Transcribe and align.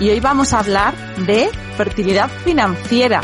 y 0.00 0.08
hoy 0.08 0.18
vamos 0.18 0.54
a 0.54 0.60
hablar 0.60 0.94
de 1.26 1.50
fertilidad 1.76 2.30
financiera. 2.42 3.20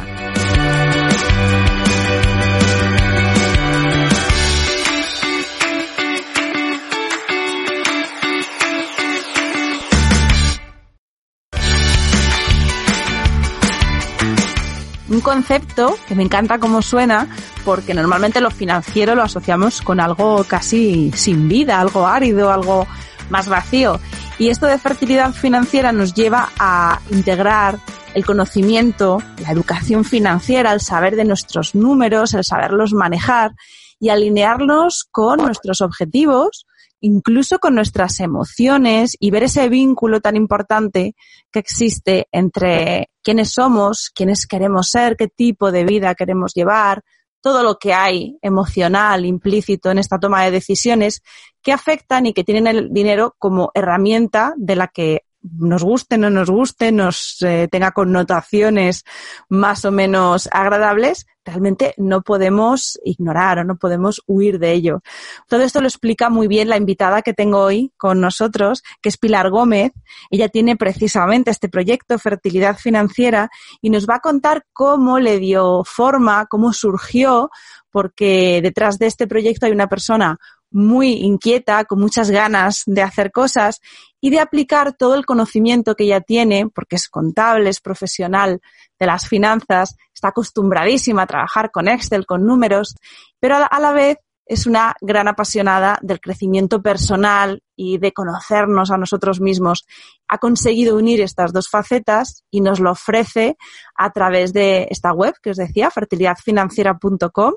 Un 15.09 15.21
concepto 15.23 15.97
que 16.07 16.15
me 16.15 16.25
encanta 16.25 16.59
cómo 16.59 16.83
suena, 16.83 17.27
porque 17.65 17.95
normalmente 17.95 18.43
lo 18.43 18.51
financiero 18.51 19.15
lo 19.15 19.23
asociamos 19.23 19.81
con 19.81 19.99
algo 19.99 20.45
casi 20.45 21.11
sin 21.15 21.49
vida, 21.49 21.81
algo 21.81 22.07
árido, 22.07 22.53
algo 22.53 22.87
más 23.31 23.49
vacío. 23.49 24.01
Y 24.39 24.49
esto 24.49 24.67
de 24.67 24.79
fertilidad 24.79 25.33
financiera 25.33 25.93
nos 25.93 26.15
lleva 26.15 26.51
a 26.59 27.01
integrar 27.11 27.79
el 28.15 28.25
conocimiento, 28.25 29.23
la 29.43 29.53
educación 29.53 30.05
financiera, 30.05 30.73
el 30.73 30.81
saber 30.81 31.17
de 31.17 31.25
nuestros 31.25 31.75
números, 31.75 32.35
el 32.35 32.45
saberlos 32.45 32.93
manejar 32.93 33.53
y 33.99 34.09
alinearlos 34.09 35.07
con 35.11 35.39
nuestros 35.39 35.81
objetivos, 35.81 36.67
incluso 37.01 37.59
con 37.59 37.75
nuestras 37.75 38.21
emociones 38.21 39.17
y 39.21 39.31
ver 39.31 39.45
ese 39.45 39.69
vínculo 39.69 40.21
tan 40.21 40.37
importante 40.37 41.15
que 41.53 41.59
existe 41.59 42.27
entre 42.33 43.11
quiénes 43.23 43.53
somos, 43.53 44.11
quiénes 44.15 44.47
queremos 44.47 44.89
ser, 44.89 45.17
qué 45.17 45.29
tipo 45.29 45.71
de 45.71 45.85
vida 45.85 46.15
queremos 46.15 46.53
llevar, 46.55 47.03
todo 47.41 47.62
lo 47.62 47.79
que 47.79 47.92
hay 47.92 48.39
emocional 48.42 49.25
implícito 49.25 49.91
en 49.91 49.98
esta 49.98 50.19
toma 50.19 50.45
de 50.45 50.51
decisiones 50.51 51.23
que 51.62 51.73
afectan 51.73 52.27
y 52.27 52.33
que 52.33 52.45
tienen 52.45 52.67
el 52.67 52.92
dinero 52.92 53.34
como 53.39 53.70
herramienta 53.75 54.55
de 54.56 54.77
la 54.77 54.89
que 54.89 55.26
nos 55.58 55.83
guste, 55.84 56.19
no 56.19 56.30
nos 56.30 56.50
guste, 56.50 56.92
nos 56.92 57.42
eh, 57.42 57.69
tenga 57.70 57.92
connotaciones 57.92 59.05
más 59.48 59.84
o 59.84 59.92
menos 59.92 60.48
agradables, 60.52 61.27
realmente 61.45 61.95
no 61.96 62.23
podemos 62.23 62.98
ignorar 63.05 63.61
o 63.61 63.64
no 63.64 63.77
podemos 63.77 64.23
huir 64.27 64.58
de 64.58 64.73
ello. 64.73 65.01
Todo 65.48 65.62
esto 65.62 65.80
lo 65.80 65.86
explica 65.86 66.29
muy 66.29 66.48
bien 66.48 66.68
la 66.68 66.77
invitada 66.77 67.23
que 67.23 67.33
tengo 67.33 67.61
hoy 67.61 67.92
con 67.96 68.20
nosotros, 68.20 68.83
que 69.01 69.08
es 69.08 69.17
Pilar 69.17 69.51
Gómez. 69.51 69.92
Ella 70.30 70.48
tiene 70.48 70.77
precisamente 70.77 71.51
este 71.51 71.68
proyecto 71.68 72.18
Fertilidad 72.18 72.77
Financiera 72.77 73.48
y 73.80 73.90
nos 73.90 74.06
va 74.06 74.17
a 74.17 74.20
contar 74.20 74.64
cómo 74.73 75.18
le 75.20 75.39
dio 75.39 75.85
forma, 75.85 76.46
cómo 76.46 76.73
surgió, 76.73 77.51
porque 77.90 78.61
detrás 78.62 78.98
de 78.98 79.06
este 79.06 79.27
proyecto 79.27 79.67
hay 79.67 79.73
una 79.73 79.89
persona 79.89 80.39
muy 80.77 81.14
inquieta, 81.14 81.85
con 81.85 82.01
muchas 82.01 82.31
ganas 82.31 82.83
de 82.87 83.03
hacer 83.03 83.33
cosas 83.33 83.81
y 84.20 84.31
de 84.31 84.41
aplicar 84.41 84.92
todo 84.92 85.14
el 85.14 85.25
conocimiento 85.25 85.95
que 85.95 86.05
ella 86.05 86.20
tiene, 86.20 86.69
porque 86.69 86.97
es 86.97 87.09
contable, 87.09 87.70
es 87.70 87.81
profesional 87.81 88.61
de 88.98 89.07
las 89.07 89.27
finanzas, 89.27 89.97
está 90.15 90.29
acostumbradísima 90.29 91.23
a 91.23 91.27
trabajar 91.27 91.70
con 91.70 91.89
Excel, 91.89 92.27
con 92.27 92.45
números, 92.45 92.95
pero 93.41 93.57
a 93.69 93.81
la 93.81 93.92
vez 93.92 94.19
es 94.45 94.67
una 94.67 94.95
gran 95.01 95.29
apasionada 95.29 95.98
del 96.03 96.20
crecimiento 96.20 96.83
personal 96.83 97.63
y 97.77 97.98
de 97.98 98.13
conocernos 98.13 98.91
a 98.91 98.97
nosotros 98.97 99.41
mismos. 99.41 99.87
Ha 100.29 100.39
conseguido 100.39 100.97
unir 100.97 101.20
estas 101.20 101.53
dos 101.53 101.69
facetas 101.69 102.45
y 102.51 102.61
nos 102.61 102.81
lo 102.81 102.92
ofrece 102.92 103.57
a 103.95 104.11
través 104.11 104.53
de 104.53 104.89
esta 104.91 105.13
web 105.13 105.35
que 105.42 105.51
os 105.51 105.57
decía, 105.57 105.91
fertilidadfinanciera.com. 105.91 107.55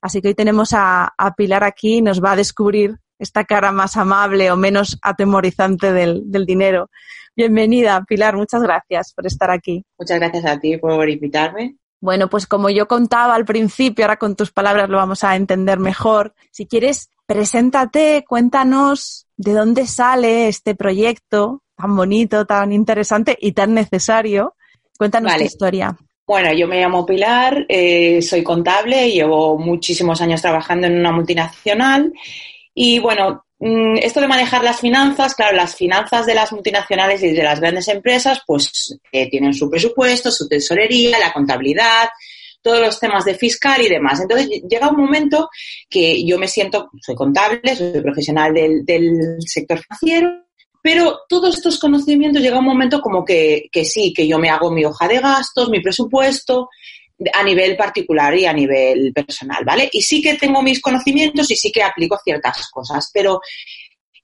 Así 0.00 0.20
que 0.20 0.28
hoy 0.28 0.34
tenemos 0.34 0.70
a, 0.74 1.12
Pilar 1.36 1.64
aquí 1.64 1.96
y 1.96 2.02
nos 2.02 2.22
va 2.22 2.32
a 2.32 2.36
descubrir 2.36 2.98
esta 3.18 3.44
cara 3.44 3.72
más 3.72 3.96
amable 3.96 4.50
o 4.50 4.56
menos 4.56 4.98
atemorizante 5.02 5.92
del, 5.92 6.22
del 6.26 6.44
dinero. 6.44 6.90
Bienvenida, 7.34 8.04
Pilar, 8.06 8.36
muchas 8.36 8.62
gracias 8.62 9.14
por 9.14 9.26
estar 9.26 9.50
aquí. 9.50 9.84
Muchas 9.98 10.18
gracias 10.18 10.44
a 10.44 10.60
ti 10.60 10.76
por 10.76 11.08
invitarme. 11.08 11.76
Bueno, 12.02 12.28
pues 12.28 12.48
como 12.48 12.68
yo 12.68 12.88
contaba 12.88 13.36
al 13.36 13.44
principio, 13.44 14.04
ahora 14.04 14.16
con 14.16 14.34
tus 14.34 14.50
palabras 14.50 14.90
lo 14.90 14.96
vamos 14.96 15.22
a 15.22 15.36
entender 15.36 15.78
mejor. 15.78 16.34
Si 16.50 16.66
quieres, 16.66 17.10
preséntate, 17.32 18.24
cuéntanos 18.28 19.26
de 19.36 19.52
dónde 19.52 19.86
sale 19.86 20.48
este 20.48 20.74
proyecto 20.74 21.62
tan 21.76 21.96
bonito, 21.96 22.44
tan 22.44 22.72
interesante 22.72 23.36
y 23.40 23.52
tan 23.52 23.74
necesario. 23.74 24.54
Cuéntanos 24.98 25.34
tu 25.36 25.42
historia. 25.42 25.96
Bueno, 26.26 26.52
yo 26.52 26.68
me 26.68 26.80
llamo 26.80 27.04
Pilar, 27.04 27.66
eh, 27.68 28.22
soy 28.22 28.42
contable, 28.42 29.10
llevo 29.10 29.58
muchísimos 29.58 30.20
años 30.20 30.40
trabajando 30.40 30.86
en 30.86 30.98
una 30.98 31.10
multinacional 31.10 32.12
y 32.74 33.00
bueno, 33.00 33.44
Mm, 33.64 33.98
esto 34.02 34.20
de 34.20 34.26
manejar 34.26 34.64
las 34.64 34.80
finanzas, 34.80 35.36
claro, 35.36 35.56
las 35.56 35.76
finanzas 35.76 36.26
de 36.26 36.34
las 36.34 36.50
multinacionales 36.50 37.22
y 37.22 37.30
de 37.30 37.44
las 37.44 37.60
grandes 37.60 37.86
empresas, 37.86 38.42
pues 38.44 38.98
eh, 39.12 39.30
tienen 39.30 39.54
su 39.54 39.70
presupuesto, 39.70 40.32
su 40.32 40.48
tesorería, 40.48 41.16
la 41.20 41.32
contabilidad, 41.32 42.08
todos 42.62 42.80
los 42.80 42.98
temas 42.98 43.24
de 43.24 43.34
fiscal 43.34 43.82
y 43.82 43.88
demás. 43.88 44.20
Entonces 44.20 44.48
llega 44.68 44.88
un 44.88 44.96
momento 44.96 45.50
que 45.88 46.24
yo 46.24 46.38
me 46.38 46.48
siento, 46.48 46.90
soy 47.00 47.14
contable, 47.14 47.76
soy 47.76 48.00
profesional 48.00 48.54
del, 48.54 48.84
del 48.84 49.36
sector 49.40 49.80
financiero, 49.80 50.44
pero 50.82 51.20
todos 51.28 51.56
estos 51.56 51.78
conocimientos 51.78 52.42
llega 52.42 52.58
un 52.58 52.64
momento 52.64 53.00
como 53.00 53.24
que, 53.24 53.68
que 53.70 53.84
sí, 53.84 54.12
que 54.12 54.26
yo 54.26 54.38
me 54.38 54.50
hago 54.50 54.70
mi 54.70 54.84
hoja 54.84 55.06
de 55.06 55.18
gastos, 55.18 55.68
mi 55.68 55.80
presupuesto, 55.80 56.68
a 57.32 57.42
nivel 57.44 57.76
particular 57.76 58.34
y 58.36 58.46
a 58.46 58.52
nivel 58.52 59.12
personal, 59.12 59.64
¿vale? 59.64 59.88
Y 59.92 60.02
sí 60.02 60.20
que 60.20 60.34
tengo 60.34 60.62
mis 60.62 60.80
conocimientos 60.80 61.50
y 61.50 61.56
sí 61.56 61.70
que 61.70 61.82
aplico 61.82 62.18
ciertas 62.22 62.68
cosas, 62.70 63.10
pero 63.12 63.40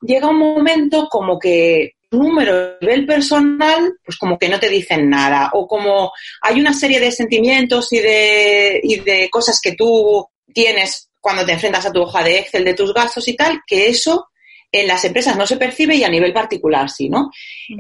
llega 0.01 0.29
un 0.29 0.39
momento 0.39 1.09
como 1.09 1.39
que 1.39 1.93
número 2.11 2.57
a 2.57 2.77
nivel 2.81 3.07
personal, 3.07 3.93
pues 4.05 4.17
como 4.17 4.39
que 4.39 4.49
no 4.49 4.59
te 4.59 4.69
dicen 4.69 5.09
nada, 5.11 5.51
o 5.53 5.67
como 5.67 6.13
hay 6.43 6.61
una 6.61 6.73
serie 6.73 7.01
de 7.01 7.13
sentimientos 7.13 7.93
y 7.93 7.99
de, 7.99 8.81
y 8.83 9.01
de 9.01 9.29
cosas 9.31 9.61
que 9.63 9.73
tú 9.73 10.27
tienes 10.53 11.11
cuando 11.21 11.45
te 11.45 11.53
enfrentas 11.53 11.87
a 11.87 11.93
tu 11.93 12.01
hoja 12.03 12.23
de 12.23 12.39
Excel 12.39 12.65
de 12.65 12.75
tus 12.75 12.95
gastos 12.95 13.29
y 13.29 13.37
tal, 13.37 13.61
que 13.67 13.89
eso 13.89 14.29
en 14.71 14.87
las 14.87 15.05
empresas 15.05 15.37
no 15.37 15.47
se 15.47 15.57
percibe 15.57 15.97
y 15.97 16.05
a 16.05 16.11
nivel 16.11 16.33
particular 16.33 16.91
sí, 16.91 17.09
¿no? 17.09 17.31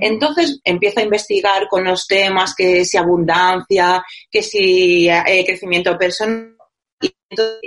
Entonces 0.00 0.60
empiezo 0.64 1.00
a 1.00 1.04
investigar 1.04 1.68
con 1.68 1.84
los 1.84 2.06
temas 2.06 2.54
que 2.54 2.84
si 2.84 2.96
abundancia, 2.96 4.02
que 4.30 4.42
si 4.42 5.08
eh, 5.08 5.44
crecimiento 5.46 5.96
personal, 5.98 6.56
y 7.00 7.14
entonces 7.28 7.60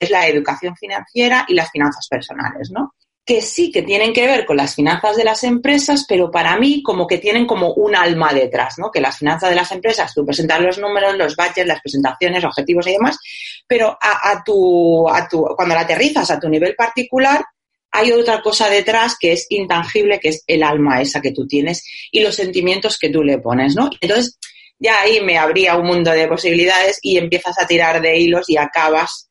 es 0.00 0.10
la 0.10 0.26
educación 0.26 0.76
financiera 0.76 1.44
y 1.48 1.54
las 1.54 1.70
finanzas 1.70 2.06
personales, 2.08 2.70
¿no? 2.70 2.94
Que 3.28 3.42
sí 3.42 3.70
que 3.70 3.82
tienen 3.82 4.14
que 4.14 4.26
ver 4.26 4.46
con 4.46 4.56
las 4.56 4.74
finanzas 4.74 5.14
de 5.14 5.22
las 5.22 5.44
empresas, 5.44 6.06
pero 6.08 6.30
para 6.30 6.56
mí 6.56 6.82
como 6.82 7.06
que 7.06 7.18
tienen 7.18 7.46
como 7.46 7.74
un 7.74 7.94
alma 7.94 8.32
detrás, 8.32 8.76
¿no? 8.78 8.90
Que 8.90 9.02
las 9.02 9.18
finanzas 9.18 9.50
de 9.50 9.54
las 9.54 9.70
empresas, 9.70 10.14
tú 10.14 10.24
presentas 10.24 10.62
los 10.62 10.78
números, 10.78 11.14
los 11.14 11.36
budgets, 11.36 11.66
las 11.66 11.82
presentaciones, 11.82 12.42
objetivos 12.42 12.86
y 12.86 12.92
demás, 12.92 13.18
pero 13.66 13.98
a, 14.00 14.30
a, 14.30 14.42
tu, 14.42 15.06
a 15.06 15.28
tu, 15.28 15.44
cuando 15.54 15.74
la 15.74 15.82
aterrizas 15.82 16.30
a 16.30 16.40
tu 16.40 16.48
nivel 16.48 16.74
particular, 16.74 17.44
hay 17.90 18.12
otra 18.12 18.40
cosa 18.40 18.70
detrás 18.70 19.18
que 19.20 19.32
es 19.32 19.44
intangible, 19.50 20.20
que 20.20 20.30
es 20.30 20.42
el 20.46 20.62
alma 20.62 21.02
esa 21.02 21.20
que 21.20 21.32
tú 21.32 21.46
tienes 21.46 21.84
y 22.10 22.20
los 22.20 22.34
sentimientos 22.34 22.96
que 22.98 23.10
tú 23.10 23.22
le 23.22 23.36
pones, 23.40 23.76
¿no? 23.76 23.90
Entonces, 24.00 24.38
ya 24.78 25.02
ahí 25.02 25.20
me 25.20 25.36
abría 25.36 25.76
un 25.76 25.86
mundo 25.86 26.12
de 26.12 26.28
posibilidades 26.28 26.98
y 27.02 27.18
empiezas 27.18 27.58
a 27.58 27.66
tirar 27.66 28.00
de 28.00 28.18
hilos 28.18 28.48
y 28.48 28.56
acabas 28.56 29.27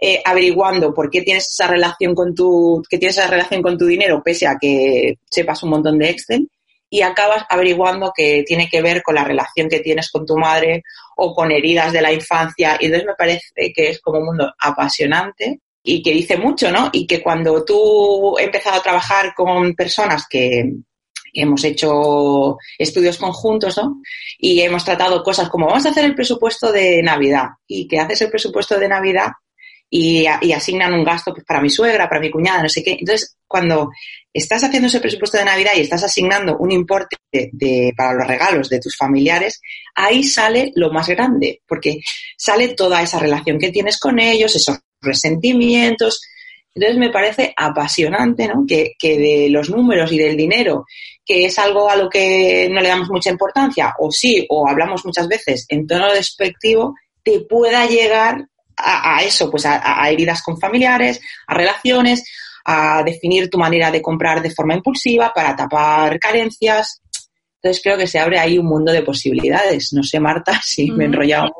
eh, 0.00 0.20
averiguando 0.24 0.92
por 0.92 1.10
qué 1.10 1.22
tienes 1.22 1.48
esa 1.50 1.66
relación 1.66 2.14
con 2.14 2.34
tu, 2.34 2.82
que 2.88 2.98
tienes 2.98 3.18
esa 3.18 3.28
relación 3.28 3.62
con 3.62 3.78
tu 3.78 3.86
dinero, 3.86 4.22
pese 4.24 4.46
a 4.46 4.56
que 4.60 5.18
sepas 5.30 5.62
un 5.62 5.70
montón 5.70 5.98
de 5.98 6.10
Excel, 6.10 6.48
y 6.90 7.02
acabas 7.02 7.44
averiguando 7.48 8.12
que 8.14 8.44
tiene 8.46 8.68
que 8.68 8.80
ver 8.80 9.02
con 9.02 9.16
la 9.16 9.24
relación 9.24 9.68
que 9.68 9.80
tienes 9.80 10.10
con 10.10 10.24
tu 10.24 10.36
madre 10.36 10.82
o 11.16 11.34
con 11.34 11.50
heridas 11.50 11.92
de 11.92 12.00
la 12.00 12.12
infancia. 12.12 12.76
Y 12.78 12.86
entonces 12.86 13.08
me 13.08 13.14
parece 13.14 13.72
que 13.74 13.90
es 13.90 14.00
como 14.00 14.20
un 14.20 14.26
mundo 14.26 14.52
apasionante 14.60 15.60
y 15.82 16.02
que 16.02 16.12
dice 16.12 16.36
mucho, 16.36 16.70
¿no? 16.70 16.90
Y 16.92 17.06
que 17.06 17.20
cuando 17.20 17.64
tú 17.64 18.38
he 18.38 18.44
empezado 18.44 18.76
a 18.76 18.82
trabajar 18.82 19.34
con 19.34 19.74
personas 19.74 20.26
que, 20.28 20.72
hemos 21.34 21.64
hecho 21.64 22.56
estudios 22.78 23.18
conjuntos, 23.18 23.76
¿no? 23.76 24.00
Y 24.38 24.60
hemos 24.60 24.84
tratado 24.84 25.22
cosas 25.22 25.48
como 25.48 25.66
vamos 25.66 25.84
a 25.84 25.90
hacer 25.90 26.04
el 26.04 26.14
presupuesto 26.14 26.72
de 26.72 27.02
Navidad 27.02 27.48
y 27.66 27.88
que 27.88 27.98
haces 27.98 28.22
el 28.22 28.30
presupuesto 28.30 28.78
de 28.78 28.88
Navidad 28.88 29.32
y, 29.96 30.26
asignan 30.26 30.92
un 30.92 31.04
gasto 31.04 31.32
pues, 31.32 31.44
para 31.46 31.60
mi 31.60 31.70
suegra, 31.70 32.08
para 32.08 32.20
mi 32.20 32.28
cuñada, 32.28 32.64
no 32.64 32.68
sé 32.68 32.82
qué. 32.82 32.96
Entonces, 32.98 33.36
cuando 33.46 33.90
estás 34.32 34.64
haciendo 34.64 34.88
ese 34.88 34.98
presupuesto 34.98 35.38
de 35.38 35.44
Navidad 35.44 35.70
y 35.76 35.82
estás 35.82 36.02
asignando 36.02 36.56
un 36.58 36.72
importe 36.72 37.16
de, 37.30 37.92
para 37.96 38.14
los 38.14 38.26
regalos 38.26 38.68
de 38.68 38.80
tus 38.80 38.96
familiares, 38.96 39.60
ahí 39.94 40.24
sale 40.24 40.72
lo 40.74 40.90
más 40.90 41.06
grande, 41.06 41.62
porque 41.68 42.00
sale 42.36 42.74
toda 42.74 43.02
esa 43.02 43.20
relación 43.20 43.56
que 43.56 43.70
tienes 43.70 44.00
con 44.00 44.18
ellos, 44.18 44.56
esos 44.56 44.80
resentimientos. 45.00 46.22
Entonces 46.74 46.98
me 46.98 47.10
parece 47.10 47.54
apasionante, 47.56 48.48
¿no? 48.48 48.64
Que, 48.66 48.94
que 48.98 49.16
de 49.16 49.48
los 49.48 49.70
números 49.70 50.10
y 50.10 50.18
del 50.18 50.36
dinero, 50.36 50.86
que 51.24 51.44
es 51.44 51.56
algo 51.60 51.88
a 51.88 51.94
lo 51.94 52.10
que 52.10 52.68
no 52.68 52.80
le 52.80 52.88
damos 52.88 53.10
mucha 53.10 53.30
importancia, 53.30 53.94
o 54.00 54.10
sí, 54.10 54.44
o 54.50 54.68
hablamos 54.68 55.04
muchas 55.04 55.28
veces 55.28 55.66
en 55.68 55.86
tono 55.86 56.12
despectivo, 56.12 56.96
te 57.22 57.42
pueda 57.42 57.86
llegar 57.86 58.48
a, 58.76 59.22
eso, 59.22 59.50
pues 59.50 59.66
a, 59.66 60.08
heridas 60.10 60.42
con 60.42 60.58
familiares, 60.58 61.20
a 61.46 61.54
relaciones, 61.54 62.24
a 62.64 63.02
definir 63.02 63.50
tu 63.50 63.58
manera 63.58 63.90
de 63.90 64.02
comprar 64.02 64.40
de 64.42 64.50
forma 64.50 64.74
impulsiva 64.74 65.32
para 65.34 65.54
tapar 65.54 66.18
carencias. 66.18 67.00
Entonces 67.64 67.82
creo 67.82 67.96
que 67.96 68.06
se 68.06 68.18
abre 68.18 68.38
ahí 68.38 68.58
un 68.58 68.66
mundo 68.66 68.92
de 68.92 69.00
posibilidades. 69.00 69.94
No 69.94 70.02
sé, 70.02 70.20
Marta, 70.20 70.60
si 70.62 70.90
me 70.90 71.04
he 71.04 71.06
enrollado 71.06 71.50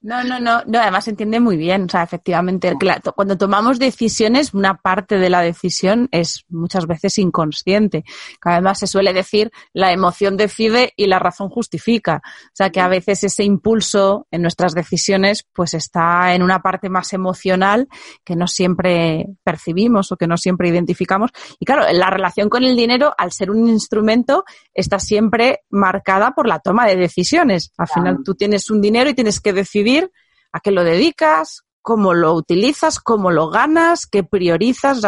no, 0.00 0.24
no, 0.24 0.40
no, 0.40 0.62
no, 0.66 0.78
además 0.80 1.04
se 1.04 1.10
entiende 1.10 1.40
muy 1.40 1.56
bien. 1.56 1.84
O 1.84 1.88
sea, 1.88 2.02
efectivamente, 2.02 2.74
cuando 3.14 3.36
tomamos 3.36 3.78
decisiones, 3.78 4.54
una 4.54 4.78
parte 4.78 5.18
de 5.18 5.28
la 5.28 5.42
decisión 5.42 6.08
es 6.12 6.44
muchas 6.48 6.86
veces 6.86 7.18
inconsciente. 7.18 8.04
Además, 8.42 8.78
se 8.78 8.86
suele 8.86 9.12
decir 9.12 9.50
la 9.72 9.92
emoción 9.92 10.36
decide 10.36 10.92
y 10.96 11.06
la 11.06 11.18
razón 11.18 11.50
justifica. 11.50 12.22
O 12.24 12.54
sea, 12.54 12.70
que 12.70 12.80
a 12.80 12.88
veces 12.88 13.24
ese 13.24 13.44
impulso 13.44 14.26
en 14.30 14.42
nuestras 14.42 14.74
decisiones, 14.74 15.44
pues 15.52 15.74
está 15.74 16.34
en 16.34 16.42
una 16.42 16.60
parte 16.60 16.88
más 16.88 17.12
emocional 17.12 17.88
que 18.24 18.36
no 18.36 18.46
siempre 18.46 19.26
percibimos 19.44 20.10
o 20.12 20.16
que 20.16 20.26
no 20.26 20.36
siempre 20.38 20.68
identificamos. 20.68 21.30
Y 21.58 21.66
claro, 21.66 21.84
la 21.92 22.08
relación 22.08 22.48
con 22.48 22.64
el 22.64 22.76
dinero, 22.76 23.12
al 23.18 23.32
ser 23.32 23.50
un 23.50 23.68
instrumento, 23.68 24.44
está 24.72 24.98
siempre 24.98 25.47
marcada 25.70 26.32
por 26.32 26.46
la 26.46 26.60
toma 26.60 26.86
de 26.86 26.96
decisiones. 26.96 27.72
Al 27.76 27.88
final, 27.88 28.18
tú 28.24 28.34
tienes 28.34 28.70
un 28.70 28.80
dinero 28.80 29.10
y 29.10 29.14
tienes 29.14 29.40
que 29.40 29.52
decidir 29.52 30.10
a 30.52 30.60
qué 30.60 30.70
lo 30.70 30.84
dedicas, 30.84 31.64
cómo 31.82 32.14
lo 32.14 32.34
utilizas, 32.34 33.00
cómo 33.00 33.30
lo 33.30 33.48
ganas, 33.48 34.06
qué 34.06 34.22
priorizas. 34.22 35.00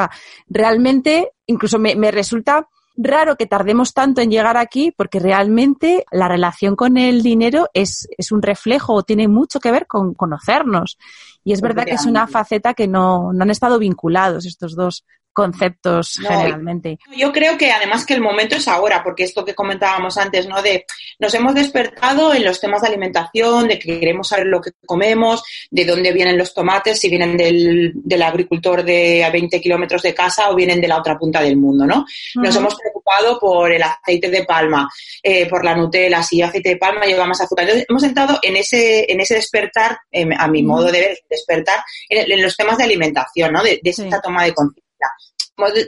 realmente, 0.49 1.33
incluso 1.47 1.79
me, 1.79 2.11
resulta 2.11 2.69
raro 2.97 3.37
que 3.37 3.47
tardemos 3.47 3.93
tanto 3.93 4.21
en 4.21 4.31
llegar 4.31 4.57
aquí 4.57 4.93
porque 4.97 5.21
realmente 5.21 6.05
la 6.11 6.29
relación 6.29 6.77
con 6.77 6.97
el 6.97 7.23
dinero 7.23 7.69
es, 7.75 8.09
es 8.17 8.33
un 8.33 8.43
reflejo 8.43 8.95
o 8.95 9.03
tiene 9.03 9.29
mucho 9.29 9.61
que 9.61 9.71
ver 9.71 9.87
con 9.87 10.15
conocernos. 10.15 10.99
Y 11.45 11.53
es 11.53 11.61
verdad 11.61 11.85
que 11.85 11.95
es 11.95 12.07
una 12.07 12.27
faceta 12.27 12.75
que 12.75 12.89
no, 12.89 13.33
no 13.33 13.43
han 13.43 13.51
estado 13.51 13.79
vinculados 13.79 14.47
estos 14.47 14.75
dos 14.75 15.05
conceptos 15.33 16.19
generalmente. 16.21 16.99
Yo 17.17 17.33
creo 17.33 17.57
que 17.57 17.71
además 17.71 18.05
que 18.05 18.15
el 18.15 18.21
momento 18.21 18.57
es 18.57 18.69
ahora, 18.69 19.03
porque 19.03 19.25
esto 19.25 19.45
que 19.45 19.55
comentábamos 19.55 20.17
antes, 20.19 20.47
¿no? 20.47 20.61
De 20.63 20.85
nos 21.19 21.35
hemos 21.35 21.55
despertado 21.55 22.35
en 22.35 22.45
los 22.45 22.61
temas 22.61 22.83
de 22.83 22.89
alimentación, 22.89 23.69
de 23.69 23.79
que 23.79 24.01
queremos 24.01 24.29
saber 24.29 24.47
lo 24.47 24.61
que 24.61 24.71
comemos, 24.85 25.43
de 25.71 25.85
dónde 25.85 26.13
vienen 26.13 26.39
los 26.39 26.55
tomates, 26.55 26.99
si 26.99 27.09
vienen 27.09 27.37
del, 27.37 27.93
del 27.95 28.23
agricultor 28.23 28.85
de 28.85 29.25
a 29.25 29.31
20 29.31 29.61
kilómetros 29.61 30.03
de 30.03 30.15
casa 30.15 30.51
o 30.51 30.55
vienen 30.55 30.81
de 30.81 30.89
la 30.89 30.99
otra 30.99 31.19
punta 31.19 31.41
del 31.41 31.57
mundo, 31.57 31.87
¿no? 31.87 32.05
Nos 32.35 32.57
hemos 32.57 32.75
preocupado 32.75 33.39
por 33.39 33.73
el 33.73 33.83
aceite 33.83 34.31
de 34.31 34.45
palma, 34.45 34.89
eh, 35.23 35.49
por 35.49 35.65
la 35.65 35.75
Nutella, 35.75 36.23
si 36.23 36.43
aceite 36.43 36.71
de 36.71 36.77
palma 36.77 37.07
lleva 37.07 37.27
más 37.27 37.41
azúcar. 37.41 37.65
Entonces, 37.65 37.87
hemos 37.89 38.03
entrado 38.03 38.39
en 38.43 38.57
ese, 38.57 39.11
en 39.11 39.21
ese 39.21 39.35
despertar, 39.35 39.99
a 40.39 40.49
mi 40.49 40.63
modo 40.63 40.91
de 40.91 41.01
ver, 41.01 41.19
despertar, 41.29 41.81
en, 42.09 42.43
los 42.43 42.57
temas 42.57 42.79
de 42.79 42.85
alimentación, 42.85 43.53
¿no? 43.53 43.63
De, 43.63 43.81
esa 43.83 44.21
toma 44.21 44.45
de 44.45 44.55
conciencia 44.55 44.90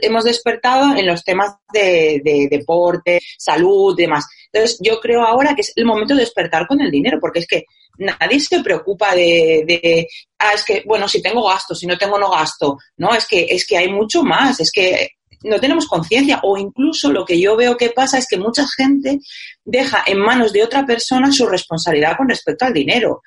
hemos 0.01 0.23
despertado 0.23 0.95
en 0.95 1.05
los 1.05 1.23
temas 1.23 1.55
de, 1.71 2.47
deporte, 2.49 3.19
salud, 3.37 3.95
demás. 3.95 4.25
Entonces, 4.51 4.77
yo 4.81 4.99
creo 4.99 5.23
ahora 5.23 5.55
que 5.55 5.61
es 5.61 5.73
el 5.75 5.85
momento 5.85 6.13
de 6.13 6.21
despertar 6.21 6.67
con 6.67 6.81
el 6.81 6.91
dinero, 6.91 7.17
porque 7.19 7.39
es 7.39 7.47
que 7.47 7.65
nadie 7.97 8.39
se 8.39 8.61
preocupa 8.61 9.15
de, 9.15 10.07
ah, 10.39 10.53
es 10.53 10.63
que, 10.63 10.83
bueno, 10.85 11.07
si 11.07 11.21
tengo 11.21 11.47
gasto, 11.47 11.73
si 11.73 11.87
no 11.87 11.97
tengo 11.97 12.19
no 12.19 12.29
gasto. 12.29 12.77
No, 12.97 13.13
es 13.13 13.27
que, 13.27 13.45
es 13.49 13.65
que 13.65 13.77
hay 13.77 13.89
mucho 13.89 14.23
más, 14.23 14.59
es 14.59 14.71
que 14.71 15.09
no 15.43 15.59
tenemos 15.59 15.87
conciencia 15.87 16.39
o 16.43 16.57
incluso 16.57 17.11
lo 17.11 17.25
que 17.25 17.39
yo 17.39 17.55
veo 17.57 17.75
que 17.75 17.89
pasa 17.89 18.17
es 18.17 18.27
que 18.27 18.37
mucha 18.37 18.65
gente 18.77 19.19
deja 19.65 20.03
en 20.05 20.19
manos 20.19 20.53
de 20.53 20.63
otra 20.63 20.85
persona 20.85 21.31
su 21.33 21.45
responsabilidad 21.45 22.15
con 22.15 22.29
respecto 22.29 22.63
al 22.65 22.73
dinero 22.73 23.21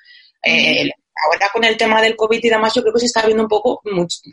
ahora 1.25 1.49
con 1.51 1.63
el 1.63 1.77
tema 1.77 2.01
del 2.01 2.15
COVID 2.15 2.43
y 2.43 2.49
demás, 2.49 2.73
yo 2.73 2.81
creo 2.81 2.93
que 2.93 2.99
se 2.99 3.05
está 3.07 3.25
viendo 3.25 3.43
un 3.43 3.49
poco 3.49 3.81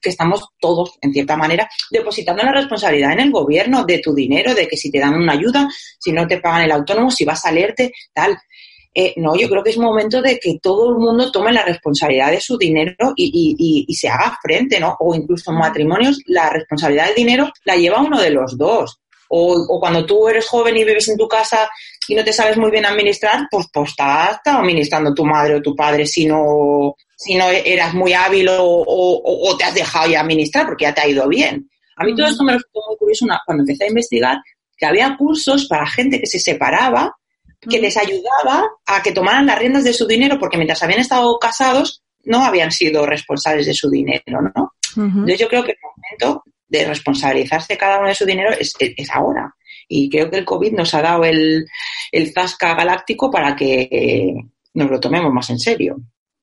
que 0.01 0.11
estamos 0.11 0.47
todos, 0.59 0.99
en 1.01 1.13
cierta 1.13 1.37
manera, 1.37 1.69
depositando 1.91 2.43
la 2.43 2.53
responsabilidad 2.53 3.13
en 3.13 3.21
el 3.21 3.31
gobierno 3.31 3.85
de 3.85 3.99
tu 3.99 4.15
dinero, 4.15 4.55
de 4.55 4.69
que 4.69 4.77
si 4.77 4.91
te 4.91 4.99
dan 4.99 5.15
una 5.15 5.33
ayuda, 5.33 5.69
si 5.99 6.13
no 6.13 6.27
te 6.27 6.39
pagan 6.39 6.63
el 6.63 6.73
autónomo, 6.73 7.11
si 7.11 7.25
vas 7.25 7.45
a 7.45 7.53
leerte, 7.53 7.93
tal. 8.13 8.37
Eh, 8.97 9.13
no, 9.17 9.35
yo 9.35 9.49
creo 9.49 9.65
que 9.65 9.71
es 9.71 9.79
momento 9.79 10.23
de 10.23 10.39
que 10.39 10.59
todo 10.63 10.91
el 10.91 10.99
mundo 10.99 11.33
tome 11.33 11.53
la 11.53 11.65
responsabilidad 11.65 12.31
de 12.31 12.41
su 12.41 12.57
dinero 12.57 13.13
y, 13.17 13.85
y 13.89 13.95
se 13.95 14.09
haga 14.09 14.39
frente, 14.41 14.79
¿no? 14.79 14.97
O 15.01 15.15
incluso 15.17 15.51
en 15.51 15.59
matrimonios, 15.59 16.21
la 16.27 16.49
responsabilidad 16.51 17.07
del 17.07 17.17
dinero 17.17 17.51
la 17.65 17.75
lleva 17.75 18.01
uno 18.01 18.21
de 18.21 18.31
los 18.31 18.57
dos. 18.57 19.01
O, 19.29 19.81
cuando 19.81 20.05
tú 20.07 20.29
eres 20.29 20.47
joven 20.47 20.77
y 20.77 20.85
vives 20.85 21.09
en 21.09 21.17
tu 21.17 21.27
casa 21.27 21.69
y 22.09 22.15
no 22.15 22.25
te 22.25 22.33
sabes 22.33 22.57
muy 22.57 22.71
bien 22.71 22.87
administrar, 22.87 23.47
pues, 23.51 23.67
pues 23.73 23.91
estás, 23.91 24.41
administrando 24.45 25.15
tu 25.15 25.25
madre 25.25 25.57
o 25.57 25.63
tu 25.63 25.75
padre 25.75 26.07
si 26.07 26.27
no, 26.27 26.95
si 27.17 27.35
no 27.37 27.49
eras 27.49 27.95
muy 27.95 28.13
hábil 28.13 28.49
o, 28.51 29.57
te 29.59 29.65
has 29.65 29.75
dejado 29.75 30.11
ya 30.11 30.21
administrar 30.21 30.67
porque 30.67 30.85
ya 30.85 30.95
te 30.95 31.01
ha 31.01 31.09
ido 31.09 31.29
bien. 31.29 31.69
A 31.97 32.05
mí 32.05 32.15
todo 32.15 32.27
esto 32.27 32.43
me 32.45 32.53
resultó 32.53 32.81
muy 32.89 32.97
curioso 32.97 33.27
cuando 33.47 33.63
empecé 33.63 33.85
a 33.85 33.89
investigar 33.89 34.39
que 34.77 34.87
había 34.87 35.17
cursos 35.17 35.67
para 35.67 35.87
gente 35.87 36.21
que 36.21 36.27
se 36.27 36.41
separaba, 36.41 37.15
que 37.61 37.81
les 37.81 37.97
ayudaba 37.97 38.69
a 38.87 39.03
que 39.03 39.13
tomaran 39.13 39.47
las 39.47 39.59
riendas 39.59 39.85
de 39.85 39.93
su 39.93 40.07
dinero 40.07 40.39
porque 40.39 40.57
mientras 40.57 40.83
habían 40.83 41.01
estado 41.01 41.39
casados 41.39 42.03
no 42.25 42.45
habían 42.45 42.73
sido 42.73 43.07
responsables 43.07 43.67
de 43.67 43.75
su 43.75 43.91
dinero, 43.91 44.41
¿no? 44.55 44.73
Entonces 44.97 45.39
yo 45.39 45.49
creo 45.49 45.65
que 45.65 45.73
el 45.73 45.79
momento 45.83 46.45
de 46.69 46.85
responsabilizarse 46.87 47.77
cada 47.77 47.99
uno 47.99 48.09
de 48.09 48.15
su 48.15 48.25
dinero 48.25 48.51
es, 48.59 48.75
ahora. 49.13 49.55
Y 49.89 50.09
creo 50.11 50.31
que 50.31 50.39
el 50.39 50.45
COVID 50.45 50.73
nos 50.73 50.95
ha 50.95 51.03
dado 51.03 51.25
el, 51.25 51.67
el 52.13 52.33
zasca 52.33 52.75
galáctico 52.75 53.31
para 53.31 53.55
que 53.55 54.35
nos 54.75 54.91
lo 54.91 55.01
tomemos 55.01 55.33
más 55.33 55.51
en 55.51 55.59
serio. 55.59 55.97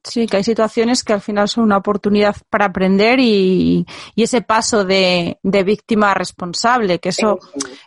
Sí, 0.04 0.26
que 0.26 0.38
hay 0.38 0.44
situaciones 0.44 1.04
que 1.04 1.14
al 1.14 1.22
final 1.22 1.48
son 1.48 1.66
una 1.66 1.78
oportunidad 1.78 2.36
para 2.50 2.66
aprender 2.66 3.20
y, 3.20 3.86
y 4.16 4.24
ese 4.24 4.42
paso 4.42 4.84
de, 4.84 5.38
de, 5.44 5.64
víctima 5.64 6.16
responsable, 6.16 6.98
que 6.98 7.10
eso 7.10 7.38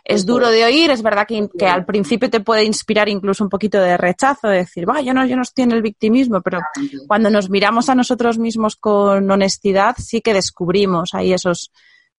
es 0.01 0.25
duro 0.25 0.49
de 0.49 0.63
oír, 0.63 0.91
es 0.91 1.01
verdad 1.01 1.27
que, 1.27 1.49
que, 1.59 1.65
al 1.65 1.83
principio 1.85 2.29
te 2.29 2.39
puede 2.39 2.63
inspirar 2.63 3.09
incluso 3.09 3.43
un 3.43 3.49
poquito 3.49 3.81
de 3.81 3.97
rechazo, 3.97 4.47
de 4.47 4.59
decir, 4.59 4.87
va, 4.87 5.01
yo 5.01 5.13
no, 5.13 5.25
yo 5.25 5.35
no 5.35 5.41
estoy 5.41 5.65
en 5.65 5.73
el 5.73 5.81
victimismo, 5.81 6.41
pero 6.41 6.61
cuando 7.05 7.29
nos 7.29 7.49
miramos 7.49 7.89
a 7.89 7.95
nosotros 7.95 8.39
mismos 8.39 8.77
con 8.77 9.29
honestidad, 9.29 9.97
sí 9.99 10.21
que 10.21 10.33
descubrimos 10.33 11.09
ahí 11.13 11.33
esos, 11.33 11.69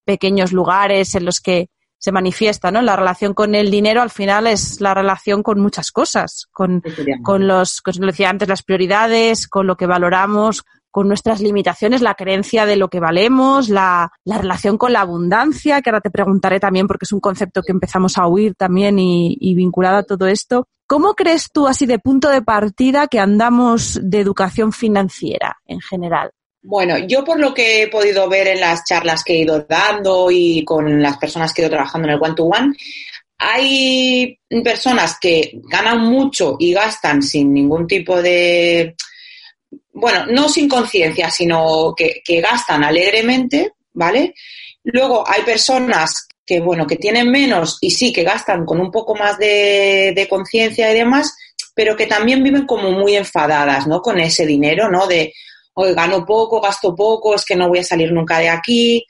pequeños 0.06 0.52
lugares 0.52 1.14
en 1.16 1.26
los 1.26 1.40
que 1.40 1.68
se 1.98 2.12
manifiesta, 2.12 2.70
¿no? 2.70 2.82
La 2.82 2.96
relación 2.96 3.34
con 3.34 3.54
el 3.54 3.70
dinero 3.70 4.02
al 4.02 4.10
final 4.10 4.46
es 4.46 4.80
la 4.80 4.94
relación 4.94 5.42
con 5.42 5.60
muchas 5.60 5.90
cosas, 5.90 6.46
con, 6.52 6.82
con 7.22 7.46
los, 7.46 7.80
como 7.80 8.06
decía 8.06 8.30
antes, 8.30 8.48
las 8.48 8.62
prioridades, 8.62 9.48
con 9.48 9.66
lo 9.66 9.76
que 9.76 9.86
valoramos, 9.86 10.64
con 10.90 11.08
nuestras 11.08 11.40
limitaciones, 11.40 12.00
la 12.00 12.14
creencia 12.14 12.64
de 12.64 12.76
lo 12.76 12.88
que 12.88 13.00
valemos, 13.00 13.68
la, 13.68 14.12
la, 14.24 14.38
relación 14.38 14.78
con 14.78 14.94
la 14.94 15.02
abundancia, 15.02 15.82
que 15.82 15.90
ahora 15.90 16.00
te 16.00 16.10
preguntaré 16.10 16.58
también 16.58 16.86
porque 16.86 17.04
es 17.04 17.12
un 17.12 17.20
concepto 17.20 17.60
que 17.60 17.72
empezamos 17.72 18.16
a 18.16 18.26
oír 18.26 18.54
también 18.54 18.98
y, 18.98 19.36
y 19.38 19.54
vinculado 19.54 19.98
a 19.98 20.04
todo 20.04 20.26
esto. 20.26 20.68
¿Cómo 20.86 21.14
crees 21.14 21.50
tú, 21.52 21.66
así 21.66 21.84
de 21.84 21.98
punto 21.98 22.30
de 22.30 22.42
partida, 22.42 23.08
que 23.08 23.18
andamos 23.18 24.00
de 24.02 24.20
educación 24.20 24.72
financiera 24.72 25.56
en 25.66 25.80
general? 25.80 26.30
Bueno, 26.62 26.98
yo 26.98 27.24
por 27.24 27.38
lo 27.38 27.54
que 27.54 27.82
he 27.82 27.88
podido 27.88 28.28
ver 28.28 28.48
en 28.48 28.60
las 28.60 28.84
charlas 28.84 29.22
que 29.22 29.34
he 29.34 29.38
ido 29.38 29.60
dando 29.68 30.30
y 30.30 30.64
con 30.64 31.00
las 31.00 31.16
personas 31.18 31.52
que 31.52 31.62
he 31.62 31.64
ido 31.64 31.74
trabajando 31.74 32.08
en 32.08 32.14
el 32.14 32.20
one-to-one, 32.22 32.74
hay 33.38 34.38
personas 34.64 35.18
que 35.20 35.60
ganan 35.70 36.00
mucho 36.00 36.56
y 36.58 36.72
gastan 36.72 37.22
sin 37.22 37.52
ningún 37.52 37.86
tipo 37.86 38.20
de 38.20 38.96
bueno, 39.92 40.26
no 40.26 40.48
sin 40.48 40.68
conciencia, 40.68 41.30
sino 41.30 41.94
que, 41.96 42.20
que 42.22 42.40
gastan 42.40 42.84
alegremente, 42.84 43.72
¿vale? 43.94 44.34
Luego 44.84 45.24
hay 45.26 45.42
personas 45.42 46.28
que, 46.44 46.60
bueno, 46.60 46.86
que 46.86 46.96
tienen 46.96 47.30
menos 47.30 47.78
y 47.80 47.90
sí 47.90 48.12
que 48.12 48.22
gastan 48.22 48.66
con 48.66 48.78
un 48.78 48.90
poco 48.90 49.14
más 49.14 49.38
de, 49.38 50.12
de 50.14 50.28
conciencia 50.28 50.90
y 50.90 50.94
demás, 50.94 51.34
pero 51.74 51.96
que 51.96 52.06
también 52.06 52.42
viven 52.42 52.66
como 52.66 52.90
muy 52.92 53.16
enfadadas, 53.16 53.86
¿no? 53.86 54.02
Con 54.02 54.20
ese 54.20 54.44
dinero, 54.44 54.90
¿no? 54.90 55.06
De, 55.06 55.32
hoy 55.78 55.94
gano 55.94 56.24
poco, 56.24 56.60
gasto 56.60 56.94
poco, 56.94 57.34
es 57.34 57.44
que 57.44 57.56
no 57.56 57.68
voy 57.68 57.78
a 57.78 57.84
salir 57.84 58.12
nunca 58.12 58.38
de 58.38 58.48
aquí. 58.48 59.04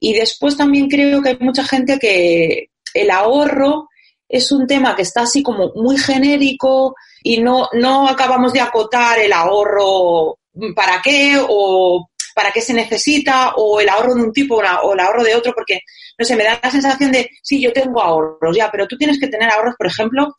Y 0.00 0.12
después 0.14 0.56
también 0.56 0.88
creo 0.88 1.22
que 1.22 1.30
hay 1.30 1.38
mucha 1.40 1.64
gente 1.64 1.98
que 1.98 2.70
el 2.94 3.10
ahorro 3.10 3.88
es 4.28 4.50
un 4.50 4.66
tema 4.66 4.96
que 4.96 5.02
está 5.02 5.22
así 5.22 5.42
como 5.42 5.72
muy 5.74 5.96
genérico 5.98 6.94
y 7.22 7.38
no, 7.38 7.68
no 7.74 8.08
acabamos 8.08 8.52
de 8.52 8.60
acotar 8.60 9.18
el 9.18 9.32
ahorro 9.32 10.38
para 10.74 11.00
qué 11.02 11.38
o 11.48 12.08
para 12.34 12.50
qué 12.50 12.60
se 12.60 12.74
necesita 12.74 13.52
o 13.56 13.80
el 13.80 13.88
ahorro 13.88 14.14
de 14.14 14.22
un 14.22 14.32
tipo 14.32 14.56
o 14.56 14.92
el 14.92 15.00
ahorro 15.00 15.22
de 15.22 15.34
otro, 15.34 15.52
porque, 15.54 15.80
no 16.18 16.24
sé, 16.24 16.36
me 16.36 16.44
da 16.44 16.58
la 16.62 16.70
sensación 16.70 17.10
de, 17.12 17.30
sí, 17.42 17.60
yo 17.60 17.72
tengo 17.72 18.00
ahorros, 18.00 18.56
ya, 18.56 18.70
pero 18.70 18.86
tú 18.86 18.96
tienes 18.96 19.18
que 19.18 19.28
tener 19.28 19.50
ahorros, 19.50 19.74
por 19.76 19.86
ejemplo, 19.86 20.34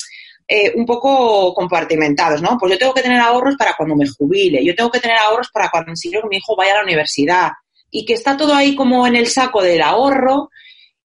eh, 0.47 0.71
un 0.75 0.85
poco 0.85 1.53
compartimentados, 1.53 2.41
¿no? 2.41 2.57
Pues 2.59 2.73
yo 2.73 2.77
tengo 2.77 2.93
que 2.93 3.01
tener 3.01 3.19
ahorros 3.19 3.55
para 3.57 3.73
cuando 3.75 3.95
me 3.95 4.07
jubile, 4.07 4.63
yo 4.63 4.73
tengo 4.75 4.89
que 4.89 4.99
tener 4.99 5.17
ahorros 5.17 5.49
para 5.51 5.69
cuando 5.69 5.91
mi 5.91 6.37
hijo 6.37 6.55
vaya 6.55 6.73
a 6.73 6.77
la 6.77 6.83
universidad 6.83 7.51
y 7.91 8.05
que 8.05 8.13
está 8.13 8.37
todo 8.37 8.53
ahí 8.53 8.75
como 8.75 9.05
en 9.07 9.15
el 9.15 9.27
saco 9.27 9.61
del 9.61 9.81
ahorro 9.81 10.49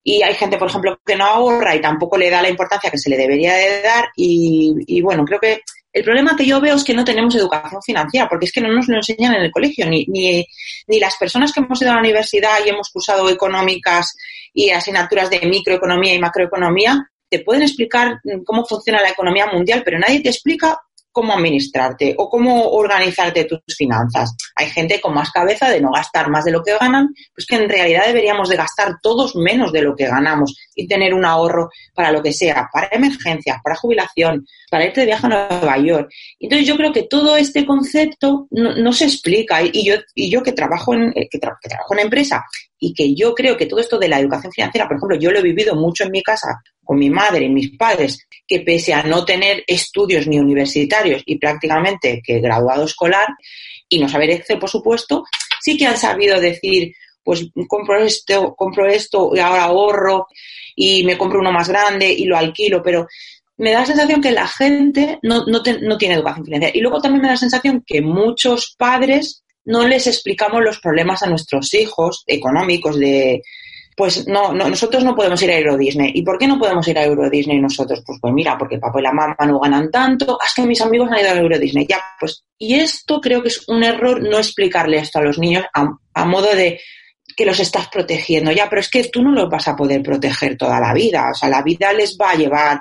y 0.01 0.21
hay 0.21 0.33
gente, 0.35 0.57
por 0.57 0.69
ejemplo, 0.69 0.99
que 1.05 1.15
no 1.15 1.25
ahorra 1.25 1.75
y 1.75 1.81
tampoco 1.81 2.17
le 2.17 2.29
da 2.29 2.41
la 2.41 2.49
importancia 2.49 2.89
que 2.89 2.97
se 2.97 3.09
le 3.09 3.17
debería 3.17 3.53
de 3.53 3.81
dar 3.81 4.05
y, 4.15 4.73
y 4.87 5.01
bueno, 5.01 5.23
creo 5.25 5.39
que 5.39 5.61
el 5.93 6.03
problema 6.03 6.35
que 6.35 6.45
yo 6.45 6.59
veo 6.59 6.75
es 6.75 6.83
que 6.83 6.95
no 6.95 7.05
tenemos 7.05 7.35
educación 7.35 7.81
financiera, 7.83 8.27
porque 8.27 8.45
es 8.45 8.51
que 8.51 8.61
no 8.61 8.69
nos 8.69 8.87
lo 8.87 8.95
enseñan 8.95 9.35
en 9.35 9.43
el 9.43 9.51
colegio, 9.51 9.85
ni, 9.87 10.05
ni, 10.07 10.45
ni 10.87 10.99
las 10.99 11.15
personas 11.17 11.53
que 11.53 11.59
hemos 11.59 11.79
ido 11.81 11.91
a 11.91 11.95
la 11.95 11.99
universidad 11.99 12.57
y 12.65 12.69
hemos 12.69 12.89
cursado 12.89 13.29
económicas 13.29 14.15
y 14.53 14.71
asignaturas 14.71 15.29
de 15.29 15.41
microeconomía 15.41 16.15
y 16.15 16.19
macroeconomía, 16.19 17.11
te 17.33 17.39
pueden 17.39 17.63
explicar 17.63 18.19
cómo 18.45 18.63
funciona 18.63 19.01
la 19.01 19.09
economía 19.09 19.47
mundial, 19.47 19.81
pero 19.83 19.97
nadie 19.97 20.21
te 20.21 20.29
explica 20.29 20.79
cómo 21.11 21.33
administrarte 21.33 22.13
o 22.15 22.29
cómo 22.29 22.69
organizarte 22.69 23.45
tus 23.45 23.59
finanzas. 23.75 24.35
Hay 24.55 24.67
gente 24.69 25.01
con 25.01 25.15
más 25.15 25.31
cabeza 25.31 25.67
de 25.71 25.81
no 25.81 25.89
gastar 25.91 26.29
más 26.29 26.45
de 26.45 26.51
lo 26.51 26.61
que 26.61 26.77
ganan, 26.77 27.09
pues 27.33 27.47
que 27.47 27.55
en 27.55 27.67
realidad 27.67 28.05
deberíamos 28.05 28.49
de 28.49 28.55
gastar 28.55 28.97
todos 29.01 29.35
menos 29.35 29.71
de 29.71 29.81
lo 29.81 29.95
que 29.95 30.05
ganamos 30.05 30.55
y 30.75 30.87
tener 30.87 31.15
un 31.15 31.25
ahorro 31.25 31.69
para 31.95 32.11
lo 32.11 32.21
que 32.21 32.33
sea, 32.33 32.69
para 32.71 32.89
emergencias, 32.91 33.57
para 33.63 33.75
jubilación, 33.75 34.45
para 34.69 34.85
irte 34.85 35.01
de 35.01 35.07
viaje 35.07 35.25
a 35.25 35.29
Nueva 35.29 35.77
York. 35.79 36.11
Entonces 36.39 36.67
yo 36.67 36.77
creo 36.77 36.93
que 36.93 37.03
todo 37.03 37.35
este 37.35 37.65
concepto 37.65 38.47
no, 38.51 38.93
se 38.93 39.05
explica 39.05 39.63
y 39.63 39.83
yo, 39.83 39.95
y 40.13 40.29
yo 40.29 40.43
que 40.43 40.51
trabajo 40.51 40.93
en, 40.93 41.11
que, 41.13 41.27
que 41.29 41.39
trabajo 41.39 41.93
en 41.93 41.99
empresa 41.99 42.43
y 42.83 42.93
que 42.93 43.15
yo 43.15 43.33
creo 43.33 43.55
que 43.55 43.65
todo 43.65 43.79
esto 43.79 43.97
de 43.97 44.09
la 44.09 44.19
educación 44.19 44.51
financiera, 44.51 44.87
por 44.87 44.97
ejemplo, 44.97 45.17
yo 45.17 45.31
lo 45.31 45.39
he 45.39 45.43
vivido 45.43 45.73
mucho 45.73 46.03
en 46.03 46.11
mi 46.11 46.21
casa 46.21 46.61
con 46.83 46.97
mi 46.99 47.09
madre 47.09 47.45
y 47.45 47.49
mis 47.49 47.77
padres, 47.77 48.27
que 48.45 48.59
pese 48.59 48.93
a 48.93 49.03
no 49.03 49.23
tener 49.23 49.63
estudios 49.65 50.27
ni 50.27 50.37
universitarios 50.37 51.23
y 51.25 51.37
prácticamente 51.37 52.21
que 52.21 52.41
graduado 52.41 52.83
escolar 52.83 53.27
y 53.87 53.99
no 53.99 54.09
saber 54.09 54.31
Excel, 54.31 54.59
por 54.59 54.69
supuesto, 54.69 55.23
sí 55.61 55.77
que 55.77 55.85
han 55.85 55.97
sabido 55.97 56.41
decir, 56.41 56.91
pues 57.23 57.47
compro 57.69 58.03
esto, 58.03 58.53
compro 58.53 58.85
esto 58.85 59.31
y 59.33 59.39
ahora 59.39 59.63
ahorro 59.63 60.27
y 60.75 61.05
me 61.05 61.17
compro 61.17 61.39
uno 61.39 61.53
más 61.53 61.69
grande 61.69 62.11
y 62.11 62.25
lo 62.25 62.35
alquilo, 62.35 62.83
pero 62.83 63.07
me 63.55 63.71
da 63.71 63.79
la 63.79 63.85
sensación 63.85 64.21
que 64.21 64.31
la 64.31 64.47
gente 64.47 65.19
no, 65.21 65.45
no, 65.45 65.61
no 65.81 65.97
tiene 65.97 66.15
educación 66.15 66.43
financiera. 66.43 66.77
Y 66.77 66.81
luego 66.81 66.99
también 66.99 67.21
me 67.21 67.27
da 67.29 67.35
la 67.35 67.39
sensación 67.39 67.81
que 67.87 68.01
muchos 68.01 68.75
padres 68.77 69.42
no 69.65 69.87
les 69.87 70.07
explicamos 70.07 70.63
los 70.63 70.79
problemas 70.79 71.23
a 71.23 71.29
nuestros 71.29 71.73
hijos 71.73 72.23
económicos 72.27 72.99
de 72.99 73.41
pues 73.95 74.27
no, 74.27 74.53
no, 74.53 74.69
nosotros 74.69 75.03
no 75.03 75.15
podemos 75.15 75.41
ir 75.43 75.51
a 75.51 75.57
Euro 75.57 75.77
Disney. 75.77 76.11
¿Y 76.15 76.23
por 76.23 76.37
qué 76.37 76.47
no 76.47 76.57
podemos 76.57 76.87
ir 76.87 76.97
a 76.97 77.03
Euro 77.03 77.29
Disney 77.29 77.59
nosotros? 77.59 78.01
Pues 78.05 78.19
pues 78.19 78.33
mira, 78.33 78.57
porque 78.57 78.79
papá 78.79 78.99
y 78.99 79.03
la 79.03 79.11
mamá 79.11 79.35
no 79.45 79.59
ganan 79.59 79.91
tanto, 79.91 80.37
haz 80.41 80.53
que 80.55 80.63
mis 80.63 80.81
amigos 80.81 81.09
han 81.11 81.19
ido 81.19 81.29
a 81.29 81.37
Euro 81.37 81.59
Disney. 81.59 81.85
Ya, 81.87 82.01
pues, 82.19 82.43
y 82.57 82.75
esto 82.75 83.21
creo 83.21 83.41
que 83.41 83.49
es 83.49 83.67
un 83.67 83.83
error 83.83 84.21
no 84.21 84.37
explicarle 84.37 84.97
esto 84.97 85.19
a 85.19 85.23
los 85.23 85.37
niños 85.37 85.65
a, 85.73 85.87
a 86.13 86.25
modo 86.25 86.55
de 86.55 86.79
que 87.35 87.45
los 87.45 87.59
estás 87.59 87.87
protegiendo. 87.89 88.51
Ya, 88.51 88.69
pero 88.69 88.79
es 88.79 88.89
que 88.89 89.03
tú 89.05 89.21
no 89.21 89.31
los 89.31 89.49
vas 89.49 89.67
a 89.67 89.75
poder 89.75 90.01
proteger 90.01 90.57
toda 90.57 90.79
la 90.79 90.93
vida. 90.93 91.29
O 91.31 91.35
sea, 91.35 91.49
la 91.49 91.61
vida 91.61 91.93
les 91.93 92.17
va 92.19 92.31
a 92.31 92.35
llevar 92.35 92.79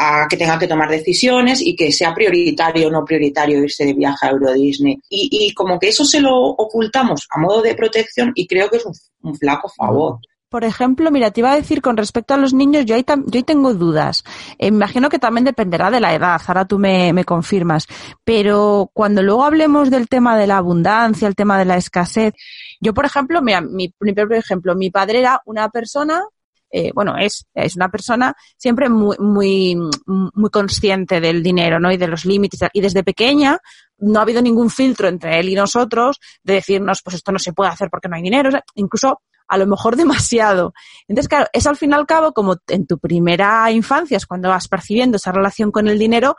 a 0.00 0.28
que 0.28 0.36
tengan 0.36 0.60
que 0.60 0.68
tomar 0.68 0.88
decisiones 0.88 1.60
y 1.60 1.74
que 1.74 1.90
sea 1.90 2.14
prioritario 2.14 2.86
o 2.86 2.90
no 2.90 3.04
prioritario 3.04 3.62
irse 3.62 3.84
de 3.84 3.94
viaje 3.94 4.26
a 4.26 4.30
Euro 4.30 4.52
Disney. 4.52 5.00
Y, 5.10 5.28
y, 5.30 5.52
como 5.54 5.76
que 5.76 5.88
eso 5.88 6.04
se 6.04 6.20
lo 6.20 6.36
ocultamos 6.36 7.26
a 7.30 7.40
modo 7.40 7.62
de 7.62 7.74
protección 7.74 8.30
y 8.36 8.46
creo 8.46 8.70
que 8.70 8.76
es 8.76 8.86
un, 8.86 9.34
flaco 9.34 9.68
favor. 9.68 10.20
Por 10.48 10.64
ejemplo, 10.64 11.10
mira, 11.10 11.32
te 11.32 11.40
iba 11.40 11.52
a 11.52 11.56
decir 11.56 11.82
con 11.82 11.96
respecto 11.96 12.32
a 12.32 12.36
los 12.36 12.54
niños, 12.54 12.86
yo 12.86 12.94
ahí, 12.94 13.04
yo 13.06 13.38
ahí 13.38 13.42
tengo 13.42 13.74
dudas. 13.74 14.22
Eh, 14.58 14.68
imagino 14.68 15.10
que 15.10 15.18
también 15.18 15.44
dependerá 15.44 15.90
de 15.90 16.00
la 16.00 16.14
edad, 16.14 16.40
ahora 16.46 16.64
tú 16.64 16.78
me, 16.78 17.12
me, 17.12 17.24
confirmas. 17.24 17.86
Pero 18.24 18.90
cuando 18.94 19.22
luego 19.22 19.44
hablemos 19.44 19.90
del 19.90 20.08
tema 20.08 20.38
de 20.38 20.46
la 20.46 20.58
abundancia, 20.58 21.26
el 21.26 21.34
tema 21.34 21.58
de 21.58 21.64
la 21.64 21.76
escasez, 21.76 22.34
yo, 22.80 22.94
por 22.94 23.04
ejemplo, 23.04 23.42
mira, 23.42 23.60
mi, 23.60 23.92
mi 24.00 24.12
propio 24.12 24.36
ejemplo, 24.36 24.76
mi 24.76 24.90
padre 24.90 25.18
era 25.18 25.42
una 25.44 25.68
persona 25.68 26.22
eh, 26.70 26.90
bueno, 26.94 27.16
es, 27.16 27.46
es 27.54 27.76
una 27.76 27.88
persona 27.88 28.34
siempre 28.56 28.88
muy, 28.88 29.16
muy, 29.18 29.76
muy 30.06 30.50
consciente 30.50 31.20
del 31.20 31.42
dinero, 31.42 31.80
¿no? 31.80 31.90
Y 31.90 31.96
de 31.96 32.08
los 32.08 32.24
límites. 32.24 32.60
Y 32.72 32.80
desde 32.80 33.04
pequeña 33.04 33.58
no 33.98 34.18
ha 34.18 34.22
habido 34.22 34.42
ningún 34.42 34.70
filtro 34.70 35.08
entre 35.08 35.40
él 35.40 35.48
y 35.48 35.54
nosotros 35.54 36.18
de 36.42 36.54
decirnos, 36.54 37.02
pues 37.02 37.16
esto 37.16 37.32
no 37.32 37.38
se 37.38 37.52
puede 37.52 37.70
hacer 37.70 37.88
porque 37.90 38.08
no 38.08 38.16
hay 38.16 38.22
dinero. 38.22 38.50
Incluso 38.74 39.22
a 39.48 39.58
lo 39.58 39.66
mejor 39.66 39.96
demasiado. 39.96 40.74
Entonces, 41.08 41.28
claro, 41.28 41.46
es 41.52 41.66
al 41.66 41.76
fin 41.76 41.90
y 41.90 41.94
al 41.94 42.06
cabo 42.06 42.32
como 42.32 42.56
en 42.68 42.86
tu 42.86 42.98
primera 42.98 43.70
infancia, 43.70 44.16
es 44.16 44.26
cuando 44.26 44.48
vas 44.48 44.68
percibiendo 44.68 45.16
esa 45.16 45.32
relación 45.32 45.72
con 45.72 45.88
el 45.88 45.98
dinero, 45.98 46.36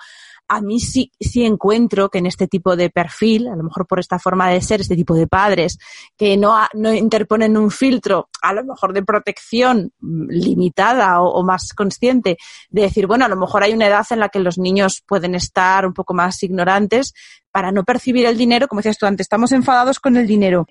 a 0.49 0.61
mí 0.61 0.79
sí, 0.79 1.11
sí 1.19 1.45
encuentro 1.45 2.09
que 2.09 2.17
en 2.17 2.25
este 2.25 2.47
tipo 2.47 2.75
de 2.75 2.89
perfil, 2.89 3.47
a 3.47 3.55
lo 3.55 3.63
mejor 3.63 3.85
por 3.85 3.99
esta 3.99 4.17
forma 4.17 4.49
de 4.49 4.59
ser, 4.61 4.81
este 4.81 4.95
tipo 4.95 5.13
de 5.13 5.27
padres, 5.27 5.77
que 6.17 6.35
no, 6.37 6.57
no 6.73 6.91
interponen 6.91 7.55
un 7.55 7.69
filtro, 7.69 8.29
a 8.41 8.53
lo 8.53 8.65
mejor 8.65 8.91
de 8.93 9.03
protección 9.03 9.93
limitada 10.01 11.21
o, 11.21 11.29
o, 11.29 11.43
más 11.43 11.73
consciente, 11.73 12.37
de 12.69 12.81
decir, 12.81 13.05
bueno, 13.05 13.25
a 13.25 13.29
lo 13.29 13.35
mejor 13.35 13.63
hay 13.63 13.73
una 13.73 13.87
edad 13.87 14.05
en 14.09 14.19
la 14.19 14.29
que 14.29 14.39
los 14.39 14.57
niños 14.57 15.03
pueden 15.07 15.35
estar 15.35 15.85
un 15.85 15.93
poco 15.93 16.15
más 16.15 16.41
ignorantes 16.41 17.13
para 17.51 17.71
no 17.71 17.83
percibir 17.83 18.25
el 18.25 18.37
dinero, 18.37 18.67
como 18.67 18.79
decías 18.79 18.97
tú 18.97 19.05
antes, 19.05 19.25
estamos 19.25 19.51
enfadados 19.51 19.99
con 19.99 20.17
el 20.17 20.25
dinero. 20.25 20.65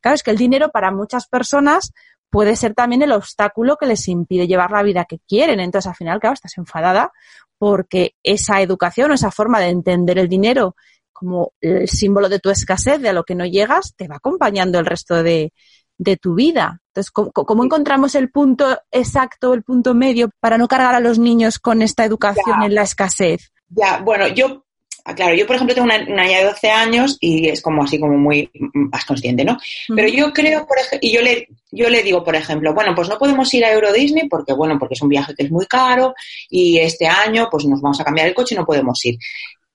Claro, 0.00 0.14
es 0.14 0.22
que 0.22 0.30
el 0.30 0.36
dinero 0.36 0.70
para 0.70 0.90
muchas 0.92 1.26
personas 1.26 1.92
puede 2.34 2.56
ser 2.56 2.74
también 2.74 3.00
el 3.00 3.12
obstáculo 3.12 3.76
que 3.76 3.86
les 3.86 4.08
impide 4.08 4.48
llevar 4.48 4.72
la 4.72 4.82
vida 4.82 5.04
que 5.04 5.20
quieren. 5.20 5.60
Entonces, 5.60 5.88
al 5.88 5.94
final, 5.94 6.18
claro, 6.18 6.34
estás 6.34 6.58
enfadada 6.58 7.12
porque 7.58 8.16
esa 8.24 8.60
educación 8.60 9.12
o 9.12 9.14
esa 9.14 9.30
forma 9.30 9.60
de 9.60 9.68
entender 9.68 10.18
el 10.18 10.28
dinero 10.28 10.74
como 11.12 11.52
el 11.60 11.88
símbolo 11.88 12.28
de 12.28 12.40
tu 12.40 12.50
escasez, 12.50 13.00
de 13.00 13.10
a 13.10 13.12
lo 13.12 13.22
que 13.22 13.36
no 13.36 13.46
llegas, 13.46 13.94
te 13.96 14.08
va 14.08 14.16
acompañando 14.16 14.80
el 14.80 14.86
resto 14.86 15.22
de, 15.22 15.52
de 15.96 16.16
tu 16.16 16.34
vida. 16.34 16.80
Entonces, 16.88 17.12
¿cómo, 17.12 17.30
¿cómo, 17.30 17.62
encontramos 17.62 18.16
el 18.16 18.32
punto 18.32 18.80
exacto, 18.90 19.54
el 19.54 19.62
punto 19.62 19.94
medio 19.94 20.30
para 20.40 20.58
no 20.58 20.66
cargar 20.66 20.96
a 20.96 21.00
los 21.00 21.20
niños 21.20 21.60
con 21.60 21.82
esta 21.82 22.04
educación 22.04 22.56
ya. 22.58 22.66
en 22.66 22.74
la 22.74 22.82
escasez? 22.82 23.52
Ya, 23.68 24.00
bueno, 24.00 24.26
yo 24.26 24.63
claro, 25.12 25.34
yo 25.34 25.46
por 25.46 25.56
ejemplo 25.56 25.74
tengo 25.74 25.84
una, 25.84 25.96
una, 25.96 26.24
niña 26.24 26.38
de 26.38 26.44
12 26.46 26.70
años 26.70 27.18
y 27.20 27.48
es 27.48 27.60
como 27.60 27.82
así 27.82 27.98
como 27.98 28.16
muy 28.16 28.50
más 28.72 29.04
consciente, 29.04 29.44
¿no? 29.44 29.58
Pero 29.94 30.08
yo 30.08 30.32
creo, 30.32 30.66
por 30.66 30.78
ejemplo, 30.78 30.98
y 31.02 31.12
yo 31.12 31.20
le, 31.20 31.48
yo 31.70 31.90
le 31.90 32.02
digo, 32.02 32.24
por 32.24 32.34
ejemplo, 32.34 32.72
bueno, 32.72 32.94
pues 32.94 33.08
no 33.08 33.18
podemos 33.18 33.52
ir 33.52 33.64
a 33.64 33.72
Euro 33.72 33.92
Disney 33.92 34.28
porque, 34.28 34.54
bueno, 34.54 34.78
porque 34.78 34.94
es 34.94 35.02
un 35.02 35.10
viaje 35.10 35.34
que 35.34 35.44
es 35.44 35.50
muy 35.50 35.66
caro 35.66 36.14
y 36.48 36.78
este 36.78 37.06
año 37.06 37.48
pues 37.50 37.66
nos 37.66 37.82
vamos 37.82 38.00
a 38.00 38.04
cambiar 38.04 38.28
el 38.28 38.34
coche 38.34 38.54
y 38.54 38.58
no 38.58 38.64
podemos 38.64 39.04
ir. 39.04 39.18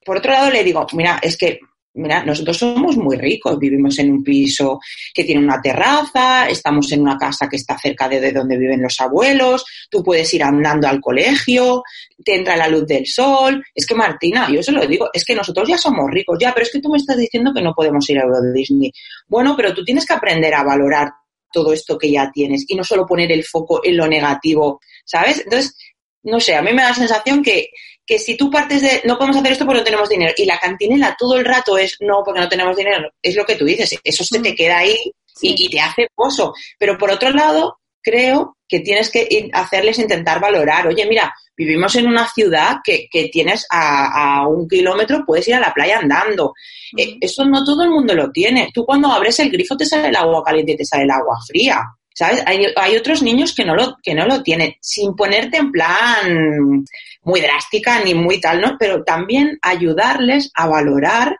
Por 0.04 0.16
otro 0.16 0.32
lado 0.32 0.50
le 0.50 0.64
digo, 0.64 0.84
mira, 0.94 1.20
es 1.22 1.36
que 1.36 1.60
Mira, 1.94 2.24
nosotros 2.24 2.56
somos 2.56 2.96
muy 2.96 3.16
ricos, 3.16 3.58
vivimos 3.58 3.98
en 3.98 4.12
un 4.12 4.22
piso 4.22 4.78
que 5.12 5.24
tiene 5.24 5.42
una 5.42 5.60
terraza, 5.60 6.48
estamos 6.48 6.90
en 6.92 7.00
una 7.00 7.18
casa 7.18 7.48
que 7.48 7.56
está 7.56 7.76
cerca 7.76 8.08
de 8.08 8.30
donde 8.30 8.56
viven 8.56 8.80
los 8.80 9.00
abuelos, 9.00 9.64
tú 9.90 10.02
puedes 10.02 10.32
ir 10.32 10.44
andando 10.44 10.86
al 10.86 11.00
colegio, 11.00 11.82
te 12.24 12.36
entra 12.36 12.56
la 12.56 12.68
luz 12.68 12.86
del 12.86 13.06
sol. 13.06 13.64
Es 13.74 13.86
que 13.86 13.96
Martina, 13.96 14.48
yo 14.52 14.62
se 14.62 14.70
lo 14.70 14.86
digo, 14.86 15.10
es 15.12 15.24
que 15.24 15.34
nosotros 15.34 15.68
ya 15.68 15.76
somos 15.76 16.08
ricos, 16.10 16.38
ya, 16.40 16.54
pero 16.54 16.64
es 16.64 16.72
que 16.72 16.80
tú 16.80 16.90
me 16.90 16.98
estás 16.98 17.16
diciendo 17.16 17.52
que 17.52 17.62
no 17.62 17.74
podemos 17.74 18.08
ir 18.08 18.18
a 18.18 18.22
Euro 18.22 18.40
Disney. 18.52 18.92
Bueno, 19.26 19.56
pero 19.56 19.74
tú 19.74 19.84
tienes 19.84 20.06
que 20.06 20.14
aprender 20.14 20.54
a 20.54 20.62
valorar 20.62 21.10
todo 21.52 21.72
esto 21.72 21.98
que 21.98 22.12
ya 22.12 22.30
tienes 22.30 22.64
y 22.68 22.76
no 22.76 22.84
solo 22.84 23.04
poner 23.04 23.32
el 23.32 23.42
foco 23.42 23.80
en 23.82 23.96
lo 23.96 24.06
negativo, 24.06 24.80
¿sabes? 25.04 25.40
Entonces, 25.40 25.76
no 26.22 26.38
sé, 26.38 26.54
a 26.54 26.62
mí 26.62 26.72
me 26.72 26.82
da 26.82 26.90
la 26.90 26.94
sensación 26.94 27.42
que, 27.42 27.70
que 28.10 28.18
si 28.18 28.36
tú 28.36 28.50
partes 28.50 28.82
de 28.82 29.02
no 29.04 29.16
podemos 29.16 29.36
hacer 29.36 29.52
esto 29.52 29.64
porque 29.64 29.78
no 29.78 29.84
tenemos 29.84 30.08
dinero 30.08 30.34
y 30.36 30.44
la 30.44 30.58
cantinela 30.58 31.14
todo 31.16 31.36
el 31.36 31.44
rato 31.44 31.78
es 31.78 31.96
no 32.00 32.24
porque 32.24 32.40
no 32.40 32.48
tenemos 32.48 32.76
dinero, 32.76 33.08
es 33.22 33.36
lo 33.36 33.44
que 33.44 33.54
tú 33.54 33.64
dices, 33.64 33.96
eso 34.02 34.24
se 34.24 34.40
te 34.40 34.50
mm. 34.50 34.56
queda 34.56 34.78
ahí 34.78 34.96
y, 35.40 35.54
y 35.56 35.68
te 35.68 35.78
hace 35.78 36.08
pozo. 36.12 36.52
Pero 36.76 36.98
por 36.98 37.08
otro 37.12 37.30
lado, 37.30 37.78
creo 38.02 38.56
que 38.66 38.80
tienes 38.80 39.12
que 39.12 39.48
hacerles 39.52 40.00
intentar 40.00 40.40
valorar. 40.40 40.88
Oye, 40.88 41.06
mira, 41.06 41.32
vivimos 41.56 41.94
en 41.94 42.08
una 42.08 42.26
ciudad 42.26 42.78
que, 42.82 43.06
que 43.08 43.28
tienes 43.28 43.64
a, 43.70 44.44
un 44.48 44.68
kilómetro, 44.68 45.22
puedes 45.24 45.46
ir 45.46 45.54
a 45.54 45.60
la 45.60 45.72
playa 45.72 46.00
andando. 46.00 46.52
Eh, 46.96 47.16
eso 47.20 47.44
no 47.44 47.64
todo 47.64 47.84
el 47.84 47.90
mundo 47.90 48.12
lo 48.12 48.32
tiene. 48.32 48.70
Tú 48.74 48.84
cuando 48.84 49.06
abres 49.06 49.38
el 49.38 49.52
grifo 49.52 49.76
te 49.76 49.86
sale 49.86 50.08
el 50.08 50.16
agua 50.16 50.42
caliente 50.42 50.72
y 50.72 50.76
te 50.78 50.84
sale 50.84 51.04
el 51.04 51.12
agua 51.12 51.38
fría. 51.46 51.80
¿Sabes? 52.20 52.42
Hay, 52.44 52.66
hay 52.76 52.96
otros 52.98 53.22
niños 53.22 53.54
que 53.54 53.64
no, 53.64 53.74
lo, 53.74 53.96
que 54.02 54.14
no 54.14 54.26
lo 54.26 54.42
tienen, 54.42 54.74
sin 54.82 55.16
ponerte 55.16 55.56
en 55.56 55.72
plan 55.72 56.84
muy 57.22 57.40
drástica 57.40 58.04
ni 58.04 58.12
muy 58.12 58.38
tal, 58.38 58.60
¿no? 58.60 58.76
Pero 58.78 59.02
también 59.04 59.58
ayudarles 59.62 60.50
a 60.54 60.68
valorar 60.68 61.34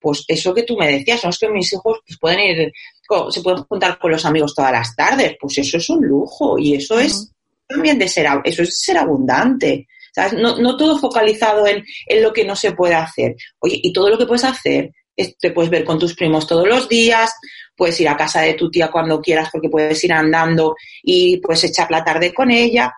pues 0.00 0.24
eso 0.26 0.52
que 0.52 0.64
tú 0.64 0.76
me 0.76 0.88
decías, 0.88 1.22
no 1.22 1.30
es 1.30 1.38
que 1.38 1.48
mis 1.48 1.72
hijos 1.72 2.00
pues, 2.04 2.18
pueden 2.18 2.40
ir, 2.40 2.72
se 3.30 3.42
pueden 3.42 3.62
juntar 3.62 3.96
con 3.96 4.10
los 4.10 4.24
amigos 4.24 4.56
todas 4.56 4.72
las 4.72 4.96
tardes, 4.96 5.36
pues 5.40 5.56
eso 5.58 5.76
es 5.76 5.88
un 5.88 6.04
lujo 6.04 6.58
y 6.58 6.74
eso 6.74 6.98
es 6.98 7.30
también 7.68 7.96
de 7.96 8.08
ser, 8.08 8.26
eso 8.42 8.64
es 8.64 8.76
ser 8.76 8.98
abundante. 8.98 9.86
No, 10.36 10.58
no 10.58 10.76
todo 10.76 10.98
focalizado 10.98 11.64
en, 11.68 11.84
en, 12.06 12.22
lo 12.22 12.32
que 12.32 12.44
no 12.44 12.56
se 12.56 12.72
puede 12.72 12.94
hacer. 12.94 13.36
Oye, 13.60 13.78
y 13.80 13.92
todo 13.92 14.10
lo 14.10 14.18
que 14.18 14.26
puedes 14.26 14.44
hacer, 14.44 14.90
te 15.16 15.50
puedes 15.52 15.70
ver 15.70 15.84
con 15.84 15.98
tus 15.98 16.14
primos 16.14 16.46
todos 16.46 16.66
los 16.66 16.88
días, 16.88 17.32
puedes 17.76 18.00
ir 18.00 18.08
a 18.08 18.16
casa 18.16 18.40
de 18.40 18.54
tu 18.54 18.70
tía 18.70 18.90
cuando 18.90 19.20
quieras 19.20 19.48
porque 19.52 19.68
puedes 19.68 20.02
ir 20.04 20.12
andando 20.12 20.76
y 21.02 21.38
puedes 21.38 21.64
echar 21.64 21.90
la 21.90 22.04
tarde 22.04 22.32
con 22.32 22.50
ella. 22.50 22.94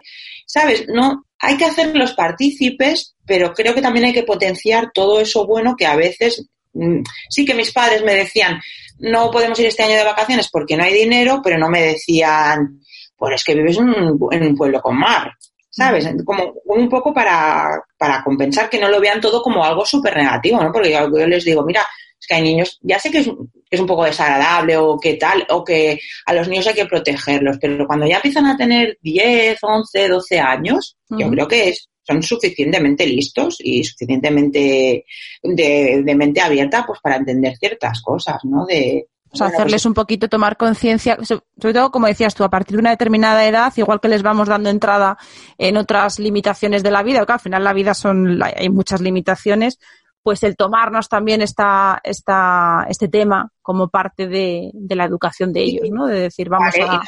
¿Sabes? 0.47 0.87
No, 0.89 1.25
hay 1.39 1.57
que 1.57 1.65
hacer 1.65 1.95
los 1.97 2.13
partícipes, 2.13 3.15
pero 3.27 3.53
creo 3.53 3.75
que 3.75 3.83
también 3.83 4.07
hay 4.07 4.13
que 4.13 4.23
potenciar 4.23 4.91
todo 4.93 5.21
eso 5.21 5.47
bueno 5.47 5.75
que 5.77 5.87
a 5.87 5.97
veces 5.97 6.49
Mm, 6.77 7.03
sí 7.31 7.45
que 7.45 7.55
mis 7.55 7.73
padres 7.73 8.05
me 8.05 8.15
decían, 8.15 8.61
no 8.99 9.31
podemos 9.31 9.59
ir 9.59 9.67
este 9.67 9.83
año 9.83 9.97
de 9.97 10.05
vacaciones 10.05 10.49
porque 10.51 10.77
no 10.77 10.85
hay 10.85 10.93
dinero, 10.93 11.41
pero 11.43 11.59
no 11.59 11.69
me 11.69 11.83
decían, 11.83 12.81
pues 13.17 13.37
es 13.37 13.45
que 13.45 13.55
vives 13.55 13.79
en 13.79 13.89
un, 13.89 14.57
pueblo 14.57 14.81
con 14.83 14.99
mar, 14.99 15.33
¿sabes? 15.71 16.07
Como 16.25 16.55
un 16.67 16.89
poco 16.89 17.15
para, 17.15 17.83
para 17.97 18.23
compensar 18.23 18.69
que 18.69 18.79
no 18.79 18.89
lo 18.89 19.01
vean 19.01 19.21
todo 19.21 19.43
como 19.43 19.65
algo 19.65 19.87
súper 19.87 20.17
negativo, 20.17 20.63
¿no? 20.63 20.71
Porque 20.71 20.93
yo, 20.93 21.09
les 21.09 21.45
digo, 21.45 21.65
mira, 21.65 21.87
es 22.27 22.29
que 22.29 22.35
hay 22.35 22.43
niños, 22.43 22.79
ya 22.83 22.99
sé 22.99 23.11
que 23.11 23.19
es, 23.19 23.31
es, 23.71 23.81
un 23.81 23.87
poco 23.87 24.05
desagradable 24.05 24.77
o 24.77 24.99
que 24.99 25.15
tal, 25.15 25.47
o 25.51 25.65
que 25.65 25.99
a 26.27 26.35
los 26.35 26.49
niños 26.49 26.67
hay 26.67 26.75
que 26.75 26.87
protegerlos, 26.87 27.59
pero 27.61 27.87
cuando 27.87 28.07
ya 28.07 28.17
empiezan 28.17 28.47
a 28.47 28.57
tener 28.57 28.99
10, 29.01 29.59
11, 29.63 30.09
12 30.09 30.41
años, 30.41 30.97
yo 31.11 31.31
creo 31.31 31.47
que 31.47 31.69
es 31.69 31.89
son 32.07 32.23
suficientemente 32.23 33.05
listos 33.05 33.57
y 33.59 33.83
suficientemente 33.83 35.05
de, 35.43 36.15
mente 36.17 36.41
abierta 36.41 36.85
pues 36.87 37.01
para 37.01 37.17
entender 37.17 37.57
ciertas 37.59 38.01
cosas, 38.01 38.37
¿no? 38.45 38.65
De, 38.65 39.09
o 39.29 39.37
sea, 39.37 39.49
hacerles 39.49 39.83
pues 39.83 39.87
un 39.87 39.95
poquito 39.95 40.29
tomar 40.29 40.57
conciencia, 40.57 41.19
sobre 41.25 41.75
todo, 41.75 41.91
como 41.91 42.07
decías 42.07 42.35
tú, 42.35 42.45
a 42.45 42.49
partir 42.51 42.77
de 42.77 42.81
una 42.81 42.91
determinada 42.91 43.45
edad, 43.47 43.73
igual 43.77 44.01
que 44.01 44.09
les 44.09 44.23
vamos 44.23 44.49
dando 44.49 44.71
entrada 44.71 45.19
en 45.59 45.77
otras 45.77 46.21
limitaciones 46.21 46.85
de 46.85 46.93
la 46.93 47.03
vida, 47.03 47.27
que 47.27 47.33
al 47.33 47.41
final 47.41 47.65
la 47.65 47.73
vida 47.73 47.93
son, 47.93 48.41
hay 48.43 48.69
muchas 48.69 49.01
limitaciones, 49.01 49.79
pues 50.27 50.43
el 50.43 50.57
tomarnos 50.57 51.09
también 51.09 51.41
esta, 51.41 52.01
esta, 52.03 52.85
este 52.89 53.07
tema 53.07 53.49
como 53.63 53.91
parte 53.91 54.27
de, 54.27 54.73
la 54.89 55.05
educación 55.05 55.53
de 55.53 55.63
ellos, 55.63 55.89
¿no? 55.89 56.09
De 56.09 56.19
decir, 56.19 56.49
vamos 56.49 56.75
a... 56.81 57.01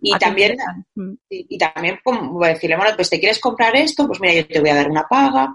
Y 0.00 0.18
también, 0.18 0.56
mm. 0.94 1.12
y, 1.28 1.58
también 1.58 1.98
como 2.02 2.44
decirle, 2.44 2.76
bueno, 2.76 2.92
pues 2.96 3.10
te 3.10 3.18
quieres 3.18 3.38
comprar 3.38 3.76
esto, 3.76 4.06
pues 4.06 4.20
mira, 4.20 4.34
yo 4.34 4.46
te 4.46 4.60
voy 4.60 4.70
a 4.70 4.74
dar 4.74 4.90
una 4.90 5.06
paga 5.08 5.54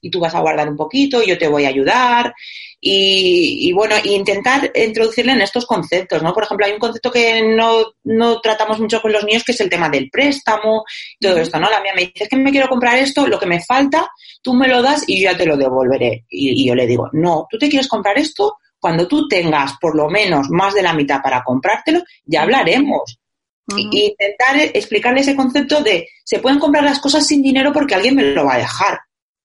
y 0.00 0.10
tú 0.10 0.20
vas 0.20 0.34
a 0.34 0.40
guardar 0.40 0.68
un 0.68 0.76
poquito, 0.76 1.22
y 1.22 1.28
yo 1.28 1.38
te 1.38 1.48
voy 1.48 1.64
a 1.64 1.68
ayudar. 1.68 2.34
Y, 2.78 3.68
y, 3.68 3.72
bueno, 3.72 3.96
intentar 4.04 4.70
introducirle 4.74 5.32
en 5.32 5.40
estos 5.40 5.66
conceptos, 5.66 6.22
¿no? 6.22 6.32
Por 6.32 6.44
ejemplo, 6.44 6.66
hay 6.66 6.72
un 6.72 6.78
concepto 6.78 7.10
que 7.10 7.42
no, 7.42 7.84
no 8.04 8.40
tratamos 8.40 8.78
mucho 8.78 9.00
con 9.00 9.12
los 9.12 9.24
niños, 9.24 9.42
que 9.42 9.52
es 9.52 9.60
el 9.60 9.70
tema 9.70 9.88
del 9.88 10.10
préstamo, 10.10 10.84
todo 11.18 11.38
esto, 11.38 11.58
¿no? 11.58 11.70
La 11.70 11.80
mía 11.80 11.92
me 11.96 12.02
dice, 12.02 12.24
es 12.24 12.28
que 12.28 12.36
me 12.36 12.52
quiero 12.52 12.68
comprar 12.68 12.98
esto, 12.98 13.26
lo 13.26 13.38
que 13.38 13.46
me 13.46 13.64
falta, 13.64 14.08
tú 14.42 14.52
me 14.52 14.68
lo 14.68 14.82
das 14.82 15.04
y 15.06 15.20
yo 15.20 15.30
ya 15.30 15.36
te 15.36 15.46
lo 15.46 15.56
devolveré. 15.56 16.26
Y, 16.28 16.62
y 16.62 16.68
yo 16.68 16.74
le 16.74 16.86
digo, 16.86 17.08
no, 17.12 17.46
tú 17.50 17.58
te 17.58 17.68
quieres 17.68 17.88
comprar 17.88 18.18
esto, 18.18 18.58
cuando 18.78 19.08
tú 19.08 19.26
tengas 19.26 19.72
por 19.80 19.96
lo 19.96 20.08
menos 20.08 20.48
más 20.50 20.74
de 20.74 20.82
la 20.82 20.92
mitad 20.92 21.20
para 21.22 21.42
comprártelo, 21.42 22.02
ya 22.24 22.42
hablaremos 22.42 23.18
y 23.76 24.06
intentar 24.06 24.56
explicarle 24.74 25.20
ese 25.20 25.34
concepto 25.34 25.82
de 25.82 26.08
se 26.24 26.38
pueden 26.38 26.58
comprar 26.58 26.84
las 26.84 27.00
cosas 27.00 27.26
sin 27.26 27.42
dinero 27.42 27.72
porque 27.72 27.94
alguien 27.94 28.14
me 28.14 28.22
lo 28.22 28.44
va 28.44 28.54
a 28.54 28.58
dejar. 28.58 28.98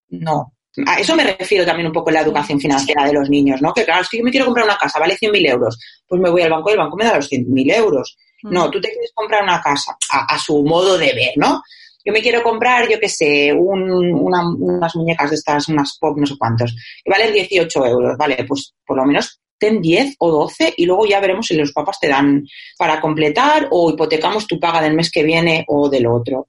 No. 0.10 0.54
A 0.86 1.00
eso 1.00 1.16
me 1.16 1.24
refiero 1.24 1.66
también 1.66 1.88
un 1.88 1.94
poco 1.94 2.10
en 2.10 2.16
la 2.16 2.22
educación 2.22 2.60
financiera 2.60 3.06
de 3.06 3.14
los 3.14 3.30
niños, 3.30 3.62
¿no? 3.62 3.74
Que 3.74 3.84
claro, 3.84 4.04
si 4.06 4.18
yo 4.18 4.24
me 4.24 4.32
quiero 4.32 4.46
comprar 4.46 4.66
una 4.66 4.78
casa, 4.78 5.00
vale 5.00 5.18
100.000 5.18 5.50
euros, 5.50 5.80
pues 6.08 6.22
me 6.22 6.30
voy 6.30 6.42
al 6.44 6.50
banco 6.50 6.70
y 6.70 6.74
el 6.74 6.80
banco 6.80 6.96
me 6.96 7.06
da 7.06 7.16
los 7.16 7.30
100.000 7.30 7.76
euros. 7.76 8.18
No, 8.44 8.72
tú 8.72 8.80
te 8.80 8.90
quieres 8.90 9.12
comprar 9.14 9.44
una 9.44 9.62
casa 9.62 9.98
a, 10.10 10.40
su 10.40 10.64
modo 10.64 10.98
de 10.98 11.14
ver, 11.14 11.34
¿no? 11.36 11.62
Yo 12.04 12.12
me 12.12 12.22
quiero 12.22 12.42
comprar, 12.42 12.90
yo 12.90 13.00
qué 13.00 13.10
sé, 13.10 13.54
unas 13.54 14.96
muñecas 14.96 15.30
de 15.30 15.36
estas, 15.36 15.68
unas 15.68 15.98
pop, 16.00 16.18
no 16.18 16.26
sé 16.26 16.36
cuántos, 16.38 16.74
que 17.04 17.12
valen 17.12 17.34
18 17.34 17.86
euros, 17.86 18.18
¿vale? 18.18 18.44
Pues 18.48 18.74
por 18.84 18.98
lo 18.98 19.06
menos 19.06 19.40
ten 19.62 19.80
10 19.80 20.16
o 20.18 20.32
12 20.32 20.74
y 20.76 20.86
luego 20.88 21.06
ya 21.06 21.20
veremos 21.20 21.46
si 21.46 21.56
los 21.56 21.72
papás 21.72 22.00
te 22.02 22.08
dan 22.08 22.44
para 22.78 23.00
completar 23.00 23.68
o 23.70 23.92
hipotecamos 23.92 24.48
tu 24.48 24.60
paga 24.60 24.82
del 24.82 24.96
mes 24.96 25.12
que 25.12 25.24
viene 25.24 25.64
o 25.68 25.88
del 25.88 26.08
otro. 26.08 26.48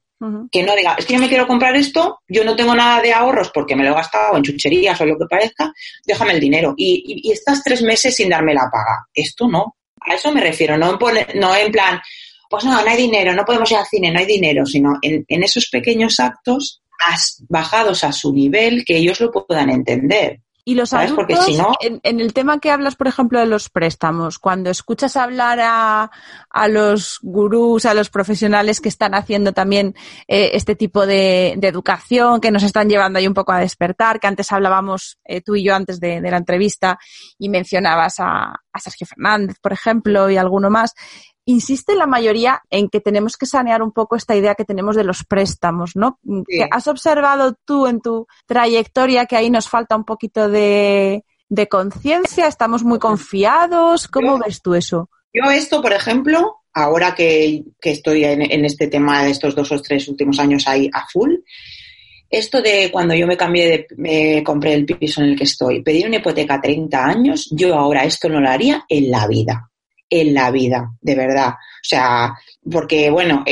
Que 0.52 0.62
no 0.62 0.76
diga, 0.76 0.94
es 0.96 1.04
que 1.04 1.14
yo 1.14 1.18
me 1.18 1.28
quiero 1.28 1.48
comprar 1.48 1.74
esto, 1.74 2.20
yo 2.28 2.44
no 2.44 2.54
tengo 2.54 2.76
nada 2.76 3.02
de 3.02 3.12
ahorros 3.12 3.50
porque 3.52 3.74
me 3.74 3.82
lo 3.82 3.90
he 3.90 3.94
gastado 3.94 4.36
en 4.36 4.44
chucherías 4.44 5.00
o 5.00 5.04
lo 5.04 5.18
que 5.18 5.26
parezca, 5.28 5.72
déjame 6.06 6.34
el 6.34 6.38
dinero. 6.38 6.74
Y, 6.76 7.28
estás 7.32 7.60
tres 7.64 7.82
meses 7.82 8.14
sin 8.14 8.28
darme 8.28 8.54
la 8.54 8.70
paga. 8.70 9.04
Esto 9.12 9.48
no. 9.48 9.76
A 10.00 10.14
eso 10.14 10.30
me 10.30 10.40
refiero, 10.40 10.78
no 10.78 10.92
en, 10.92 11.40
no 11.40 11.56
en 11.56 11.72
plan, 11.72 12.00
pues 12.48 12.64
no, 12.64 12.70
no 12.70 12.88
hay 12.88 12.96
dinero, 12.96 13.34
no 13.34 13.44
podemos 13.44 13.68
ir 13.72 13.78
al 13.78 13.86
cine, 13.86 14.12
no 14.12 14.20
hay 14.20 14.26
dinero, 14.26 14.64
sino 14.64 14.96
en, 15.02 15.24
en 15.26 15.42
esos 15.42 15.68
pequeños 15.68 16.20
actos 16.20 16.82
bajados 17.48 18.04
a 18.04 18.12
su 18.12 18.32
nivel 18.32 18.84
que 18.84 18.96
ellos 18.96 19.20
lo 19.20 19.32
puedan 19.32 19.70
entender. 19.70 20.40
Y 20.64 20.76
los 20.76 20.92
adultos, 20.92 21.48
en, 21.80 22.20
el 22.20 22.32
tema 22.32 22.60
que 22.60 22.70
hablas, 22.70 22.94
por 22.94 23.08
ejemplo, 23.08 23.40
de 23.40 23.46
los 23.46 23.68
préstamos, 23.68 24.38
cuando 24.38 24.70
escuchas 24.70 25.16
hablar 25.16 25.58
a, 25.60 26.08
a 26.50 26.68
los 26.68 27.18
gurús, 27.20 27.84
a 27.84 27.94
los 27.94 28.10
profesionales 28.10 28.80
que 28.80 28.88
están 28.88 29.16
haciendo 29.16 29.52
también 29.52 29.96
eh, 30.28 30.50
este 30.54 30.76
tipo 30.76 31.04
de, 31.04 31.58
educación, 31.62 32.40
que 32.40 32.52
nos 32.52 32.62
están 32.62 32.88
llevando 32.88 33.18
ahí 33.18 33.26
un 33.26 33.34
poco 33.34 33.50
a 33.50 33.58
despertar, 33.58 34.20
que 34.20 34.28
antes 34.28 34.52
hablábamos 34.52 35.18
eh, 35.24 35.40
tú 35.40 35.56
y 35.56 35.64
yo 35.64 35.74
antes 35.74 35.98
de, 35.98 36.20
de, 36.20 36.30
la 36.30 36.36
entrevista 36.36 36.96
y 37.38 37.48
mencionabas 37.48 38.20
a, 38.20 38.54
a 38.72 38.78
Sergio 38.78 39.08
Fernández, 39.08 39.56
por 39.60 39.72
ejemplo, 39.72 40.30
y 40.30 40.36
alguno 40.36 40.70
más, 40.70 40.94
insiste 41.44 41.94
la 41.94 42.06
mayoría 42.06 42.62
en 42.70 42.88
que 42.88 43.00
tenemos 43.00 43.36
que 43.36 43.46
sanear 43.46 43.82
un 43.82 43.92
poco 43.92 44.16
esta 44.16 44.36
idea 44.36 44.54
que 44.54 44.64
tenemos 44.64 44.96
de 44.96 45.04
los 45.04 45.24
préstamos, 45.24 45.96
¿no? 45.96 46.18
¿Has 46.70 46.86
observado 46.86 47.54
tú 47.64 47.86
en 47.86 48.00
tu 48.00 48.26
trayectoria 48.46 49.26
que 49.26 49.36
ahí 49.36 49.50
nos 49.50 49.68
falta 49.68 49.96
un 49.96 50.04
poquito 50.04 50.48
de, 50.48 51.24
conciencia? 51.70 52.46
¿Estamos 52.46 52.84
muy 52.84 52.98
confiados? 52.98 54.08
¿Cómo 54.08 54.38
ves 54.38 54.62
tú 54.62 54.74
eso? 54.74 55.10
Yo 55.32 55.50
esto, 55.50 55.82
por 55.82 55.92
ejemplo, 55.92 56.56
ahora 56.72 57.14
que, 57.14 57.64
estoy 57.82 58.24
en, 58.24 58.64
este 58.64 58.86
tema 58.86 59.24
de 59.24 59.30
estos 59.30 59.54
dos 59.54 59.72
o 59.72 59.80
tres 59.80 60.08
últimos 60.08 60.38
años 60.38 60.66
ahí 60.68 60.88
a 60.92 61.06
full, 61.08 61.34
esto 62.30 62.62
de 62.62 62.88
cuando 62.90 63.14
yo 63.14 63.26
me 63.26 63.36
cambié 63.36 63.68
de, 63.68 63.86
me 63.96 64.42
compré 64.42 64.72
el 64.72 64.86
piso 64.86 65.20
en 65.20 65.30
el 65.30 65.36
que 65.36 65.44
estoy, 65.44 65.82
pedí 65.82 66.04
una 66.04 66.16
hipoteca 66.16 66.54
a 66.54 66.60
30 66.62 67.04
años, 67.04 67.48
yo 67.50 67.74
ahora 67.74 68.04
esto 68.04 68.28
no 68.30 68.40
lo 68.40 68.48
haría 68.48 68.84
en 68.88 69.10
la 69.10 69.26
vida 69.26 69.71
en 70.14 70.34
la 70.34 70.50
vida, 70.50 70.92
de 71.00 71.14
verdad. 71.14 71.48
O 71.48 71.84
sea, 71.84 72.34
porque, 72.70 73.08
bueno, 73.08 73.42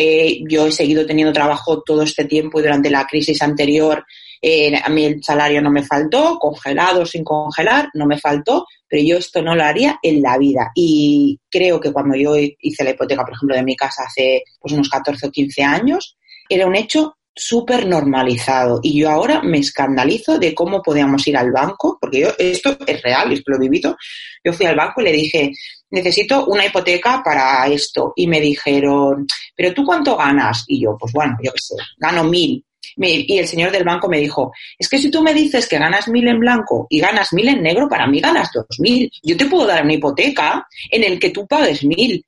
yo 0.46 0.66
he 0.66 0.72
seguido 0.72 1.06
teniendo 1.06 1.32
trabajo 1.32 1.82
todo 1.82 2.02
este 2.02 2.26
tiempo 2.26 2.60
y 2.60 2.62
durante 2.62 2.90
la 2.90 3.06
crisis 3.06 3.40
anterior 3.40 4.04
eh, 4.42 4.74
a 4.76 4.88
mí 4.90 5.06
el 5.06 5.22
salario 5.22 5.62
no 5.62 5.70
me 5.70 5.82
faltó, 5.82 6.38
congelado, 6.38 7.06
sin 7.06 7.24
congelar, 7.24 7.88
no 7.94 8.06
me 8.06 8.18
faltó, 8.18 8.66
pero 8.86 9.02
yo 9.02 9.16
esto 9.16 9.40
no 9.40 9.56
lo 9.56 9.62
haría 9.62 9.98
en 10.02 10.20
la 10.20 10.36
vida. 10.36 10.70
Y 10.74 11.40
creo 11.50 11.80
que 11.80 11.92
cuando 11.92 12.14
yo 12.14 12.34
hice 12.36 12.84
la 12.84 12.90
hipoteca, 12.90 13.22
por 13.22 13.32
ejemplo, 13.32 13.56
de 13.56 13.62
mi 13.62 13.74
casa 13.74 14.04
hace 14.06 14.44
pues, 14.60 14.74
unos 14.74 14.90
14 14.90 15.28
o 15.28 15.30
15 15.30 15.62
años, 15.62 16.18
era 16.46 16.66
un 16.66 16.76
hecho 16.76 17.16
súper 17.34 17.86
normalizado. 17.86 18.80
Y 18.82 19.00
yo 19.00 19.10
ahora 19.10 19.40
me 19.42 19.58
escandalizo 19.58 20.38
de 20.38 20.54
cómo 20.54 20.82
podíamos 20.82 21.26
ir 21.26 21.38
al 21.38 21.52
banco, 21.52 21.96
porque 21.98 22.20
yo, 22.20 22.28
esto 22.38 22.76
es 22.86 23.02
real, 23.02 23.32
esto 23.32 23.50
lo 23.50 23.56
he 23.56 23.60
vivido. 23.60 23.96
Yo 24.44 24.52
fui 24.52 24.66
al 24.66 24.76
banco 24.76 25.00
y 25.00 25.04
le 25.04 25.12
dije, 25.12 25.52
necesito 25.90 26.46
una 26.46 26.66
hipoteca 26.66 27.22
para 27.24 27.66
esto. 27.66 28.12
Y 28.16 28.26
me 28.26 28.40
dijeron, 28.40 29.26
¿pero 29.54 29.74
tú 29.74 29.84
cuánto 29.84 30.16
ganas? 30.16 30.64
Y 30.68 30.82
yo, 30.82 30.96
pues 30.98 31.12
bueno, 31.12 31.36
yo 31.42 31.52
qué 31.52 31.60
sé, 31.60 31.74
gano 31.98 32.24
mil. 32.24 32.64
Y 32.96 33.38
el 33.38 33.46
señor 33.46 33.70
del 33.70 33.84
banco 33.84 34.08
me 34.08 34.18
dijo, 34.18 34.52
es 34.78 34.88
que 34.88 34.98
si 34.98 35.10
tú 35.10 35.22
me 35.22 35.32
dices 35.32 35.68
que 35.68 35.78
ganas 35.78 36.08
mil 36.08 36.26
en 36.28 36.40
blanco 36.40 36.86
y 36.90 37.00
ganas 37.00 37.32
mil 37.32 37.48
en 37.48 37.62
negro, 37.62 37.88
para 37.88 38.06
mí 38.06 38.20
ganas 38.20 38.50
dos 38.52 38.66
mil. 38.78 39.10
Yo 39.22 39.36
te 39.36 39.46
puedo 39.46 39.66
dar 39.66 39.84
una 39.84 39.94
hipoteca 39.94 40.66
en 40.90 41.04
el 41.04 41.18
que 41.18 41.30
tú 41.30 41.46
pagues 41.46 41.84
mil. 41.84 42.24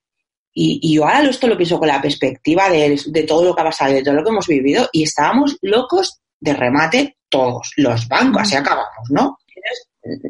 Y, 0.54 0.94
yo 0.94 1.06
ahora 1.06 1.30
esto 1.30 1.46
lo 1.46 1.56
pienso 1.56 1.78
con 1.78 1.88
la 1.88 2.00
perspectiva 2.00 2.68
de, 2.68 3.24
todo 3.26 3.44
lo 3.44 3.54
que 3.54 3.60
ha 3.62 3.64
pasado, 3.64 3.92
de 3.92 4.02
todo 4.02 4.14
lo 4.14 4.22
que 4.22 4.30
hemos 4.30 4.46
vivido, 4.46 4.88
y 4.92 5.04
estábamos 5.04 5.56
locos 5.62 6.20
de 6.38 6.52
remate 6.52 7.16
todos, 7.28 7.72
los 7.76 8.06
bancos, 8.06 8.42
así 8.42 8.56
acabamos, 8.56 9.10
¿no? 9.10 9.38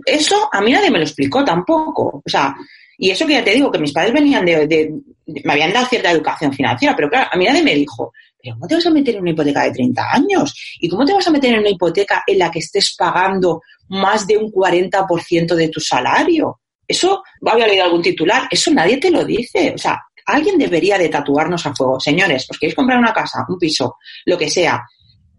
Eso 0.07 0.49
a 0.53 0.61
mí 0.61 0.71
nadie 0.71 0.91
me 0.91 0.99
lo 0.99 1.05
explicó 1.05 1.45
tampoco. 1.45 2.23
O 2.25 2.29
sea, 2.31 2.55
Y 2.99 3.11
eso 3.11 3.27
que 3.27 3.35
ya 3.35 3.45
te 3.45 3.53
digo, 3.53 3.71
que 3.71 3.79
mis 3.79 3.93
padres 3.93 4.13
venían 4.13 4.45
de, 4.45 4.93
me 5.27 5.53
habían 5.53 5.73
dado 5.73 5.87
cierta 5.87 6.11
educación 6.11 6.53
financiera, 6.53 6.95
pero 6.95 7.09
claro, 7.09 7.29
a 7.33 7.37
mí 7.37 7.45
nadie 7.45 7.63
me 7.63 7.75
dijo, 7.75 8.13
pero 8.43 8.57
¿cómo 8.57 8.67
te 8.67 8.75
vas 8.75 8.87
a 8.87 8.91
meter 8.91 9.15
en 9.15 9.21
una 9.21 9.31
hipoteca 9.31 9.63
de 9.65 9.73
30 9.73 10.13
años? 10.13 10.77
¿Y 10.81 10.89
cómo 10.89 11.05
te 11.05 11.13
vas 11.13 11.27
a 11.27 11.31
meter 11.31 11.55
en 11.55 11.61
una 11.61 11.71
hipoteca 11.71 12.23
en 12.27 12.39
la 12.39 12.51
que 12.51 12.59
estés 12.59 12.95
pagando 12.97 13.63
más 13.89 14.27
de 14.27 14.37
un 14.37 14.51
40% 14.51 15.55
de 15.55 15.69
tu 15.69 15.81
salario? 15.81 16.61
Eso, 16.87 17.23
había 17.47 17.67
leído 17.67 17.85
algún 17.85 18.03
titular, 18.03 18.49
eso 18.51 18.71
nadie 18.73 18.99
te 18.99 19.11
lo 19.11 19.25
dice. 19.25 19.73
O 19.75 19.79
sea, 19.79 20.01
alguien 20.27 20.59
debería 20.59 20.99
de 20.99 21.09
tatuarnos 21.09 21.65
a 21.67 21.75
fuego. 21.75 22.01
Señores, 22.01 22.47
os 22.51 22.59
queréis 22.59 22.75
comprar 22.75 22.99
una 22.99 23.13
casa, 23.13 23.45
un 23.49 23.59
piso, 23.59 23.97
lo 24.27 24.37
que 24.37 24.51
sea. 24.51 24.85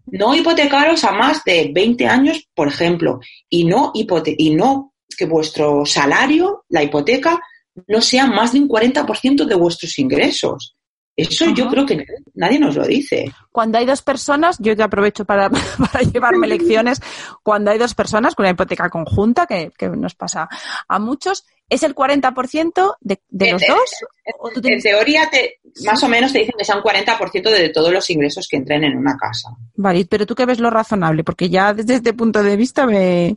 No 0.06 0.34
hipotecaros 0.34 1.04
a 1.04 1.12
más 1.12 1.44
de 1.44 1.70
20 1.72 2.06
años, 2.06 2.48
por 2.54 2.68
ejemplo, 2.68 3.20
y 3.48 3.64
no, 3.64 3.90
hipote 3.94 4.34
y 4.36 4.54
no 4.54 4.93
que 5.16 5.26
vuestro 5.26 5.84
salario, 5.86 6.64
la 6.68 6.82
hipoteca, 6.82 7.40
no 7.86 8.00
sea 8.00 8.26
más 8.26 8.52
de 8.52 8.60
un 8.60 8.68
40% 8.68 9.44
de 9.44 9.54
vuestros 9.54 9.98
ingresos. 9.98 10.76
Eso 11.16 11.48
yo 11.54 11.68
creo 11.68 11.86
que 11.86 12.04
nadie 12.34 12.58
nos 12.58 12.74
lo 12.74 12.84
dice. 12.84 13.32
Cuando 13.52 13.78
hay 13.78 13.86
dos 13.86 14.02
personas, 14.02 14.56
yo 14.58 14.76
te 14.76 14.82
aprovecho 14.82 15.24
para, 15.24 15.48
para 15.78 16.00
llevarme 16.02 16.48
lecciones, 16.48 17.00
cuando 17.42 17.70
hay 17.70 17.78
dos 17.78 17.94
personas 17.94 18.34
con 18.34 18.44
una 18.44 18.50
hipoteca 18.50 18.90
conjunta, 18.90 19.46
que, 19.46 19.70
que 19.78 19.88
nos 19.88 20.16
pasa 20.16 20.48
a 20.88 20.98
muchos, 20.98 21.44
¿es 21.68 21.84
el 21.84 21.94
40% 21.94 22.96
de, 23.00 23.22
de 23.28 23.52
los 23.52 23.62
dos? 23.62 23.90
En, 24.64 24.82
teoría, 24.82 25.30
te, 25.30 25.60
más 25.86 26.02
o 26.02 26.08
menos 26.08 26.32
te 26.32 26.40
dicen 26.40 26.54
que 26.58 26.64
sea 26.64 26.76
un 26.76 26.82
40% 26.82 27.42
de 27.48 27.68
todos 27.68 27.92
los 27.92 28.10
ingresos 28.10 28.48
que 28.48 28.56
entren 28.56 28.82
en 28.82 28.96
una 28.96 29.16
casa. 29.16 29.50
Vale, 29.76 30.06
pero 30.06 30.26
tú 30.26 30.34
qué 30.34 30.46
ves 30.46 30.58
lo 30.58 30.70
razonable, 30.70 31.22
porque 31.22 31.48
ya 31.48 31.74
desde 31.74 31.94
este 31.94 32.12
punto 32.12 32.42
de 32.42 32.56
vista 32.56 32.86
me, 32.86 33.36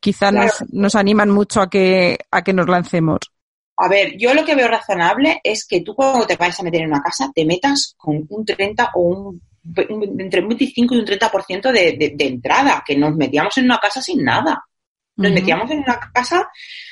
quizá 0.00 0.30
claro. 0.30 0.46
nos, 0.46 0.72
nos 0.72 0.94
animan 0.94 1.30
mucho 1.30 1.60
a 1.60 1.68
que, 1.68 2.18
a 2.30 2.42
que 2.42 2.52
nos 2.52 2.68
lancemos. 2.68 3.18
A 3.80 3.88
ver, 3.88 4.16
yo 4.18 4.34
lo 4.34 4.44
que 4.44 4.56
veo 4.56 4.66
razonable 4.66 5.40
es 5.44 5.64
que 5.66 5.82
tú 5.82 5.94
cuando 5.94 6.26
te 6.26 6.36
vayas 6.36 6.58
a 6.58 6.64
meter 6.64 6.80
en 6.82 6.88
una 6.88 7.00
casa 7.00 7.30
te 7.32 7.44
metas 7.44 7.94
con 7.96 8.26
un 8.28 8.44
30 8.44 8.90
o 8.94 9.00
un, 9.02 9.42
un 9.88 10.20
entre 10.20 10.42
un 10.42 10.48
25 10.48 10.94
y 10.94 10.98
un 10.98 11.06
30% 11.06 11.72
de, 11.72 11.96
de, 11.96 12.12
de 12.16 12.26
entrada, 12.26 12.82
que 12.84 12.96
nos 12.96 13.14
metíamos 13.14 13.56
en 13.58 13.66
una 13.66 13.78
casa 13.78 14.02
sin 14.02 14.24
nada. 14.24 14.64
Nos 15.16 15.28
uh 15.28 15.30
-huh. 15.30 15.34
metíamos 15.34 15.70
en 15.70 15.78
una 15.78 15.98
casa 16.12 16.48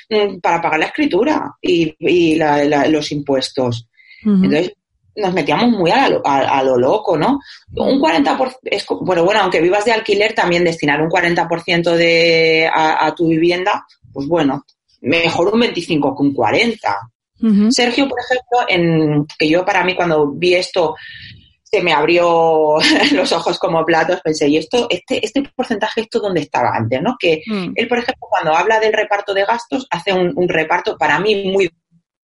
mm, 0.09 0.39
para 0.39 0.61
pagar 0.61 0.79
la 0.79 0.85
escritura 0.85 1.55
y, 1.61 1.93
y 1.99 2.35
la, 2.35 2.63
la, 2.63 2.87
los 2.87 3.11
impuestos. 3.11 3.89
Uh 4.23 4.29
-huh. 4.29 4.45
Entonces, 4.45 4.73
nos 5.17 5.33
metíamos 5.33 5.69
muy 5.71 5.91
a, 5.91 6.09
lo, 6.09 6.21
a, 6.25 6.59
a 6.59 6.63
lo 6.63 6.77
loco, 6.77 7.17
¿no? 7.17 7.39
Un 7.75 7.99
40%, 7.99 8.57
es, 8.63 8.85
bueno, 9.01 9.25
bueno, 9.25 9.41
aunque 9.41 9.61
vivas 9.61 9.83
de 9.83 9.91
alquiler, 9.91 10.33
también 10.33 10.63
destinar 10.63 11.01
un 11.01 11.09
40% 11.09 11.95
de, 11.95 12.69
a, 12.71 13.05
a 13.05 13.15
tu 13.15 13.27
vivienda, 13.27 13.85
pues 14.13 14.27
bueno, 14.27 14.63
mejor 15.01 15.53
un 15.53 15.59
25 15.59 16.15
que 16.15 16.23
un 16.23 16.33
40. 16.33 16.97
Uh 17.39 17.45
-huh. 17.45 17.71
Sergio, 17.71 18.07
por 18.07 18.19
ejemplo, 18.19 18.59
en, 18.67 19.25
que 19.37 19.49
yo 19.49 19.65
para 19.65 19.83
mí 19.83 19.95
cuando 19.95 20.31
vi 20.31 20.55
esto 20.55 20.95
se 21.63 21.81
me 21.83 21.91
abrió 21.91 22.77
los 23.13 23.31
ojos 23.31 23.59
como 23.59 23.83
platos, 23.85 24.21
pensé, 24.23 24.47
¿y 24.47 24.57
esto, 24.57 24.87
este, 24.89 25.23
este 25.25 25.43
porcentaje, 25.55 26.01
esto 26.01 26.19
dónde 26.19 26.41
estaba 26.41 26.69
antes? 26.73 27.01
¿no? 27.01 27.15
Que 27.19 27.41
mm. 27.45 27.73
él, 27.75 27.87
por 27.87 27.97
ejemplo, 27.97 28.27
cuando 28.29 28.53
habla 28.53 28.79
del 28.79 28.93
reparto 28.93 29.33
de 29.33 29.45
gastos, 29.45 29.85
hace 29.89 30.13
un, 30.13 30.31
un 30.35 30.47
reparto 30.47 30.97
para 30.97 31.19
mí 31.19 31.51
muy 31.51 31.69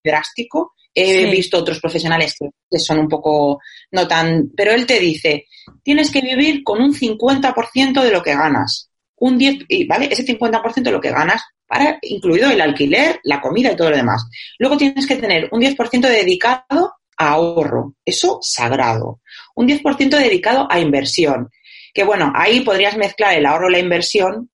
drástico. 0.03 0.73
He 0.95 1.25
sí. 1.25 1.32
visto 1.32 1.58
otros 1.58 1.79
profesionales 1.79 2.36
que, 2.39 2.49
que, 2.74 2.80
son 2.80 3.00
un 3.00 3.08
poco 3.08 3.60
no 3.92 4.08
tan, 4.08 4.52
pero 4.56 4.72
él 4.72 4.86
te 4.86 5.00
dice, 5.00 5.48
tienes 5.84 6.12
que 6.12 6.22
vivir 6.22 6.64
con 6.64 6.82
un 6.82 6.94
50% 6.94 8.02
de 8.02 8.12
lo 8.12 8.22
que 8.22 8.36
ganas. 8.36 8.90
Un 9.18 9.38
10, 9.38 9.66
¿vale? 9.88 10.10
Ese 10.12 10.26
50% 10.26 10.84
de 10.84 10.92
lo 10.92 11.00
que 11.00 11.12
ganas 11.12 11.42
para, 11.68 11.98
incluido 12.02 12.50
el 12.50 12.62
alquiler, 12.62 13.20
la 13.24 13.40
comida 13.40 13.72
y 13.72 13.76
todo 13.76 13.90
lo 13.90 13.98
demás. 13.98 14.26
Luego 14.60 14.78
tienes 14.78 15.08
que 15.08 15.16
tener 15.16 15.50
un 15.52 15.62
10% 15.62 16.02
dedicado 16.02 16.94
a 17.18 17.30
ahorro, 17.30 17.96
eso 18.06 18.40
sagrado. 18.42 19.22
Un 19.56 19.68
10% 19.68 20.10
dedicado 20.10 20.68
a 20.70 20.80
inversión, 20.80 21.50
que 21.94 22.04
bueno, 22.04 22.34
ahí 22.36 22.62
podrías 22.62 22.98
mezclar 22.98 23.36
el 23.36 23.46
ahorro 23.46 23.70
y 23.70 23.74
la 23.74 23.80
inversión 23.80 24.50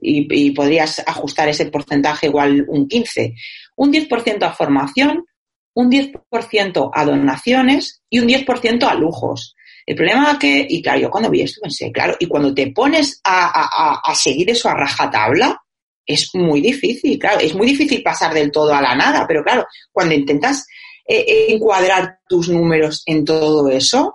y, 0.00 0.26
y 0.30 0.50
podrías 0.50 1.02
ajustar 1.06 1.48
ese 1.48 1.66
porcentaje 1.66 2.26
igual 2.26 2.64
un 2.68 2.88
15. 2.88 3.34
Un 3.76 3.92
10% 3.92 4.42
a 4.42 4.52
formación, 4.52 5.24
un 5.74 5.90
10% 5.90 6.90
a 6.92 7.04
donaciones 7.04 8.02
y 8.08 8.20
un 8.20 8.28
10% 8.28 8.84
a 8.84 8.94
lujos. 8.94 9.54
El 9.86 9.96
problema 9.96 10.38
que, 10.38 10.66
y 10.68 10.82
claro, 10.82 11.00
yo 11.00 11.10
cuando 11.10 11.30
vi 11.30 11.42
esto 11.42 11.60
pensé, 11.62 11.90
claro, 11.90 12.16
y 12.18 12.26
cuando 12.26 12.54
te 12.54 12.70
pones 12.70 13.20
a, 13.24 13.46
a, 13.46 14.00
a 14.04 14.14
seguir 14.14 14.50
eso 14.50 14.68
a 14.68 14.74
rajatabla, 14.74 15.60
es 16.06 16.30
muy 16.34 16.60
difícil, 16.60 17.18
claro, 17.18 17.40
es 17.40 17.54
muy 17.54 17.66
difícil 17.68 18.02
pasar 18.02 18.34
del 18.34 18.50
todo 18.50 18.74
a 18.74 18.82
la 18.82 18.94
nada, 18.94 19.26
pero 19.26 19.42
claro, 19.42 19.66
cuando 19.92 20.14
intentas 20.14 20.66
eh, 21.06 21.46
encuadrar 21.48 22.18
tus 22.28 22.48
números 22.48 23.02
en 23.06 23.24
todo 23.24 23.68
eso, 23.68 24.14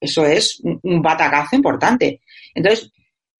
eso 0.00 0.24
es 0.24 0.60
un, 0.62 1.02
batacazo 1.02 1.56
importante. 1.56 2.22
Entonces, 2.54 2.90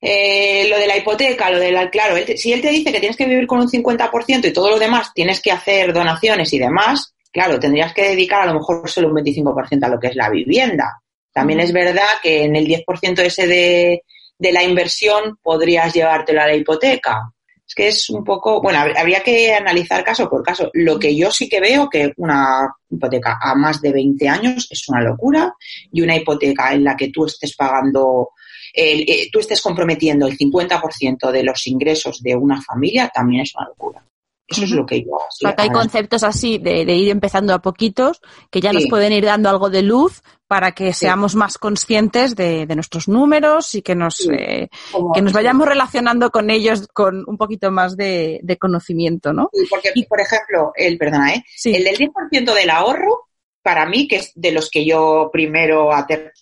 eh, 0.01 0.67
lo 0.69 0.79
de 0.79 0.87
la 0.87 0.97
hipoteca, 0.97 1.51
lo 1.51 1.59
de 1.59 1.71
la, 1.73 1.89
claro, 1.91 2.17
él 2.17 2.37
si 2.37 2.53
él 2.53 2.61
te 2.61 2.71
dice 2.71 2.93
que 2.93 3.01
tienes 3.01 3.17
que 3.17 3.27
vivir 3.27 3.47
con 3.47 3.61
un 3.61 3.69
50% 3.69 4.47
y 4.47 4.53
todo 4.53 4.71
lo 4.71 4.79
demás 4.79 5.13
tienes 5.15 5.41
que 5.41 5.53
hacer 5.53 5.93
donaciones 5.93 6.53
y 6.53 6.59
demás, 6.59 7.15
claro, 7.33 7.59
tendrías 7.59 7.93
que 7.93 8.09
dedicar 8.09 8.43
a 8.43 8.47
lo 8.47 8.55
mejor 8.55 8.89
solo 8.89 9.09
un 9.09 9.15
25% 9.15 9.85
a 9.85 9.89
lo 9.89 9.99
que 9.99 10.09
es 10.09 10.17
la 10.17 10.31
vivienda. 10.31 11.03
También 11.33 11.61
es 11.61 11.73
verdad 11.73 12.21
que 12.23 12.45
en 12.45 12.55
el 12.55 12.67
10% 12.67 13.19
ese 13.21 13.47
de, 13.47 14.03
de 14.39 14.53
la 14.53 14.63
inversión 14.63 15.39
podrías 15.43 15.95
llevártelo 15.95 16.43
a 16.43 16.47
la 16.47 16.55
hipoteca 16.55 17.33
es 17.67 17.75
que 17.75 17.89
es 17.89 18.11
un 18.11 18.25
poco, 18.25 18.61
bueno, 18.61 18.79
habría 18.81 19.23
que 19.23 19.55
analizar 19.55 20.05
caso 20.05 20.29
por 20.29 20.43
caso. 20.43 20.71
Lo 20.75 20.99
que 20.99 21.17
yo 21.17 21.31
sí 21.31 21.49
que 21.49 21.61
veo 21.61 21.89
que 21.89 22.13
una 22.17 22.69
hipoteca 22.91 23.39
a 23.41 23.55
más 23.55 23.81
de 23.81 23.93
20 23.93 24.29
años 24.29 24.69
es 24.71 24.89
una 24.89 25.01
locura 25.01 25.55
y 25.91 26.03
una 26.03 26.17
hipoteca 26.17 26.73
en 26.73 26.85
la 26.85 26.97
que 26.97 27.09
tú 27.09 27.25
estés 27.25 27.57
pagando, 27.57 28.31
eh, 28.75 29.05
eh, 29.07 29.29
tú 29.33 29.39
estés 29.39 29.61
comprometiendo 29.63 30.27
el 30.27 30.37
50% 30.37 31.31
de 31.31 31.43
los 31.43 31.67
ingresos 31.67 32.23
de 32.23 32.35
una 32.35 32.61
familia 32.61 33.09
también 33.09 33.43
es 33.43 33.55
una 33.55 33.69
locura. 33.69 34.05
Eso 34.53 34.65
es 34.65 34.71
lo 34.71 34.87
que 34.87 35.03
yo. 35.03 35.19
Sí, 35.31 35.47
hay 35.57 35.71
conceptos 35.71 36.23
así 36.23 36.59
de, 36.59 36.85
de, 36.85 36.95
ir 36.95 37.09
empezando 37.11 37.55
a 37.55 37.61
poquitos 37.61 38.21
que 38.51 38.61
ya 38.61 38.71
sí. 38.71 38.77
nos 38.77 38.87
pueden 38.87 39.13
ir 39.13 39.25
dando 39.25 39.49
algo 39.49 39.71
de 39.71 39.83
luz 39.83 40.23
para 40.47 40.73
que 40.73 40.93
seamos 40.93 41.35
más 41.35 41.57
conscientes 41.57 42.37
de, 42.37 42.67
de, 42.67 42.75
nuestros 42.75 43.09
números 43.09 43.75
y 43.75 43.81
que 43.81 43.95
nos, 43.95 44.17
sí. 44.17 44.29
eh, 44.31 44.69
que 45.15 45.23
nos 45.23 45.33
vayamos 45.33 45.67
relacionando 45.67 46.31
con 46.31 46.51
ellos 46.51 46.89
con 46.93 47.25
un 47.27 47.39
poquito 47.39 47.71
más 47.71 47.97
de, 47.97 48.39
de 48.43 48.59
conocimiento, 48.59 49.33
¿no? 49.33 49.49
porque, 49.71 49.93
y, 49.95 50.05
por 50.05 50.21
ejemplo, 50.21 50.73
el, 50.75 50.99
perdona, 50.99 51.35
¿eh? 51.35 51.45
el 51.65 51.85
del 51.85 51.97
10% 51.97 52.55
del 52.55 52.69
ahorro, 52.69 53.29
para 53.63 53.87
mí, 53.87 54.09
que 54.09 54.17
es 54.17 54.33
de 54.35 54.53
los 54.53 54.69
que 54.71 54.85
yo 54.85 55.31
primero, 55.33 55.91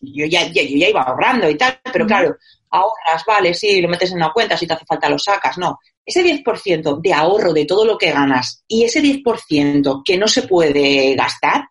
yo 0.00 0.26
ya, 0.26 0.46
ya, 0.46 0.62
yo 0.62 0.76
ya 0.76 0.88
iba 0.88 1.02
ahorrando 1.02 1.48
y 1.50 1.56
tal, 1.56 1.78
pero 1.92 2.06
claro, 2.06 2.36
ahorras, 2.70 3.24
vale, 3.26 3.54
sí, 3.54 3.80
lo 3.80 3.88
metes 3.88 4.10
en 4.10 4.16
una 4.16 4.32
cuenta, 4.32 4.56
si 4.56 4.66
te 4.66 4.74
hace 4.74 4.86
falta 4.86 5.08
lo 5.08 5.18
sacas, 5.18 5.58
no. 5.58 5.78
Ese 6.04 6.24
10% 6.24 7.00
de 7.00 7.12
ahorro 7.12 7.52
de 7.52 7.66
todo 7.66 7.84
lo 7.84 7.98
que 7.98 8.10
ganas 8.10 8.64
y 8.66 8.84
ese 8.84 9.02
10% 9.02 10.02
que 10.04 10.16
no 10.16 10.26
se 10.26 10.42
puede 10.42 11.14
gastar, 11.14 11.64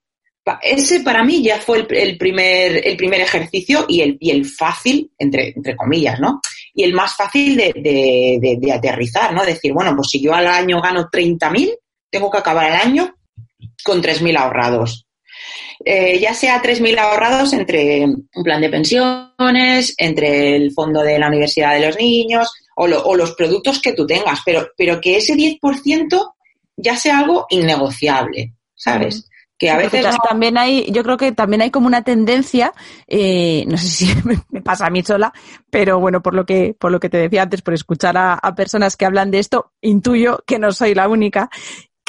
ese 0.62 1.02
para 1.02 1.24
mí 1.24 1.44
ya 1.44 1.60
fue 1.60 1.80
el, 1.80 1.88
el, 1.96 2.18
primer, 2.18 2.88
el 2.88 2.98
primer 2.98 3.22
ejercicio 3.22 3.86
y 3.88 4.02
el, 4.02 4.18
y 4.20 4.32
el 4.32 4.46
fácil, 4.46 5.12
entre, 5.18 5.50
entre 5.56 5.76
comillas, 5.76 6.20
¿no? 6.20 6.42
Y 6.74 6.84
el 6.84 6.94
más 6.94 7.16
fácil 7.16 7.56
de, 7.56 7.74
de, 7.76 8.40
de, 8.42 8.58
de 8.60 8.72
aterrizar, 8.72 9.34
¿no? 9.34 9.46
Decir, 9.46 9.74
bueno, 9.74 9.96
pues 9.96 10.10
si 10.10 10.22
yo 10.22 10.34
al 10.34 10.48
año 10.48 10.82
gano 10.82 11.08
30.000, 11.12 11.76
tengo 12.10 12.32
que 12.32 12.38
acabar 12.38 12.68
el 12.68 12.80
año 12.80 13.16
con 13.84 14.02
3.000 14.02 14.38
ahorrados. 14.38 15.06
Eh, 15.84 16.20
ya 16.20 16.34
sea 16.34 16.62
3.000 16.62 16.98
ahorrados 17.00 17.54
entre 17.54 18.06
un 18.06 18.44
plan 18.44 18.62
de 18.62 18.70
pensiones, 18.70 19.94
entre 19.98 20.56
el 20.56 20.72
fondo 20.72 21.02
de 21.02 21.18
la 21.18 21.28
universidad 21.28 21.74
de 21.74 21.86
los 21.86 21.98
niños 21.98 22.52
o, 22.76 22.88
lo, 22.88 23.02
o 23.04 23.16
los 23.16 23.34
productos 23.36 23.82
que 23.82 23.94
tú 23.94 24.06
tengas, 24.06 24.40
pero, 24.46 24.70
pero 24.78 25.00
que 25.00 25.18
ese 25.18 25.36
10% 25.36 26.34
ya 26.76 26.96
sea 26.96 27.20
algo 27.20 27.46
innegociable, 27.50 28.54
¿sabes? 28.76 29.30
que 29.60 29.70
a 29.70 29.78
veces 29.78 30.06
no... 30.06 30.18
también 30.28 30.58
hay 30.58 30.90
yo 30.90 31.04
creo 31.04 31.18
que 31.18 31.34
también 31.34 31.62
hay 31.62 31.70
como 31.70 31.86
una 31.86 32.02
tendencia 32.02 32.74
eh, 33.06 33.66
no 33.68 33.78
sé 33.78 33.88
si 33.88 34.08
me 34.52 34.62
pasa 34.62 34.88
a 34.88 34.90
mí 34.90 35.04
sola 35.04 35.34
pero 35.70 36.00
bueno 36.00 36.22
por 36.22 36.34
lo 36.34 36.46
que 36.46 36.74
por 36.80 36.92
lo 36.92 37.00
que 37.00 37.10
te 37.10 37.18
decía 37.18 37.44
antes 37.44 37.62
por 37.62 37.74
escuchar 37.74 38.18
a, 38.18 38.36
a 38.36 38.56
personas 38.56 38.96
que 38.96 39.06
hablan 39.06 39.32
de 39.32 39.40
esto 39.40 39.74
intuyo 39.82 40.40
que 40.48 40.58
no 40.58 40.72
soy 40.72 40.96
la 40.96 41.10
única 41.10 41.50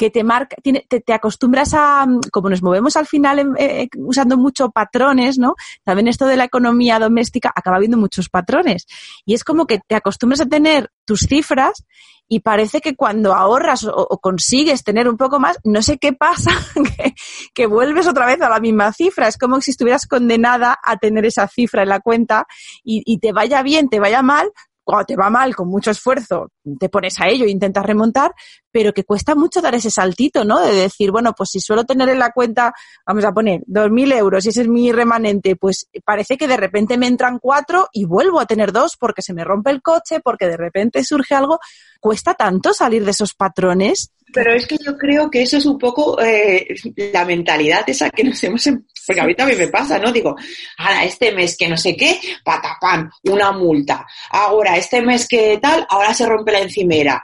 que 0.01 0.09
te 0.09 0.23
marca, 0.23 0.55
tiene, 0.63 0.83
te, 0.89 0.99
te, 0.99 1.13
acostumbras 1.13 1.75
a, 1.75 2.07
como 2.31 2.49
nos 2.49 2.63
movemos 2.63 2.97
al 2.97 3.05
final 3.05 3.53
eh, 3.59 3.87
usando 3.99 4.35
mucho 4.35 4.71
patrones, 4.71 5.37
¿no? 5.37 5.53
También 5.83 6.07
esto 6.07 6.25
de 6.25 6.37
la 6.37 6.45
economía 6.45 6.97
doméstica 6.97 7.51
acaba 7.55 7.77
viendo 7.77 7.97
muchos 7.97 8.27
patrones. 8.27 8.87
Y 9.27 9.35
es 9.35 9.43
como 9.43 9.67
que 9.67 9.79
te 9.87 9.93
acostumbras 9.93 10.41
a 10.41 10.47
tener 10.47 10.89
tus 11.05 11.19
cifras 11.19 11.85
y 12.27 12.39
parece 12.39 12.81
que 12.81 12.95
cuando 12.95 13.35
ahorras 13.35 13.83
o, 13.83 14.17
consigues 14.17 14.83
tener 14.83 15.07
un 15.07 15.17
poco 15.17 15.39
más, 15.39 15.59
no 15.63 15.83
sé 15.83 15.99
qué 15.99 16.13
pasa, 16.13 16.49
que, 16.97 17.13
que, 17.53 17.67
vuelves 17.67 18.07
otra 18.07 18.25
vez 18.25 18.41
a 18.41 18.49
la 18.49 18.59
misma 18.59 18.91
cifra. 18.93 19.27
Es 19.27 19.37
como 19.37 19.61
si 19.61 19.69
estuvieras 19.69 20.07
condenada 20.07 20.79
a 20.83 20.97
tener 20.97 21.25
esa 21.27 21.47
cifra 21.47 21.83
en 21.83 21.89
la 21.89 21.99
cuenta 21.99 22.47
y, 22.83 23.03
y 23.05 23.19
te 23.19 23.33
vaya 23.33 23.61
bien, 23.61 23.87
te 23.87 23.99
vaya 23.99 24.23
mal, 24.23 24.51
cuando 24.83 25.05
te 25.05 25.15
va 25.15 25.29
mal 25.29 25.55
con 25.55 25.67
mucho 25.67 25.91
esfuerzo, 25.91 26.49
te 26.79 26.89
pones 26.89 27.19
a 27.19 27.27
ello, 27.27 27.45
intentas 27.45 27.85
remontar, 27.85 28.33
pero 28.71 28.93
que 28.93 29.03
cuesta 29.03 29.35
mucho 29.35 29.61
dar 29.61 29.75
ese 29.75 29.91
saltito, 29.91 30.45
¿no? 30.45 30.59
De 30.59 30.73
decir, 30.73 31.11
bueno, 31.11 31.33
pues 31.33 31.49
si 31.51 31.59
suelo 31.59 31.83
tener 31.85 32.09
en 32.09 32.19
la 32.19 32.31
cuenta, 32.31 32.73
vamos 33.05 33.25
a 33.25 33.31
poner, 33.31 33.61
dos 33.65 33.89
mil 33.89 34.11
euros 34.11 34.45
y 34.45 34.49
ese 34.49 34.61
es 34.61 34.67
mi 34.67 34.91
remanente, 34.91 35.55
pues 35.55 35.87
parece 36.05 36.37
que 36.37 36.47
de 36.47 36.57
repente 36.57 36.97
me 36.97 37.07
entran 37.07 37.39
cuatro 37.39 37.89
y 37.91 38.05
vuelvo 38.05 38.39
a 38.39 38.45
tener 38.45 38.71
dos 38.71 38.97
porque 38.97 39.21
se 39.21 39.33
me 39.33 39.43
rompe 39.43 39.71
el 39.71 39.81
coche, 39.81 40.19
porque 40.23 40.47
de 40.47 40.57
repente 40.57 41.03
surge 41.03 41.35
algo. 41.35 41.59
¿Cuesta 41.99 42.33
tanto 42.33 42.73
salir 42.73 43.05
de 43.05 43.11
esos 43.11 43.35
patrones? 43.35 44.11
Pero 44.33 44.53
es 44.53 44.65
que 44.65 44.77
yo 44.83 44.97
creo 44.97 45.29
que 45.29 45.41
eso 45.43 45.57
es 45.57 45.65
un 45.65 45.77
poco 45.77 46.19
eh, 46.21 46.65
la 47.13 47.25
mentalidad 47.25 47.83
esa 47.87 48.09
que 48.09 48.23
nos 48.23 48.41
hemos... 48.43 48.65
em- 48.65 48.85
Porque 49.05 49.21
a 49.21 49.25
mí 49.25 49.35
también 49.35 49.59
me 49.59 49.67
pasa, 49.67 49.99
¿no? 49.99 50.11
Digo, 50.11 50.35
ahora 50.77 51.03
este 51.03 51.31
mes 51.33 51.57
que 51.57 51.67
no 51.67 51.75
sé 51.75 51.95
qué, 51.97 52.19
patapán, 52.43 53.11
una 53.25 53.51
multa. 53.51 54.07
Ahora 54.31 54.77
este 54.77 55.01
mes 55.01 55.27
que 55.27 55.59
tal, 55.61 55.85
ahora 55.89 56.13
se 56.13 56.25
rompe 56.25 56.50
la 56.51 56.59
encimera. 56.59 57.23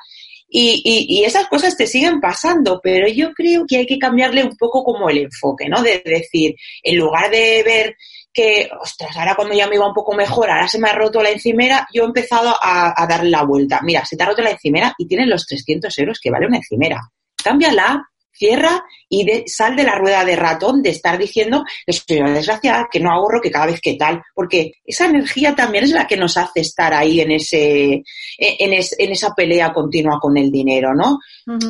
Y, 0.49 0.81
y, 1.09 1.25
esas 1.25 1.47
cosas 1.47 1.75
te 1.75 1.87
siguen 1.87 2.21
pasando, 2.21 2.79
pero 2.81 3.05
yo 3.09 3.33
creo 3.33 3.65
que 3.67 3.77
hay 3.77 3.85
que 3.85 3.99
cambiarle 3.99 4.45
un 4.45 4.55
poco 4.55 4.81
como 4.81 5.09
el 5.09 5.17
enfoque, 5.17 5.67
¿no? 5.67 5.83
De 5.83 6.01
decir, 6.05 6.55
en 6.83 6.97
lugar 6.97 7.29
de 7.29 7.63
ver 7.63 7.97
que, 8.31 8.69
ostras, 8.79 9.17
ahora 9.17 9.35
cuando 9.35 9.53
ya 9.53 9.67
me 9.67 9.75
iba 9.75 9.85
un 9.85 9.93
poco 9.93 10.13
mejor, 10.13 10.49
ahora 10.49 10.69
se 10.69 10.79
me 10.79 10.89
ha 10.89 10.93
roto 10.93 11.21
la 11.21 11.31
encimera, 11.31 11.85
yo 11.93 12.03
he 12.03 12.05
empezado 12.05 12.55
a, 12.61 12.93
a 12.95 13.07
darle 13.07 13.29
la 13.29 13.43
vuelta. 13.43 13.81
Mira, 13.83 14.05
se 14.05 14.15
te 14.15 14.23
ha 14.23 14.27
roto 14.27 14.41
la 14.41 14.51
encimera 14.51 14.95
y 14.97 15.05
tienes 15.05 15.27
los 15.27 15.45
300 15.45 15.97
euros 15.97 16.19
que 16.21 16.31
vale 16.31 16.47
una 16.47 16.57
encimera. 16.57 17.01
Cámbiala, 17.43 18.07
cierra 18.37 18.83
y 19.09 19.25
de- 19.25 19.43
sal 19.47 19.75
de 19.75 19.83
la 19.83 19.95
rueda 19.95 20.23
de 20.23 20.35
ratón 20.35 20.81
de 20.81 20.89
estar 20.91 21.17
diciendo 21.17 21.63
que 21.85 21.93
soy 21.93 22.17
una 22.19 22.33
desgraciada, 22.33 22.87
que 22.91 22.99
no 22.99 23.11
ahorro, 23.11 23.41
que 23.41 23.51
cada 23.51 23.65
vez 23.67 23.81
que 23.81 23.95
tal, 23.95 24.21
porque 24.35 24.73
esa 24.85 25.05
energía 25.07 25.55
también 25.55 25.83
es 25.85 25.91
la 25.91 26.07
que 26.07 26.17
nos 26.17 26.37
hace 26.37 26.61
estar 26.61 26.93
ahí 26.93 27.21
en 27.21 27.31
ese, 27.31 28.03
en, 28.37 28.73
es- 28.73 28.95
en 28.97 29.11
esa 29.11 29.33
pelea 29.33 29.73
continua 29.73 30.19
con 30.21 30.37
el 30.37 30.51
dinero, 30.51 30.93
¿no? 30.93 31.17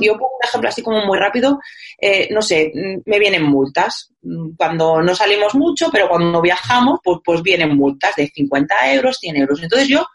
Yo 0.02 0.14
pongo 0.14 0.32
un 0.42 0.48
ejemplo 0.48 0.70
así 0.70 0.82
como 0.82 1.06
muy 1.06 1.18
rápido, 1.18 1.60
eh, 2.00 2.28
no 2.32 2.42
sé, 2.42 2.72
mm, 2.74 3.02
me 3.10 3.20
vienen 3.20 3.44
multas. 3.44 4.12
Mm, 4.22 4.56
Cuando 4.58 5.02
no 5.02 5.16
salimos 5.16 5.54
mucho, 5.56 5.90
pero 5.92 6.10
cuando 6.10 6.42
viajamos, 6.42 7.00
pues, 7.04 7.20
pues 7.24 7.42
vienen 7.44 7.76
multas 7.78 8.14
de 8.18 8.28
50 8.28 8.76
euros, 8.94 9.18
100 9.20 9.36
euros. 9.38 9.62
Entonces 9.62 9.88
yo 9.88 10.06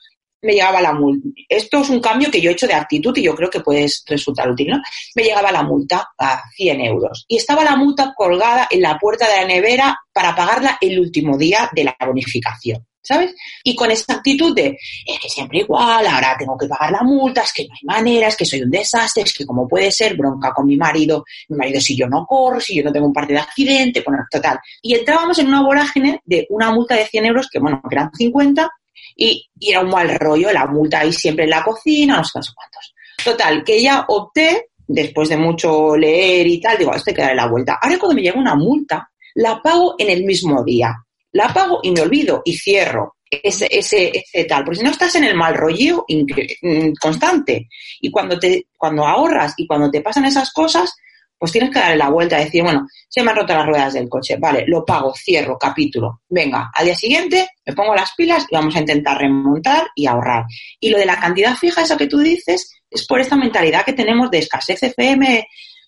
me 0.43 0.55
llegaba 0.55 0.81
la 0.81 0.93
multa. 0.93 1.29
Esto 1.49 1.83
es 1.83 1.91
un 1.91 2.01
cambio 2.01 2.31
que 2.31 2.41
yo 2.41 2.51
he 2.51 2.53
hecho 2.53 2.67
de 2.67 2.75
actitud 2.75 3.17
y 3.17 3.23
yo 3.23 3.35
creo 3.35 3.49
que 3.49 3.61
puede 3.61 3.87
resultar 4.07 4.51
útil, 4.51 4.69
¿no? 4.69 4.83
Me 5.15 5.23
llegaba 5.23 5.53
la 5.53 5.63
multa 5.63 6.09
a 6.19 6.43
100 6.57 6.81
euros 6.81 7.25
y 7.29 7.37
estaba 7.37 7.65
la 7.65 7.77
multa 7.77 8.13
colgada 8.17 8.67
en 8.71 8.83
la 8.83 8.99
puerta 8.99 9.29
de 9.29 9.37
la 9.37 9.47
nevera 9.47 9.99
para 10.13 10.35
pagarla 10.35 10.79
el 10.81 10.99
último 10.99 11.39
día 11.39 11.71
de 11.73 11.85
la 11.85 11.97
bonificación. 12.05 12.85
¿Sabes? 13.05 13.35
Y 13.65 13.75
con 13.75 13.91
esa 13.91 14.15
actitud 14.15 14.55
de, 14.55 14.79
es 15.05 15.19
que 15.19 15.29
siempre 15.29 15.59
igual, 15.59 16.07
ahora 16.07 16.37
tengo 16.39 16.57
que 16.57 16.69
pagar 16.69 16.93
la 16.93 17.03
multa, 17.03 17.41
es 17.41 17.53
que 17.53 17.65
no 17.65 17.75
hay 17.75 18.01
manera, 18.01 18.29
es 18.29 18.37
que 18.37 18.45
soy 18.45 18.63
un 18.63 18.71
desastre, 18.71 19.25
es 19.25 19.35
que 19.35 19.45
como 19.45 19.67
puede 19.67 19.91
ser, 19.91 20.17
bronca 20.17 20.53
con 20.53 20.67
mi 20.69 20.77
marido, 20.77 21.25
mi 21.49 21.57
marido 21.57 21.81
si 21.81 21.97
yo 21.97 22.07
no 22.07 22.25
corro, 22.25 22.61
si 22.61 22.77
yo 22.77 22.85
no 22.85 22.93
tengo 22.93 23.07
un 23.07 23.13
parte 23.13 23.33
de 23.33 23.41
accidente, 23.41 24.05
bueno, 24.07 24.23
total. 24.31 24.61
Y 24.81 24.95
entrábamos 24.95 25.37
en 25.41 25.49
una 25.49 25.65
vorágine 25.65 26.21
de 26.25 26.47
una 26.51 26.71
multa 26.71 26.95
de 26.95 27.07
100 27.07 27.27
euros, 27.27 27.49
que 27.51 27.59
bueno, 27.59 27.83
que 27.91 27.97
eran 27.97 28.13
50, 28.15 28.71
y, 29.17 29.49
era 29.61 29.81
un 29.81 29.91
mal 29.91 30.19
rollo, 30.19 30.53
la 30.53 30.67
multa 30.67 31.01
ahí 31.01 31.13
siempre 31.13 31.45
en 31.45 31.51
la 31.51 31.63
cocina, 31.63 32.17
no 32.19 32.25
sé, 32.25 32.41
cuántos. 32.55 32.95
Total, 33.25 33.63
que 33.65 33.83
ya 33.83 34.05
opté, 34.09 34.71
después 34.87 35.29
de 35.29 35.37
mucho 35.37 35.97
leer 35.97 36.47
y 36.47 36.61
tal, 36.61 36.79
digo, 36.79 36.95
esto 36.95 37.11
hay 37.11 37.15
que 37.15 37.23
darle 37.23 37.37
la 37.37 37.49
vuelta. 37.49 37.79
Ahora 37.81 37.99
cuando 37.99 38.17
me 38.17 38.23
llega 38.23 38.39
una 38.39 38.55
multa, 38.55 39.11
la 39.35 39.63
pago 39.63 39.95
en 39.99 40.11
el 40.11 40.25
mismo 40.25 40.63
día. 40.65 40.95
La 41.33 41.49
pago 41.49 41.81
y 41.83 41.91
me 41.91 42.01
olvido 42.01 42.43
y 42.45 42.57
cierro 42.57 43.17
ese, 43.31 43.67
ese, 43.71 44.13
ese 44.15 44.45
tal. 44.45 44.65
Porque 44.65 44.79
si 44.79 44.85
no 44.85 44.91
estás 44.91 45.15
en 45.15 45.25
el 45.25 45.35
mal 45.35 45.55
rollo 45.55 46.05
mm, 46.09 46.93
constante. 47.01 47.69
Y 48.01 48.11
cuando, 48.11 48.39
te, 48.39 48.67
cuando 48.77 49.07
ahorras 49.07 49.55
y 49.57 49.67
cuando 49.67 49.91
te 49.91 50.03
pasan 50.03 50.27
esas 50.27 50.53
cosas, 50.53 50.95
pues 51.43 51.51
tienes 51.51 51.71
que 51.71 51.81
darle 51.81 51.97
la 51.97 52.09
vuelta, 52.09 52.39
decir, 52.39 52.63
bueno, 52.63 52.87
se 53.09 53.21
me 53.21 53.33
han 53.33 53.37
roto 53.37 53.53
las 53.53 53.67
ruedas 53.67 53.95
del 53.95 54.09
coche, 54.09 54.37
vale, 54.39 54.63
lo 54.69 54.85
pago, 54.85 55.13
cierro, 55.13 55.59
capítulo. 55.59 56.21
Venga, 56.29 56.71
al 56.73 56.85
día 56.85 56.95
siguiente 56.95 57.49
me 57.67 57.73
pongo 57.73 57.97
las 57.97 58.13
pilas 58.15 58.47
y 58.49 58.55
vamos 58.55 58.77
a 58.77 58.79
intentar 58.79 59.19
remontar 59.19 59.89
y 59.97 60.07
ahorrar. 60.07 60.45
Y 60.79 60.91
lo 60.91 60.99
de 60.99 61.05
la 61.05 61.19
cantidad 61.19 61.57
fija, 61.57 61.83
eso 61.83 61.97
que 61.97 62.07
tú 62.07 62.21
dices, 62.21 62.71
es 62.89 63.07
por 63.09 63.19
esta 63.19 63.35
mentalidad 63.35 63.85
que 63.85 63.93
tenemos 63.93 64.31
de 64.31 64.39
escasez 64.39 64.85
FM, 64.85 65.45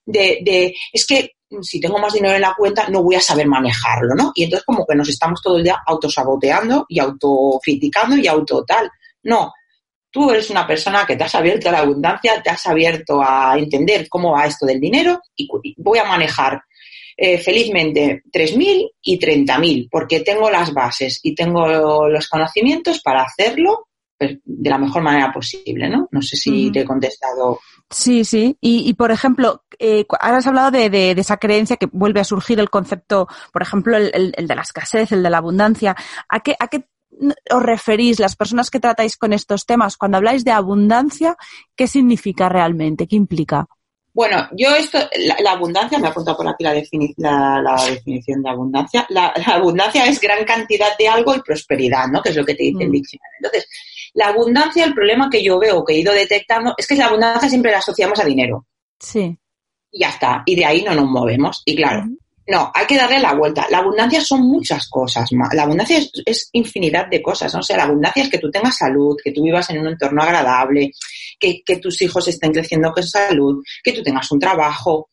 de, 0.07 0.39
de 0.43 0.75
es 0.93 1.07
que 1.07 1.31
si 1.63 1.79
tengo 1.79 2.01
más 2.01 2.15
dinero 2.15 2.35
en 2.35 2.41
la 2.41 2.57
cuenta 2.59 2.89
no 2.89 3.05
voy 3.05 3.15
a 3.15 3.21
saber 3.21 3.47
manejarlo, 3.47 4.17
¿no? 4.17 4.33
Y 4.35 4.43
entonces 4.43 4.67
como 4.67 4.85
que 4.85 4.97
nos 4.97 5.09
estamos 5.09 5.41
todo 5.41 5.59
el 5.59 5.63
día 5.63 5.81
autosaboteando 5.87 6.87
y 6.89 6.99
autocriticando 6.99 8.17
y 8.17 8.27
auto 8.27 8.65
tal. 8.65 8.91
No, 9.23 9.53
tú 10.15 10.31
eres 10.31 10.49
una 10.49 10.65
persona 10.67 11.05
que 11.05 11.17
te 11.17 11.25
has 11.25 11.35
abierto 11.35 11.69
a 11.69 11.73
la 11.73 11.81
abundancia, 11.81 12.41
te 12.41 12.49
has 12.51 12.65
abierto 12.67 13.21
a 13.21 13.59
entender 13.59 14.09
cómo 14.09 14.31
va 14.33 14.47
esto 14.47 14.65
del 14.65 14.79
dinero 14.81 15.21
y 15.37 15.49
voy 15.77 15.99
a 15.99 16.05
manejar 16.05 16.63
eh, 17.17 17.39
felizmente 17.39 18.23
3.000 18.33 18.91
y 19.03 19.19
30.000 19.19 19.89
porque 19.91 20.21
tengo 20.21 20.49
las 20.51 20.73
bases 20.73 21.19
y 21.23 21.35
tengo 21.35 21.67
los 22.09 22.29
conocimientos 22.29 23.01
para 23.03 23.23
hacerlo 23.23 23.89
pues, 24.17 24.39
de 24.45 24.71
la 24.71 24.79
mejor 24.79 25.03
manera 25.03 25.33
posible, 25.33 25.89
¿no? 25.89 26.07
No 26.13 26.23
sé 26.23 26.37
si 26.37 26.71
te 26.73 26.81
he 26.81 26.85
contestado. 26.85 27.59
Sí, 27.91 28.25
sí. 28.25 28.57
Y, 28.61 28.89
y 28.89 28.95
por 28.95 29.11
ejemplo, 29.11 29.65
eh, 29.81 30.05
ahora 30.21 30.39
has 30.39 30.47
hablado 30.47 30.71
de, 30.71 30.89
de- 30.91 31.15
de 31.17 31.21
esa 31.21 31.37
creencia 31.39 31.77
que 31.77 31.89
vuelve 31.93 32.21
a 32.21 32.25
surgir 32.25 32.59
el 32.61 32.71
concepto, 32.71 33.27
por 33.53 33.63
ejemplo, 33.63 33.97
el, 33.97 34.11
el- 34.15 34.33
el 34.37 34.47
de 34.47 34.55
la 34.55 34.63
escasez, 34.63 35.11
el 35.13 35.23
de 35.25 35.31
la 35.31 35.39
abundancia. 35.39 35.95
¿A 36.29 36.41
qué, 36.41 36.55
¿A 36.61 36.69
qué 36.69 36.85
os 37.51 37.63
referís 37.63 38.19
las 38.21 38.37
personas 38.37 38.71
que 38.71 38.81
tratáis 38.81 39.17
con 39.17 39.33
estos 39.33 39.67
temas? 39.67 39.97
Cuando 39.97 40.17
habláis 40.19 40.45
de 40.45 40.51
abundancia, 40.51 41.37
¿qué 41.77 41.87
significa 41.87 42.49
realmente? 42.49 43.07
¿Qué 43.07 43.17
implica? 43.17 43.67
Bueno, 44.13 44.49
yo 44.57 44.75
esto, 44.77 44.99
la, 45.27 45.37
la 45.41 45.53
abundancia, 45.53 45.99
me 45.99 46.07
ha 46.07 46.11
apuntado 46.11 46.37
por 46.37 46.47
aquí 46.47 46.63
la, 46.63 46.73
defini- 46.75 47.15
la, 47.17 47.61
la 47.61 47.85
definición 47.91 48.43
de 48.45 48.51
abundancia. 48.51 49.05
La, 49.09 49.27
abundancia 49.47 50.07
es 50.07 50.21
gran 50.21 50.45
cantidad 50.45 50.97
de 50.97 51.09
algo 51.09 51.35
y 51.35 51.41
prosperidad, 51.41 52.07
¿no? 52.07 52.23
Que 52.23 52.29
es 52.29 52.37
lo 52.37 52.45
que 52.45 52.55
te 52.55 52.63
dice 52.63 52.85
el 52.85 52.91
Mm. 52.91 52.93
diccionario. 52.93 53.37
Entonces, 53.41 53.69
la 54.15 54.29
abundancia, 54.29 54.85
el 54.85 54.95
problema 54.95 55.29
que 55.29 55.43
yo 55.43 55.59
veo, 55.59 55.85
que 55.85 55.95
he 55.95 55.99
ido 55.99 56.13
detectando, 56.13 56.75
es 56.77 56.87
que 56.87 56.95
la 56.95 57.07
abundancia 57.07 57.49
siempre 57.49 57.73
la 57.73 57.79
asociamos 57.79 58.21
a 58.21 58.25
dinero. 58.25 58.67
Sí. 59.01 59.37
Y 59.91 59.99
ya 60.01 60.11
está. 60.11 60.43
Y 60.47 60.55
de 60.55 60.65
ahí 60.65 60.83
no 60.85 60.95
nos 60.95 61.07
movemos. 61.09 61.63
Y 61.65 61.75
claro. 61.75 62.05
No, 62.47 62.71
hay 62.75 62.87
que 62.87 62.97
darle 62.97 63.19
la 63.19 63.35
vuelta. 63.35 63.67
La 63.71 63.79
abundancia 63.79 64.21
son 64.21 64.43
muchas 64.43 64.89
cosas. 64.89 65.31
La 65.53 65.63
abundancia 65.63 65.99
es, 65.99 66.11
es 66.27 66.51
infinidad 66.53 67.07
de 67.09 67.23
cosas. 67.23 67.53
¿no? 67.55 67.61
O 67.61 67.63
sea, 67.63 67.79
la 67.79 67.85
abundancia 67.85 68.23
es 68.23 68.31
que 68.31 68.39
tú 68.39 68.51
tengas 68.51 68.77
salud, 68.77 69.17
que 69.23 69.33
tú 69.33 69.43
vivas 69.43 69.69
en 69.71 69.81
un 69.81 69.89
entorno 69.89 70.23
agradable, 70.23 70.91
que, 71.41 71.63
que 71.65 71.77
tus 71.79 72.01
hijos 72.03 72.29
estén 72.29 72.53
creciendo 72.53 72.93
con 72.93 73.03
salud, 73.03 73.63
que 73.83 73.93
tú 73.93 74.03
tengas 74.03 74.31
un 74.31 74.39
trabajo, 74.39 75.09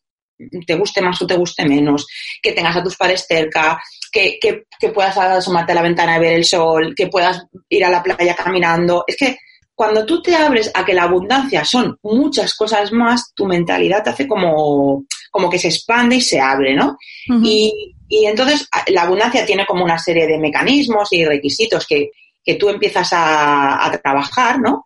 te 0.66 0.74
guste 0.74 1.00
más 1.00 1.20
o 1.22 1.26
te 1.26 1.36
guste 1.36 1.64
menos, 1.64 2.06
que 2.42 2.52
tengas 2.52 2.76
a 2.76 2.82
tus 2.82 2.96
padres 2.96 3.24
cerca, 3.26 3.80
que, 4.10 4.38
que, 4.40 4.64
que 4.78 4.88
puedas 4.90 5.16
asomarte 5.16 5.72
a 5.72 5.76
la 5.76 5.82
ventana 5.82 6.16
y 6.16 6.20
ver 6.20 6.34
el 6.34 6.44
sol, 6.44 6.94
que 6.94 7.06
puedas 7.06 7.42
ir 7.68 7.84
a 7.84 7.90
la 7.90 8.02
playa 8.02 8.34
caminando. 8.34 9.04
Es 9.06 9.16
que 9.16 9.38
cuando 9.74 10.04
tú 10.04 10.20
te 10.20 10.36
abres 10.36 10.70
a 10.74 10.84
que 10.84 10.92
la 10.92 11.04
abundancia 11.04 11.64
son 11.64 11.96
muchas 12.02 12.54
cosas 12.54 12.92
más, 12.92 13.32
tu 13.34 13.46
mentalidad 13.46 14.02
te 14.02 14.10
hace 14.10 14.28
como, 14.28 15.04
como 15.32 15.50
que 15.50 15.58
se 15.58 15.68
expande 15.68 16.16
y 16.16 16.20
se 16.20 16.38
abre, 16.38 16.76
¿no? 16.76 16.98
Y, 17.42 17.96
y 18.06 18.26
entonces 18.26 18.68
la 18.88 19.02
abundancia 19.02 19.44
tiene 19.44 19.66
como 19.66 19.82
una 19.82 19.98
serie 19.98 20.26
de 20.26 20.38
mecanismos 20.38 21.12
y 21.12 21.24
requisitos 21.24 21.86
que, 21.86 22.10
que 22.44 22.54
tú 22.54 22.68
empiezas 22.68 23.12
a, 23.12 23.84
a 23.84 23.98
trabajar, 23.98 24.60
¿no? 24.60 24.84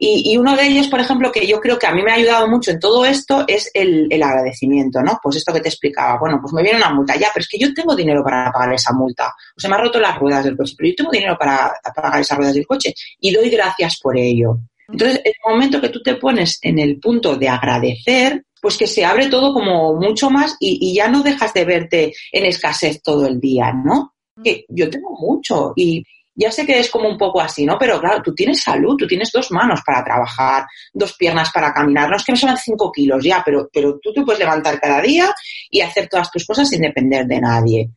Y, 0.00 0.32
y 0.32 0.36
uno 0.36 0.54
de 0.54 0.64
ellos, 0.64 0.86
por 0.86 1.00
ejemplo, 1.00 1.32
que 1.32 1.44
yo 1.44 1.60
creo 1.60 1.76
que 1.76 1.88
a 1.88 1.92
mí 1.92 2.02
me 2.02 2.12
ha 2.12 2.14
ayudado 2.14 2.46
mucho 2.46 2.70
en 2.70 2.78
todo 2.78 3.04
esto 3.04 3.44
es 3.48 3.68
el, 3.74 4.06
el 4.08 4.22
agradecimiento, 4.22 5.02
¿no? 5.02 5.18
Pues 5.20 5.34
esto 5.34 5.52
que 5.52 5.60
te 5.60 5.68
explicaba, 5.68 6.20
bueno, 6.20 6.38
pues 6.40 6.52
me 6.52 6.62
viene 6.62 6.78
una 6.78 6.94
multa, 6.94 7.16
ya, 7.16 7.30
pero 7.34 7.42
es 7.42 7.48
que 7.48 7.58
yo 7.58 7.74
tengo 7.74 7.96
dinero 7.96 8.22
para 8.22 8.52
pagar 8.52 8.72
esa 8.72 8.92
multa. 8.92 9.34
O 9.56 9.60
se 9.60 9.68
me 9.68 9.74
han 9.74 9.80
roto 9.80 9.98
las 9.98 10.16
ruedas 10.16 10.44
del 10.44 10.56
coche, 10.56 10.74
pero 10.78 10.88
yo 10.90 10.94
tengo 10.94 11.10
dinero 11.10 11.36
para 11.36 11.74
pagar 11.96 12.20
esas 12.20 12.38
ruedas 12.38 12.54
del 12.54 12.66
coche 12.66 12.94
y 13.18 13.32
doy 13.32 13.50
gracias 13.50 13.98
por 14.00 14.16
ello. 14.16 14.60
Entonces, 14.86 15.20
el 15.24 15.34
momento 15.44 15.80
que 15.80 15.90
tú 15.90 16.00
te 16.00 16.14
pones 16.14 16.58
en 16.62 16.78
el 16.78 17.00
punto 17.00 17.36
de 17.36 17.48
agradecer, 17.48 18.44
pues 18.60 18.76
que 18.76 18.86
se 18.86 19.04
abre 19.04 19.28
todo 19.28 19.52
como 19.52 19.94
mucho 19.94 20.30
más 20.30 20.56
y, 20.60 20.94
ya 20.94 21.08
no 21.08 21.22
dejas 21.22 21.52
de 21.54 21.64
verte 21.64 22.12
en 22.32 22.44
escasez 22.46 23.02
todo 23.02 23.26
el 23.26 23.40
día, 23.40 23.72
¿no? 23.72 24.14
Que 24.42 24.64
yo 24.68 24.88
tengo 24.88 25.10
mucho 25.18 25.72
y 25.76 26.04
ya 26.40 26.52
sé 26.52 26.64
que 26.64 26.78
es 26.78 26.88
como 26.90 27.08
un 27.08 27.18
poco 27.18 27.40
así, 27.40 27.66
¿no? 27.66 27.76
Pero 27.78 28.00
claro, 28.00 28.22
tú 28.22 28.32
tienes 28.34 28.62
salud, 28.62 28.94
tú 28.96 29.06
tienes 29.06 29.30
dos 29.32 29.50
manos 29.50 29.80
para 29.84 30.04
trabajar, 30.04 30.66
dos 30.92 31.14
piernas 31.14 31.50
para 31.50 31.72
caminar. 31.74 32.08
No 32.08 32.16
es 32.16 32.24
que 32.24 32.32
me 32.32 32.38
suban 32.38 32.56
cinco 32.56 32.92
kilos 32.92 33.24
ya, 33.24 33.42
pero, 33.44 33.68
pero 33.72 33.98
tú 34.00 34.12
te 34.12 34.22
puedes 34.22 34.38
levantar 34.38 34.80
cada 34.80 35.02
día 35.02 35.34
y 35.68 35.80
hacer 35.80 36.08
todas 36.08 36.30
tus 36.30 36.46
cosas 36.46 36.68
sin 36.68 36.80
depender 36.82 37.26
de 37.26 37.40
nadie. 37.40 37.90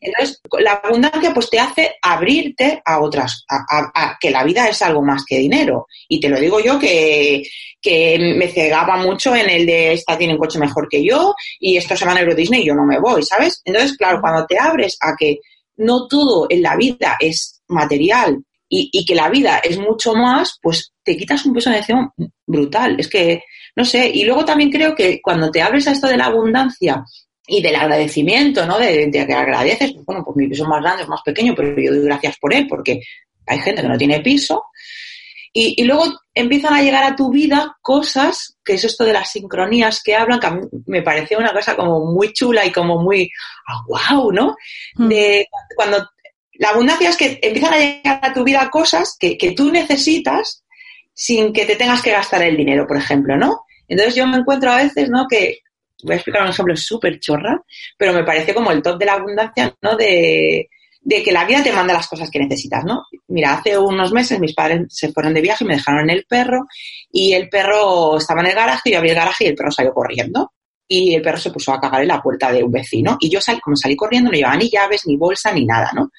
Entonces, 0.00 0.40
la 0.60 0.72
abundancia 0.84 1.32
pues 1.32 1.48
te 1.48 1.58
hace 1.58 1.94
abrirte 2.02 2.82
a 2.84 3.00
otras, 3.00 3.44
a, 3.48 3.56
a- 3.68 3.92
a 3.94 4.16
que 4.20 4.30
la 4.30 4.44
vida 4.44 4.68
es 4.68 4.82
algo 4.82 5.02
más 5.02 5.24
que 5.26 5.38
dinero. 5.38 5.86
Y 6.08 6.20
te 6.20 6.28
lo 6.28 6.38
digo 6.38 6.60
yo 6.60 6.78
que, 6.78 7.42
que 7.80 8.18
me 8.36 8.48
cegaba 8.48 8.96
mucho 8.98 9.34
en 9.34 9.48
el 9.48 9.64
de 9.66 9.94
esta 9.94 10.18
tiene 10.18 10.34
un 10.34 10.38
coche 10.38 10.58
mejor 10.58 10.86
que 10.88 11.02
yo 11.04 11.34
y 11.60 11.76
esto 11.76 11.96
se 11.96 12.04
va 12.04 12.12
a 12.12 12.20
Euro 12.20 12.34
Disney 12.34 12.62
y 12.62 12.66
yo 12.66 12.74
no 12.74 12.84
me 12.84 13.00
voy, 13.00 13.22
¿sabes? 13.22 13.62
Entonces, 13.64 13.96
claro, 13.96 14.20
cuando 14.20 14.44
te 14.46 14.58
abres 14.58 14.96
a 15.00 15.14
que 15.18 15.38
no 15.78 16.06
todo 16.08 16.46
en 16.50 16.62
la 16.62 16.76
vida 16.76 17.16
es 17.20 17.55
material 17.68 18.42
y, 18.68 19.04
que 19.04 19.14
la 19.14 19.28
vida 19.28 19.58
es 19.58 19.78
mucho 19.78 20.14
más, 20.14 20.58
pues 20.60 20.92
te 21.04 21.16
quitas 21.16 21.44
un 21.46 21.54
peso 21.54 21.70
de 21.70 21.78
encima 21.78 22.12
brutal. 22.46 22.96
Es 22.98 23.08
que, 23.08 23.42
no 23.76 23.84
sé, 23.84 24.10
y 24.12 24.24
luego 24.24 24.44
también 24.44 24.70
creo 24.70 24.94
que 24.94 25.20
cuando 25.22 25.50
te 25.50 25.62
abres 25.62 25.86
a 25.86 25.92
esto 25.92 26.08
de 26.08 26.16
la 26.16 26.26
abundancia 26.26 27.04
y 27.46 27.62
del 27.62 27.76
agradecimiento, 27.76 28.66
¿no? 28.66 28.78
De, 28.78 29.08
que 29.10 29.32
agradeces, 29.32 29.92
pues, 29.92 30.04
bueno, 30.04 30.24
pues 30.24 30.36
mi 30.36 30.48
piso 30.48 30.64
es 30.64 30.68
más 30.68 30.82
grande, 30.82 31.04
es 31.04 31.08
más 31.08 31.22
pequeño, 31.24 31.54
pero 31.54 31.80
yo 31.80 31.92
doy 31.94 32.04
gracias 32.04 32.36
por 32.38 32.52
él, 32.52 32.66
porque 32.68 33.00
hay 33.46 33.58
gente 33.60 33.82
que 33.82 33.88
no 33.88 33.98
tiene 33.98 34.20
piso. 34.20 34.64
Y, 35.58 35.84
luego 35.84 36.04
empiezan 36.34 36.74
a 36.74 36.82
llegar 36.82 37.02
a 37.02 37.16
tu 37.16 37.30
vida 37.30 37.78
cosas, 37.80 38.58
que 38.62 38.74
es 38.74 38.84
esto 38.84 39.04
de 39.04 39.14
las 39.14 39.30
sincronías 39.32 40.02
que 40.02 40.14
hablan, 40.14 40.38
que 40.38 40.46
a 40.48 40.50
mí 40.50 40.60
me 40.84 41.00
pareció 41.00 41.38
una 41.38 41.54
cosa 41.54 41.74
como 41.74 42.12
muy 42.12 42.34
chula 42.34 42.66
y 42.66 42.70
como 42.70 43.00
muy, 43.00 43.30
wow, 43.86 44.30
¿no? 44.32 44.54
Hmm. 44.96 45.08
De 45.08 45.48
cuando 45.74 46.06
la 46.58 46.70
abundancia 46.70 47.08
es 47.08 47.16
que 47.16 47.38
empiezan 47.42 47.74
a 47.74 47.78
llegar 47.78 48.20
a 48.22 48.32
tu 48.32 48.44
vida 48.44 48.68
cosas 48.70 49.16
que, 49.18 49.36
que 49.36 49.52
tú 49.52 49.70
necesitas 49.70 50.64
sin 51.14 51.52
que 51.52 51.64
te 51.64 51.76
tengas 51.76 52.02
que 52.02 52.10
gastar 52.10 52.42
el 52.42 52.56
dinero, 52.56 52.86
por 52.86 52.96
ejemplo, 52.96 53.36
¿no? 53.36 53.62
Entonces 53.88 54.14
yo 54.14 54.26
me 54.26 54.38
encuentro 54.38 54.70
a 54.70 54.76
veces, 54.76 55.08
¿no? 55.08 55.26
Que 55.28 55.60
voy 56.02 56.14
a 56.14 56.16
explicar 56.16 56.42
un 56.42 56.50
ejemplo 56.50 56.76
súper 56.76 57.18
chorra, 57.20 57.62
pero 57.96 58.12
me 58.12 58.24
parece 58.24 58.52
como 58.52 58.70
el 58.70 58.82
top 58.82 58.98
de 58.98 59.06
la 59.06 59.14
abundancia, 59.14 59.74
¿no? 59.80 59.96
De, 59.96 60.68
de 61.00 61.22
que 61.22 61.32
la 61.32 61.44
vida 61.44 61.62
te 61.62 61.72
manda 61.72 61.94
las 61.94 62.08
cosas 62.08 62.30
que 62.30 62.38
necesitas, 62.38 62.84
¿no? 62.84 63.04
Mira, 63.28 63.54
hace 63.54 63.78
unos 63.78 64.12
meses 64.12 64.40
mis 64.40 64.54
padres 64.54 64.82
se 64.88 65.12
fueron 65.12 65.32
de 65.32 65.40
viaje 65.40 65.64
y 65.64 65.68
me 65.68 65.76
dejaron 65.76 66.10
el 66.10 66.24
perro 66.28 66.66
y 67.10 67.32
el 67.32 67.48
perro 67.48 68.18
estaba 68.18 68.40
en 68.40 68.48
el 68.48 68.54
garaje, 68.54 68.90
yo 68.90 68.98
abrí 68.98 69.10
el 69.10 69.16
garaje 69.16 69.44
y 69.44 69.48
el 69.48 69.54
perro 69.54 69.70
salió 69.70 69.94
corriendo 69.94 70.52
y 70.88 71.14
el 71.14 71.22
perro 71.22 71.38
se 71.38 71.50
puso 71.50 71.72
a 71.72 71.80
cagar 71.80 72.02
en 72.02 72.08
la 72.08 72.22
puerta 72.22 72.52
de 72.52 72.62
un 72.62 72.70
vecino 72.70 73.16
y 73.20 73.28
yo 73.28 73.40
salí, 73.40 73.60
como 73.60 73.76
salí 73.76 73.96
corriendo 73.96 74.30
no 74.30 74.36
llevaba 74.36 74.56
ni 74.56 74.70
llaves, 74.70 75.02
ni 75.06 75.16
bolsa, 75.16 75.52
ni 75.52 75.64
nada, 75.64 75.90
¿no? 75.94 76.10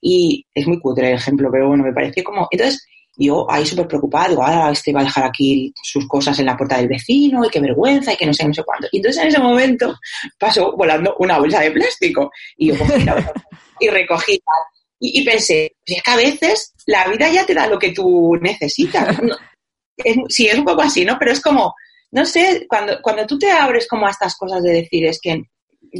Y 0.00 0.44
es 0.54 0.66
muy 0.66 0.78
cutre 0.78 1.10
el 1.10 1.16
ejemplo, 1.16 1.48
pero 1.50 1.68
bueno, 1.68 1.84
me 1.84 1.92
pareció 1.92 2.22
como... 2.22 2.46
Entonces, 2.50 2.86
yo 3.16 3.50
ahí 3.50 3.64
súper 3.64 3.86
preocupada, 3.86 4.28
digo, 4.28 4.42
ahora 4.42 4.70
este 4.70 4.92
va 4.92 5.00
a 5.00 5.04
dejar 5.04 5.24
aquí 5.24 5.72
sus 5.82 6.06
cosas 6.06 6.38
en 6.38 6.46
la 6.46 6.56
puerta 6.56 6.76
del 6.76 6.88
vecino 6.88 7.44
y 7.44 7.48
qué 7.48 7.60
vergüenza 7.60 8.12
y 8.12 8.16
que 8.16 8.26
no 8.26 8.34
sé, 8.34 8.46
no 8.46 8.52
sé 8.52 8.62
cuánto. 8.64 8.88
Y 8.92 8.98
entonces 8.98 9.22
en 9.22 9.28
ese 9.28 9.38
momento 9.38 9.94
pasó 10.38 10.72
volando 10.76 11.14
una 11.18 11.38
bolsa 11.38 11.60
de 11.60 11.70
plástico 11.70 12.30
y 12.56 12.68
yo 12.68 12.78
cogí 12.78 13.04
la 13.04 13.14
bolsa 13.14 13.32
y 13.80 13.88
recogí 13.88 14.40
y, 15.00 15.20
y, 15.20 15.24
pensé, 15.24 15.74
pues 15.84 15.98
es 15.98 16.02
que 16.02 16.10
a 16.10 16.16
veces 16.16 16.74
la 16.86 17.06
vida 17.08 17.28
ya 17.28 17.44
te 17.44 17.54
da 17.54 17.66
lo 17.66 17.78
que 17.78 17.92
tú 17.92 18.36
necesitas. 18.40 19.16
sí, 20.28 20.46
es 20.46 20.58
un 20.58 20.64
poco 20.64 20.82
así, 20.82 21.04
¿no? 21.04 21.16
Pero 21.18 21.32
es 21.32 21.40
como, 21.40 21.74
no 22.14 22.24
sé, 22.24 22.66
cuando, 22.68 23.02
cuando 23.02 23.26
tú 23.26 23.38
te 23.38 23.50
abres 23.50 23.88
como 23.88 24.06
a 24.06 24.10
estas 24.10 24.36
cosas 24.36 24.62
de 24.62 24.72
decir, 24.72 25.04
es 25.04 25.18
que 25.20 25.42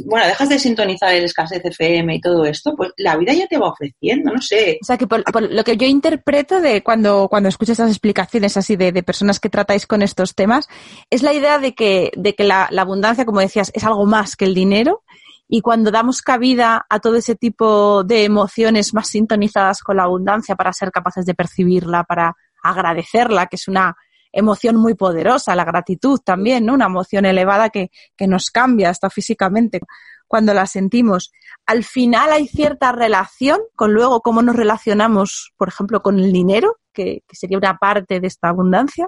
bueno, 0.05 0.25
dejas 0.27 0.49
de 0.49 0.59
sintonizar 0.59 1.13
el 1.13 1.23
escasez 1.23 1.63
FM 1.63 2.15
y 2.15 2.21
todo 2.21 2.43
esto, 2.45 2.73
pues 2.75 2.91
la 2.97 3.15
vida 3.15 3.33
ya 3.33 3.47
te 3.47 3.57
va 3.57 3.69
ofreciendo, 3.69 4.31
no 4.33 4.41
sé. 4.41 4.77
O 4.81 4.85
sea, 4.85 4.97
que 4.97 5.07
por, 5.07 5.23
lo 5.49 5.63
que 5.63 5.77
yo 5.77 5.87
interpreto 5.87 6.59
de 6.59 6.83
cuando, 6.83 7.27
cuando 7.29 7.47
escucho 7.47 7.71
estas 7.71 7.89
explicaciones 7.89 8.57
así 8.57 8.75
de, 8.75 8.91
de, 8.91 9.03
personas 9.03 9.39
que 9.39 9.49
tratáis 9.49 9.87
con 9.87 10.01
estos 10.01 10.35
temas, 10.35 10.67
es 11.09 11.23
la 11.23 11.33
idea 11.33 11.59
de 11.59 11.73
que, 11.73 12.11
de 12.17 12.33
que 12.33 12.43
la 12.43 12.69
abundancia, 12.77 13.25
como 13.25 13.39
decías, 13.39 13.71
es 13.73 13.83
algo 13.85 14.05
más 14.05 14.35
que 14.35 14.45
el 14.45 14.53
dinero 14.53 15.03
y 15.47 15.61
cuando 15.61 15.91
damos 15.91 16.21
cabida 16.21 16.85
a 16.89 16.99
todo 16.99 17.15
ese 17.15 17.35
tipo 17.35 18.03
de 18.03 18.23
emociones 18.23 18.93
más 18.93 19.09
sintonizadas 19.09 19.81
con 19.81 19.97
la 19.97 20.03
abundancia 20.03 20.55
para 20.55 20.73
ser 20.73 20.91
capaces 20.91 21.25
de 21.25 21.35
percibirla, 21.35 22.03
para 22.03 22.35
agradecerla, 22.63 23.45
que 23.45 23.55
es 23.57 23.67
una 23.67 23.95
emoción 24.35 24.75
muy 24.75 24.93
poderosa, 24.93 25.55
la 25.55 25.65
gratitud 25.65 26.19
también, 26.19 26.65
¿no? 26.65 26.73
Una 26.73 26.85
emoción 26.85 27.25
elevada 27.25 27.69
que, 27.69 27.89
que 28.15 28.27
nos 28.27 28.51
cambia 28.51 28.89
hasta 28.89 29.09
físicamente 29.09 29.79
cuando 30.27 30.53
la 30.53 30.65
sentimos. 30.65 31.31
Al 31.65 31.83
final 31.83 32.31
hay 32.31 32.47
cierta 32.47 32.91
relación 32.91 33.59
con 33.75 33.93
luego 33.93 34.21
cómo 34.21 34.41
nos 34.41 34.55
relacionamos, 34.55 35.53
por 35.57 35.69
ejemplo, 35.69 36.01
con 36.01 36.19
el 36.19 36.31
dinero, 36.31 36.77
que, 36.93 37.23
sería 37.31 37.57
una 37.57 37.77
parte 37.77 38.19
de 38.19 38.27
esta 38.27 38.49
abundancia. 38.49 39.07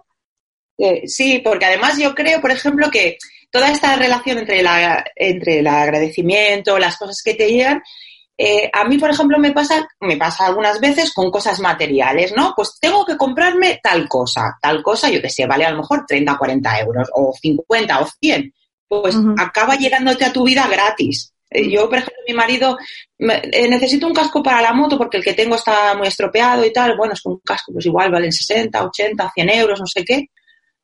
Eh, 0.78 1.08
sí, 1.08 1.42
porque 1.44 1.66
además 1.66 1.98
yo 1.98 2.14
creo, 2.14 2.40
por 2.40 2.52
ejemplo, 2.52 2.90
que 2.92 3.18
toda 3.52 3.72
esta 3.72 3.96
relación 3.96 4.38
entre, 4.38 4.62
la, 4.62 5.04
entre 5.16 5.60
el 5.60 5.68
agradecimiento, 5.68 6.78
las 6.78 6.98
cosas 6.98 7.22
que 7.24 7.34
te 7.34 7.48
llegan, 7.48 7.82
eh, 8.38 8.70
a 8.72 8.84
mí, 8.86 8.98
por 9.00 9.10
ejemplo, 9.10 9.40
me 9.40 9.52
pasa, 9.52 9.88
me 10.02 10.16
pasa 10.16 10.46
algunas 10.46 10.80
veces 10.80 11.12
con 11.14 11.32
cosas 11.32 11.60
materiales, 11.60 12.34
¿no? 12.36 12.54
Pues 12.56 12.78
tengo 12.80 13.04
que 13.04 13.18
comprarme 13.18 13.80
tal 13.82 14.08
cosa, 14.08 14.58
tal 14.62 14.84
cosa, 14.84 15.10
yo 15.10 15.22
que 15.22 15.30
sé, 15.30 15.48
vale 15.48 15.66
a 15.66 15.72
lo 15.72 15.78
mejor 15.78 16.06
30, 16.08 16.38
40 16.38 16.80
euros, 16.82 17.10
o 17.14 17.34
50 17.34 18.00
o 18.00 18.08
100. 18.20 18.54
Pues 18.88 19.16
acaba 19.38 19.76
llegándote 19.76 20.24
a 20.24 20.32
tu 20.32 20.44
vida 20.44 20.68
gratis. 20.68 21.34
Eh, 21.50 21.70
yo, 21.70 21.90
por 21.90 21.98
ejemplo, 21.98 22.24
mi 22.28 22.34
marido, 22.34 22.78
eh, 23.18 23.68
necesito 23.68 24.06
un 24.06 24.14
casco 24.14 24.44
para 24.44 24.62
la 24.62 24.74
moto 24.74 24.98
porque 24.98 25.18
el 25.18 25.24
que 25.24 25.34
tengo 25.34 25.56
está 25.56 25.96
muy 25.96 26.08
estropeado 26.08 26.64
y 26.64 26.72
tal. 26.72 26.96
Bueno, 26.96 27.14
es 27.14 27.22
que 27.22 27.30
un 27.30 27.40
casco, 27.44 27.74
pues 27.74 27.86
igual 27.86 28.12
valen 28.12 28.32
60, 28.32 28.86
80, 28.86 29.32
100 29.34 29.50
euros, 29.50 29.80
no 29.80 29.88
sé 29.88 30.06
qué. 30.06 30.28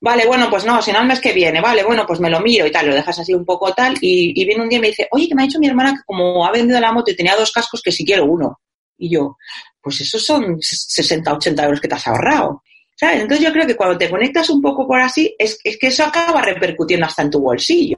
Vale, 0.03 0.27
bueno, 0.27 0.49
pues 0.49 0.65
no, 0.65 0.81
si 0.81 0.91
no 0.91 0.99
el 0.99 1.07
mes 1.07 1.21
que 1.21 1.31
viene, 1.31 1.61
vale, 1.61 1.81
bueno, 1.81 2.05
pues 2.05 2.19
me 2.19 2.29
lo 2.29 2.41
miro 2.41 2.67
y 2.67 2.71
tal, 2.71 2.87
lo 2.87 2.93
dejas 2.93 3.19
así 3.19 3.33
un 3.33 3.45
poco 3.45 3.73
tal, 3.73 3.95
y, 4.01 4.33
viene 4.45 4.61
un 4.61 4.67
día 4.67 4.77
y 4.77 4.81
me 4.81 4.87
dice, 4.87 5.07
oye, 5.11 5.29
que 5.29 5.33
me 5.33 5.43
ha 5.43 5.45
dicho 5.45 5.59
mi 5.59 5.67
hermana 5.67 5.93
que 5.93 6.01
como 6.05 6.45
ha 6.45 6.51
vendido 6.51 6.77
la 6.81 6.91
moto 6.91 7.09
y 7.09 7.15
tenía 7.15 7.37
dos 7.37 7.53
cascos, 7.53 7.81
que 7.81 7.93
si 7.93 8.03
quiero 8.03 8.25
uno. 8.25 8.59
Y 8.97 9.09
yo, 9.09 9.37
pues 9.81 10.01
esos 10.01 10.25
son 10.25 10.61
60, 10.61 11.33
80 11.33 11.63
euros 11.63 11.79
que 11.79 11.87
te 11.87 11.95
has 11.95 12.05
ahorrado. 12.05 12.63
¿Sabes? 12.95 13.21
Entonces 13.21 13.45
yo 13.47 13.53
creo 13.53 13.65
que 13.65 13.77
cuando 13.77 13.97
te 13.97 14.09
conectas 14.09 14.49
un 14.49 14.61
poco 14.61 14.85
por 14.85 14.99
así, 14.99 15.33
es, 15.39 15.57
es 15.63 15.77
que 15.79 15.87
eso 15.87 16.03
acaba 16.03 16.41
repercutiendo 16.41 17.05
hasta 17.05 17.21
en 17.21 17.31
tu 17.31 17.39
bolsillo. 17.39 17.97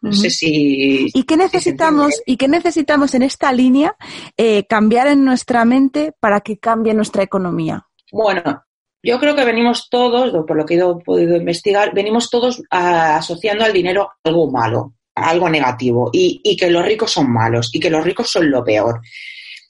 No 0.00 0.12
sé 0.12 0.30
si. 0.30 1.08
¿Y 1.12 1.22
qué 1.24 1.36
necesitamos, 1.36 2.22
¿y 2.24 2.38
qué 2.38 2.48
necesitamos 2.48 3.14
en 3.14 3.22
esta 3.22 3.52
línea 3.52 3.94
eh, 4.38 4.64
cambiar 4.66 5.08
en 5.08 5.22
nuestra 5.22 5.66
mente 5.66 6.12
para 6.18 6.40
que 6.40 6.58
cambie 6.58 6.94
nuestra 6.94 7.22
economía? 7.22 7.86
Bueno, 8.10 8.65
yo 9.06 9.20
creo 9.20 9.36
que 9.36 9.44
venimos 9.44 9.88
todos, 9.88 10.32
por 10.46 10.56
lo 10.56 10.66
que 10.66 10.74
he 10.74 10.82
podido 11.04 11.36
investigar, 11.36 11.94
venimos 11.94 12.28
todos 12.28 12.60
asociando 12.70 13.64
al 13.64 13.72
dinero 13.72 14.10
algo 14.24 14.50
malo, 14.50 14.94
algo 15.14 15.48
negativo, 15.48 16.10
y, 16.12 16.56
que 16.56 16.68
los 16.68 16.84
ricos 16.84 17.12
son 17.12 17.32
malos, 17.32 17.70
y 17.72 17.78
que 17.78 17.88
los 17.88 18.02
ricos 18.02 18.28
son 18.28 18.50
lo 18.50 18.64
peor. 18.64 19.00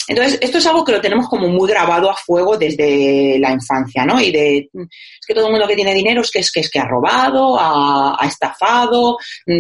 Entonces, 0.09 0.39
esto 0.41 0.57
es 0.57 0.67
algo 0.67 0.85
que 0.85 0.93
lo 0.93 1.03
tenemos 1.03 1.29
como 1.29 1.49
muy 1.49 1.69
grabado 1.69 2.09
a 2.09 2.17
fuego 2.17 2.57
desde 2.57 3.39
la 3.39 3.53
infancia, 3.53 4.07
¿no? 4.07 4.19
Y 4.19 4.33
de, 4.33 4.59
es 4.73 5.27
que 5.27 5.35
todo 5.35 5.47
el 5.47 5.53
mundo 5.53 5.69
que 5.69 5.77
tiene 5.77 5.93
dinero 5.93 6.23
es 6.23 6.31
que 6.31 6.39
es 6.39 6.51
que, 6.51 6.61
es 6.61 6.71
que 6.71 6.79
ha 6.79 6.87
robado, 6.87 7.59
ha, 7.59 8.17
ha 8.19 8.27
estafado, 8.27 9.19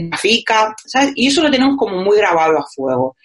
trafica, 0.08 0.74
¿sabes? 0.86 1.12
Y 1.16 1.26
eso 1.26 1.42
lo 1.42 1.50
tenemos 1.50 1.76
como 1.76 2.02
muy 2.02 2.16
grabado 2.16 2.58
a 2.58 2.64
fuego. 2.74 3.16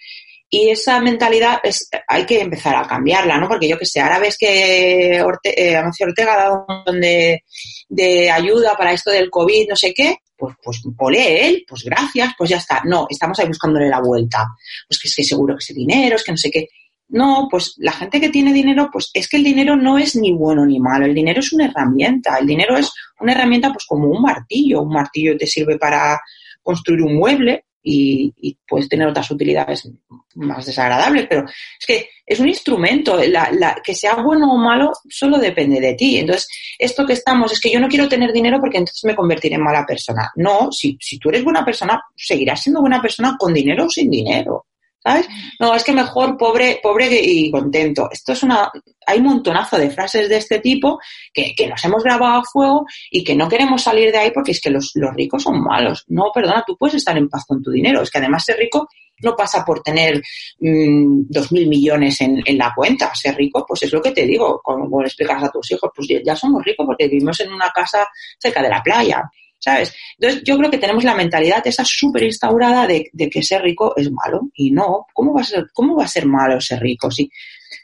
Y 0.54 0.68
esa 0.68 1.00
mentalidad 1.00 1.60
es, 1.62 1.88
hay 2.06 2.26
que 2.26 2.38
empezar 2.38 2.76
a 2.76 2.86
cambiarla, 2.86 3.38
¿no? 3.38 3.48
Porque 3.48 3.66
yo 3.66 3.78
que 3.78 3.86
sé, 3.86 4.00
ahora 4.00 4.18
ves 4.18 4.36
que 4.38 5.22
Orte, 5.24 5.72
eh, 5.72 5.78
Ortega 5.78 6.34
ha 6.34 6.42
dado 6.42 6.66
un 6.68 6.76
montón 6.76 7.00
de, 7.00 8.30
ayuda 8.30 8.76
para 8.76 8.92
esto 8.92 9.10
del 9.10 9.30
COVID, 9.30 9.70
no 9.70 9.76
sé 9.76 9.94
qué, 9.94 10.18
pues, 10.36 10.54
pues 10.62 10.82
ole 10.98 11.48
él, 11.48 11.64
pues 11.66 11.82
gracias, 11.84 12.34
pues 12.36 12.50
ya 12.50 12.58
está. 12.58 12.82
No, 12.84 13.06
estamos 13.08 13.38
ahí 13.38 13.46
buscándole 13.46 13.88
la 13.88 14.02
vuelta. 14.02 14.46
Pues 14.86 15.00
que 15.00 15.08
es 15.08 15.16
que 15.16 15.24
seguro 15.24 15.54
que 15.54 15.60
ese 15.60 15.72
dinero, 15.72 16.16
es 16.16 16.22
que 16.22 16.32
no 16.32 16.36
sé 16.36 16.50
qué. 16.50 16.68
No, 17.08 17.48
pues 17.50 17.72
la 17.78 17.92
gente 17.92 18.20
que 18.20 18.28
tiene 18.28 18.52
dinero, 18.52 18.90
pues 18.92 19.10
es 19.14 19.30
que 19.30 19.38
el 19.38 19.44
dinero 19.44 19.74
no 19.74 19.96
es 19.96 20.16
ni 20.16 20.34
bueno 20.34 20.66
ni 20.66 20.78
malo, 20.78 21.06
el 21.06 21.14
dinero 21.14 21.40
es 21.40 21.50
una 21.54 21.64
herramienta, 21.64 22.36
el 22.36 22.46
dinero 22.46 22.76
es 22.76 22.92
una 23.20 23.32
herramienta 23.32 23.72
pues 23.72 23.86
como 23.88 24.06
un 24.06 24.20
martillo, 24.20 24.82
un 24.82 24.92
martillo 24.92 25.34
te 25.38 25.46
sirve 25.46 25.78
para 25.78 26.20
construir 26.62 27.00
un 27.00 27.16
mueble, 27.16 27.64
y, 27.82 28.56
puedes 28.66 28.88
tener 28.88 29.08
otras 29.08 29.30
utilidades 29.30 29.90
más 30.36 30.64
desagradables, 30.64 31.26
pero 31.28 31.44
es 31.44 31.86
que 31.86 32.08
es 32.24 32.40
un 32.40 32.48
instrumento, 32.48 33.20
la, 33.24 33.80
que 33.84 33.94
sea 33.94 34.14
bueno 34.16 34.52
o 34.52 34.56
malo 34.56 34.92
solo 35.08 35.38
depende 35.38 35.80
de 35.80 35.94
ti. 35.94 36.18
Entonces, 36.18 36.48
esto 36.78 37.04
que 37.04 37.14
estamos 37.14 37.52
es 37.52 37.60
que 37.60 37.70
yo 37.70 37.80
no 37.80 37.88
quiero 37.88 38.08
tener 38.08 38.32
dinero 38.32 38.58
porque 38.60 38.78
entonces 38.78 39.04
me 39.04 39.16
convertiré 39.16 39.56
en 39.56 39.62
mala 39.62 39.84
persona. 39.84 40.30
No, 40.36 40.70
si, 40.70 40.96
si 41.00 41.18
tú 41.18 41.28
eres 41.28 41.44
buena 41.44 41.64
persona, 41.64 42.00
seguirás 42.16 42.62
siendo 42.62 42.80
buena 42.80 43.02
persona 43.02 43.36
con 43.38 43.52
dinero 43.52 43.86
o 43.86 43.90
sin 43.90 44.10
dinero. 44.10 44.61
¿Sabes? 45.02 45.28
No, 45.58 45.74
es 45.74 45.84
que 45.84 45.92
mejor 45.92 46.36
pobre, 46.36 46.80
pobre 46.82 47.08
y 47.22 47.50
contento. 47.50 48.08
Esto 48.10 48.32
es 48.32 48.42
una, 48.42 48.70
hay 49.06 49.18
un 49.18 49.24
montonazo 49.24 49.78
de 49.78 49.90
frases 49.90 50.28
de 50.28 50.36
este 50.36 50.60
tipo 50.60 50.98
que, 51.32 51.54
que, 51.56 51.66
nos 51.66 51.84
hemos 51.84 52.02
grabado 52.02 52.40
a 52.40 52.44
fuego 52.44 52.86
y 53.10 53.24
que 53.24 53.34
no 53.34 53.48
queremos 53.48 53.82
salir 53.82 54.12
de 54.12 54.18
ahí 54.18 54.30
porque 54.30 54.52
es 54.52 54.60
que 54.60 54.70
los, 54.70 54.92
los 54.94 55.14
ricos 55.14 55.42
son 55.42 55.62
malos. 55.62 56.04
No, 56.08 56.30
perdona, 56.32 56.64
tú 56.66 56.76
puedes 56.76 56.96
estar 56.96 57.16
en 57.16 57.28
paz 57.28 57.44
con 57.46 57.62
tu 57.62 57.70
dinero. 57.70 58.02
Es 58.02 58.10
que 58.10 58.18
además 58.18 58.44
ser 58.44 58.58
rico 58.58 58.88
no 59.22 59.36
pasa 59.36 59.64
por 59.64 59.82
tener 59.82 60.20
mm, 60.60 61.22
dos 61.28 61.52
mil 61.52 61.68
millones 61.68 62.20
en, 62.20 62.42
en, 62.44 62.58
la 62.58 62.72
cuenta. 62.74 63.14
Ser 63.14 63.36
rico, 63.36 63.64
pues 63.66 63.82
es 63.84 63.92
lo 63.92 64.00
que 64.02 64.12
te 64.12 64.26
digo, 64.26 64.60
como 64.62 65.00
le 65.00 65.08
explicas 65.08 65.42
a 65.42 65.50
tus 65.50 65.70
hijos, 65.72 65.90
pues 65.94 66.08
ya 66.24 66.36
somos 66.36 66.64
ricos 66.64 66.86
porque 66.86 67.08
vivimos 67.08 67.38
en 67.40 67.52
una 67.52 67.70
casa 67.70 68.06
cerca 68.38 68.62
de 68.62 68.68
la 68.68 68.82
playa. 68.82 69.22
¿Sabes? 69.62 69.94
Entonces, 70.18 70.42
yo 70.44 70.58
creo 70.58 70.70
que 70.70 70.78
tenemos 70.78 71.04
la 71.04 71.14
mentalidad 71.14 71.64
esa 71.66 71.84
súper 71.84 72.24
instaurada 72.24 72.86
de, 72.86 73.10
que 73.30 73.42
ser 73.42 73.62
rico 73.62 73.94
es 73.96 74.10
malo. 74.10 74.48
Y 74.54 74.72
no, 74.72 75.06
¿cómo 75.14 75.32
va 75.32 75.42
a 75.42 75.44
ser, 75.44 75.66
cómo 75.72 75.96
va 75.96 76.04
a 76.04 76.08
ser 76.08 76.26
malo 76.26 76.60
ser 76.60 76.80
rico? 76.80 77.10
Si, 77.10 77.30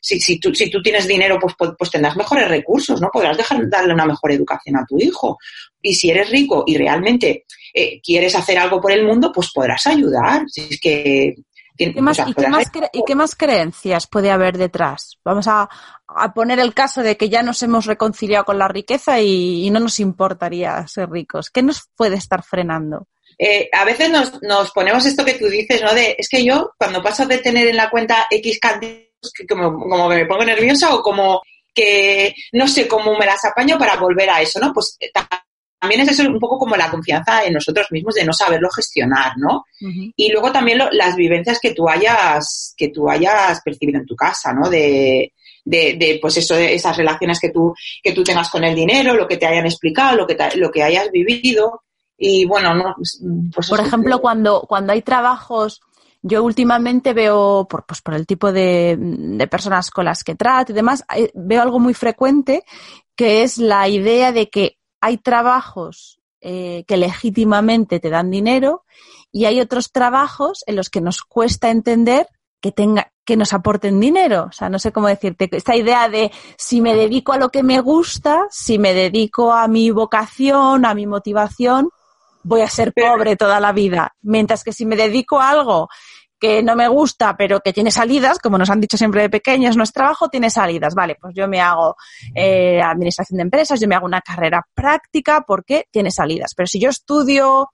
si, 0.01 0.19
si, 0.21 0.41
tú, 0.41 0.53
si 0.55 0.69
tú 0.71 0.83
tienes 0.83 1.07
dinero, 1.07 1.39
pues, 1.41 1.55
pues, 1.57 1.71
pues 1.79 1.91
tendrás 1.91 2.17
mejores 2.17 2.49
recursos, 2.49 3.01
¿no? 3.01 3.11
Podrás 3.13 3.37
dejar, 3.37 3.69
darle 3.69 3.95
una 3.95 4.07
mejor 4.07 4.33
educación 4.33 4.77
a 4.77 4.87
tu 4.87 4.99
hijo. 4.99 5.39
Y 5.81 5.95
si 5.95 6.11
eres 6.11 6.31
rico 6.31 6.65
y 6.67 6.77
realmente 6.77 7.45
eh, 7.73 8.01
quieres 8.03 8.35
hacer 8.35 8.59
algo 8.59 8.81
por 8.81 8.91
el 8.91 9.07
mundo, 9.07 9.31
pues 9.33 9.53
podrás 9.55 9.87
ayudar. 9.87 10.43
Si 10.49 10.63
es 10.63 10.81
que 10.81 11.37
¿Qué 11.79 12.03
más, 12.03 12.19
¿y, 12.19 12.35
qué 12.35 12.49
más 12.49 12.71
¿Y 12.93 13.03
qué 13.07 13.15
más 13.15 13.35
creencias 13.37 14.09
puede 14.09 14.31
haber 14.33 14.59
detrás? 14.59 15.19
Vamos 15.25 15.47
a, 15.47 15.69
a, 16.09 16.35
poner 16.35 16.59
el 16.59 16.75
caso 16.75 17.03
de 17.03 17.17
que 17.17 17.29
ya 17.29 17.43
nos 17.43 17.63
hemos 17.63 17.87
reconciliado 17.87 18.45
con 18.45 18.59
la 18.59 18.67
riqueza 18.67 19.21
y, 19.21 19.65
y 19.65 19.71
no 19.71 19.79
nos 19.79 20.01
importaría 20.01 20.87
ser 20.89 21.09
ricos. 21.09 21.51
¿Qué 21.51 21.63
nos 21.63 21.89
puede 21.97 22.17
estar 22.17 22.43
frenando? 22.43 23.07
Eh, 23.39 23.71
a 23.73 23.85
veces 23.85 24.11
nos, 24.11 24.43
nos, 24.43 24.73
ponemos 24.73 25.07
esto 25.07 25.25
que 25.25 25.35
tú 25.35 25.47
dices, 25.47 25.81
¿no? 25.81 25.95
De, 25.95 26.17
es 26.19 26.29
que 26.29 26.45
yo, 26.45 26.73
cuando 26.77 27.01
paso 27.01 27.25
de 27.25 27.39
tener 27.39 27.69
en 27.69 27.77
la 27.77 27.89
cuenta 27.89 28.27
X 28.29 28.59
cantidad, 28.59 28.99
como, 29.49 29.79
como 29.79 30.09
me 30.09 30.27
pongo 30.27 30.45
nerviosa 30.45 30.95
o 30.95 31.03
como 31.03 31.41
que 31.73 32.35
no 32.53 32.67
sé 32.67 32.89
cómo 32.89 33.17
me 33.17 33.27
las 33.27 33.45
apaño 33.45 33.79
para 33.79 33.97
volver 33.97 34.29
a 34.29 34.43
eso, 34.43 34.59
¿no? 34.59 34.73
Pues 34.73 34.97
eh, 34.99 35.13
también 35.81 36.01
es 36.01 36.09
eso 36.09 36.29
un 36.29 36.41
poco 36.41 36.59
como 36.59 36.77
la 36.77 36.91
confianza 36.91 37.45
en 37.45 37.55
nosotros 37.55 37.87
mismos 37.91 38.15
de 38.15 38.25
no 38.25 38.33
saberlo 38.33 38.69
gestionar, 38.71 39.33
¿no? 39.37 39.65
Y 40.17 40.33
luego 40.33 40.51
también 40.51 40.79
lo, 40.79 40.91
las 40.91 41.15
vivencias 41.15 41.61
que 41.61 41.73
tú 41.73 41.89
hayas, 41.89 42.75
que 42.77 42.89
tú 42.89 43.09
hayas 43.09 43.61
percibido 43.63 44.01
en 44.01 44.07
tu 44.07 44.17
casa, 44.17 44.53
¿no? 44.53 44.69
De, 44.69 45.33
de, 45.65 45.97
de, 45.99 46.19
pues 46.21 46.37
eso, 46.37 46.55
de 46.55 46.75
esas 46.75 46.97
relaciones 46.97 47.39
que 47.39 47.51
tú, 47.51 47.75
que 48.03 48.13
tú 48.13 48.25
tengas 48.25 48.51
con 48.51 48.65
el 48.65 48.75
dinero, 48.75 49.15
lo 49.15 49.29
que 49.29 49.37
te 49.37 49.47
hayan 49.47 49.67
explicado, 49.67 50.17
lo 50.17 50.27
que, 50.27 50.35
te, 50.35 50.57
lo 50.57 50.71
que 50.71 50.83
hayas 50.83 51.11
vivido. 51.13 51.83
Y 52.17 52.45
bueno, 52.45 52.75
no, 52.75 52.97
pues 53.55 53.69
Por 53.69 53.81
ejemplo, 53.81 54.17
que... 54.17 54.23
cuando, 54.23 54.63
cuando 54.63 54.93
hay 54.93 55.03
trabajos 55.03 55.81
yo 56.21 56.43
últimamente 56.43 57.13
veo, 57.13 57.69
por, 57.71 57.87
pues 57.87 58.03
por 58.03 58.15
el 58.15 58.27
tipo 58.27 58.51
de, 58.51 58.97
de, 58.99 59.47
personas 59.47 59.89
con 59.93 60.05
las 60.05 60.25
que 60.25 60.35
trato 60.35 60.73
y 60.73 60.75
demás, 60.75 61.05
eh, 61.15 61.31
veo 61.33 61.63
algo 61.63 61.79
muy 61.79 61.95
frecuente 61.95 62.65
que 63.15 63.43
es 63.43 63.59
la 63.59 63.89
idea 63.89 64.33
de 64.33 64.49
que 64.49 64.78
hay 65.01 65.19
trabajos 65.19 66.21
eh, 66.41 66.85
que 66.87 66.97
legítimamente 66.97 68.01
te 68.01 68.11
dan 68.11 68.31
dinero 68.31 68.85
y 69.33 69.45
hay 69.47 69.61
otros 69.61 69.93
trabajos 69.93 70.65
en 70.67 70.77
los 70.77 70.91
que 70.91 71.01
nos 71.01 71.23
cuesta 71.23 71.71
entender 71.71 72.29
que 72.61 72.73
tenga 72.73 73.13
que 73.25 73.37
nos 73.37 73.53
aporten 73.53 74.01
dinero. 74.01 74.47
O 74.49 74.53
sea, 74.53 74.71
no 74.71 74.79
sé 74.79 74.91
cómo 74.91 75.07
decirte. 75.07 75.51
Esta 75.53 75.77
idea 75.77 76.09
de 76.09 76.33
si 76.57 76.81
me 76.81 76.95
dedico 76.95 77.33
a 77.33 77.39
lo 77.39 77.51
que 77.51 77.63
me 77.63 77.81
gusta, 77.81 78.47
si 78.51 78.79
me 78.79 78.95
dedico 78.95 79.53
a 79.53 79.69
mi 79.69 79.91
vocación, 79.91 80.87
a 80.87 80.95
mi 80.95 81.07
motivación, 81.07 81.91
voy 82.43 82.63
a 82.63 82.69
ser 82.71 82.95
pobre 82.95 83.37
toda 83.37 83.61
la 83.61 83.73
vida. 83.73 84.17
Mientras 84.23 84.65
que 84.65 84.73
si 84.73 84.87
me 84.87 84.97
dedico 84.97 85.39
a 85.39 85.51
algo 85.51 85.89
que 86.39 86.63
no 86.63 86.77
me 86.77 86.89
gusta, 86.89 87.37
pero 87.37 87.61
que 87.61 87.73
tiene 87.73 87.91
salidas, 87.91 88.39
como 88.39 88.59
nos 88.59 88.71
han 88.71 88.81
dicho 88.81 88.97
siempre 88.97 89.23
de 89.23 89.31
pequeños, 89.31 89.77
nuestro 89.77 90.03
trabajo 90.03 90.29
tiene 90.29 90.51
salidas. 90.51 90.95
Vale, 90.95 91.17
pues 91.21 91.35
yo 91.35 91.49
me 91.49 91.61
hago 91.61 91.97
eh, 92.35 92.81
administración 92.81 93.39
de 93.39 93.43
empresas, 93.43 93.81
yo 93.81 93.89
me 93.89 93.95
hago 93.95 94.07
una 94.07 94.21
carrera 94.21 94.67
práctica 94.75 95.45
porque 95.47 95.87
tiene 95.91 96.11
salidas. 96.11 96.53
Pero 96.57 96.67
si 96.67 96.81
yo 96.81 96.91
estudio 96.91 97.71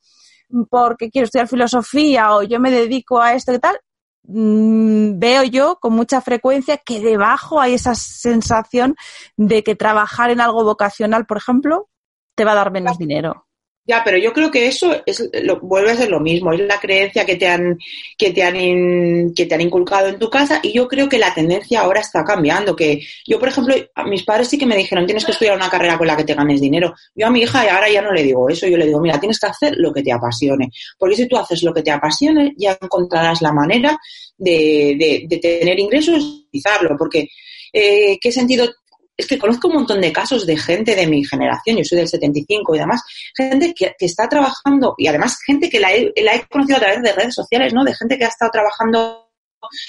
porque 0.71 1.11
quiero 1.11 1.25
estudiar 1.25 1.49
filosofía 1.49 2.35
o 2.35 2.43
yo 2.43 2.61
me 2.61 2.71
dedico 2.71 3.21
a 3.21 3.35
esto 3.35 3.53
y 3.53 3.59
tal, 3.59 3.79
mmm, 4.25 5.19
veo 5.19 5.43
yo 5.45 5.79
con 5.81 5.95
mucha 5.95 6.21
frecuencia 6.21 6.79
que 6.79 7.01
debajo 7.01 7.61
hay 7.61 7.75
esa 7.75 7.95
sensación 7.95 8.95
de 9.37 9.63
que 9.63 9.75
trabajar 9.75 10.31
en 10.31 10.41
algo 10.41 10.65
vocacional, 10.65 11.27
por 11.27 11.39
ejemplo, 11.39 11.89
te 12.35 12.45
va 12.45 12.53
a 12.53 12.57
dar 12.57 12.73
menos 12.73 12.99
dinero. 12.99 13.47
Ya, 13.87 14.03
pero 14.03 14.17
yo 14.17 14.33
creo 14.33 14.51
que 14.51 14.67
eso 14.67 15.03
es, 15.05 15.29
lo, 15.43 15.61
vuelve 15.61 15.91
a 15.91 15.97
ser 15.97 16.09
lo 16.09 16.19
mismo, 16.19 16.53
es 16.55 16.61
la 16.61 16.81
creencia 16.81 17.27
que 17.27 17.37
te 17.37 17.47
han 17.47 17.79
que 18.17 18.33
te 18.33 18.43
han 18.43 19.35
que 19.35 19.45
te 19.45 19.55
han 19.55 19.61
inculcado 19.61 20.09
en 20.09 20.19
tu 20.19 20.31
casa 20.31 20.61
y 20.63 20.73
yo 20.73 20.89
creo 20.89 21.07
que 21.07 21.19
la 21.19 21.35
tendencia 21.35 21.81
ahora 21.81 22.01
está 22.01 22.25
cambiando, 22.25 22.75
que 22.75 23.03
yo 23.27 23.39
por 23.39 23.49
ejemplo, 23.49 23.75
a 23.95 24.05
mis 24.05 24.23
padres 24.25 24.49
sí 24.49 24.57
que 24.57 24.65
me 24.65 24.77
dijeron, 24.77 25.05
tienes 25.05 25.27
que 25.27 25.33
estudiar 25.33 25.55
una 25.55 25.69
carrera 25.69 25.99
con 25.99 26.07
la 26.07 26.17
que 26.17 26.25
te 26.25 26.35
ganes 26.35 26.63
dinero. 26.63 26.95
Yo 27.15 27.27
a 27.27 27.31
mi 27.31 27.43
hija 27.43 27.61
ahora 27.61 27.91
ya 27.91 28.01
no 28.01 28.13
le 28.13 28.23
digo 28.23 28.49
eso, 28.49 28.67
yo 28.67 28.79
le 28.79 28.87
digo, 28.87 29.01
mira, 29.01 29.21
tienes 29.21 29.39
que 29.39 29.49
hacer 29.49 29.75
lo 29.77 29.93
que 29.93 30.03
te 30.03 30.13
apasione, 30.13 30.71
porque 30.99 31.17
si 31.17 31.29
tú 31.29 31.37
haces 31.37 31.63
lo 31.63 31.75
que 31.75 31.83
te 31.83 31.91
apasione, 31.91 32.55
ya 32.57 32.79
encontrarás 32.81 33.43
la 33.43 33.53
manera 33.53 33.99
de, 34.39 34.97
de, 34.99 35.27
de 35.29 35.39
tener 35.39 35.79
ingresos 35.79 36.23
y 36.23 36.47
utilizarlo, 36.49 36.97
porque 36.97 37.29
eh, 37.77 38.19
¿qué 38.21 38.31
sentido 38.31 38.73
es 39.17 39.27
que 39.27 39.39
conozco 39.39 39.69
un 39.69 39.75
montón 39.75 40.01
de 40.01 40.13
casos 40.13 40.47
de 40.47 40.57
gente 40.57 40.95
de 40.95 41.07
mi 41.07 41.25
generación, 41.25 41.77
yo 41.77 41.85
soy 41.85 41.99
del 41.99 42.09
75 42.09 42.75
y 42.75 42.79
demás, 42.79 43.03
gente 43.37 43.75
que, 43.75 43.95
está 43.99 44.29
trabajando, 44.29 44.95
y 44.99 45.07
además 45.07 45.39
gente 45.47 45.69
que 45.71 45.81
la 45.81 45.93
he, 45.93 46.13
la 46.23 46.35
he, 46.35 46.47
conocido 46.47 46.79
a 46.79 46.81
través 46.81 47.03
de 47.03 47.13
redes 47.13 47.35
sociales, 47.35 47.73
¿no? 47.73 47.85
De 47.85 47.95
gente 47.95 48.19
que 48.19 48.25
ha 48.25 48.29
estado 48.29 48.51
trabajando 48.51 49.31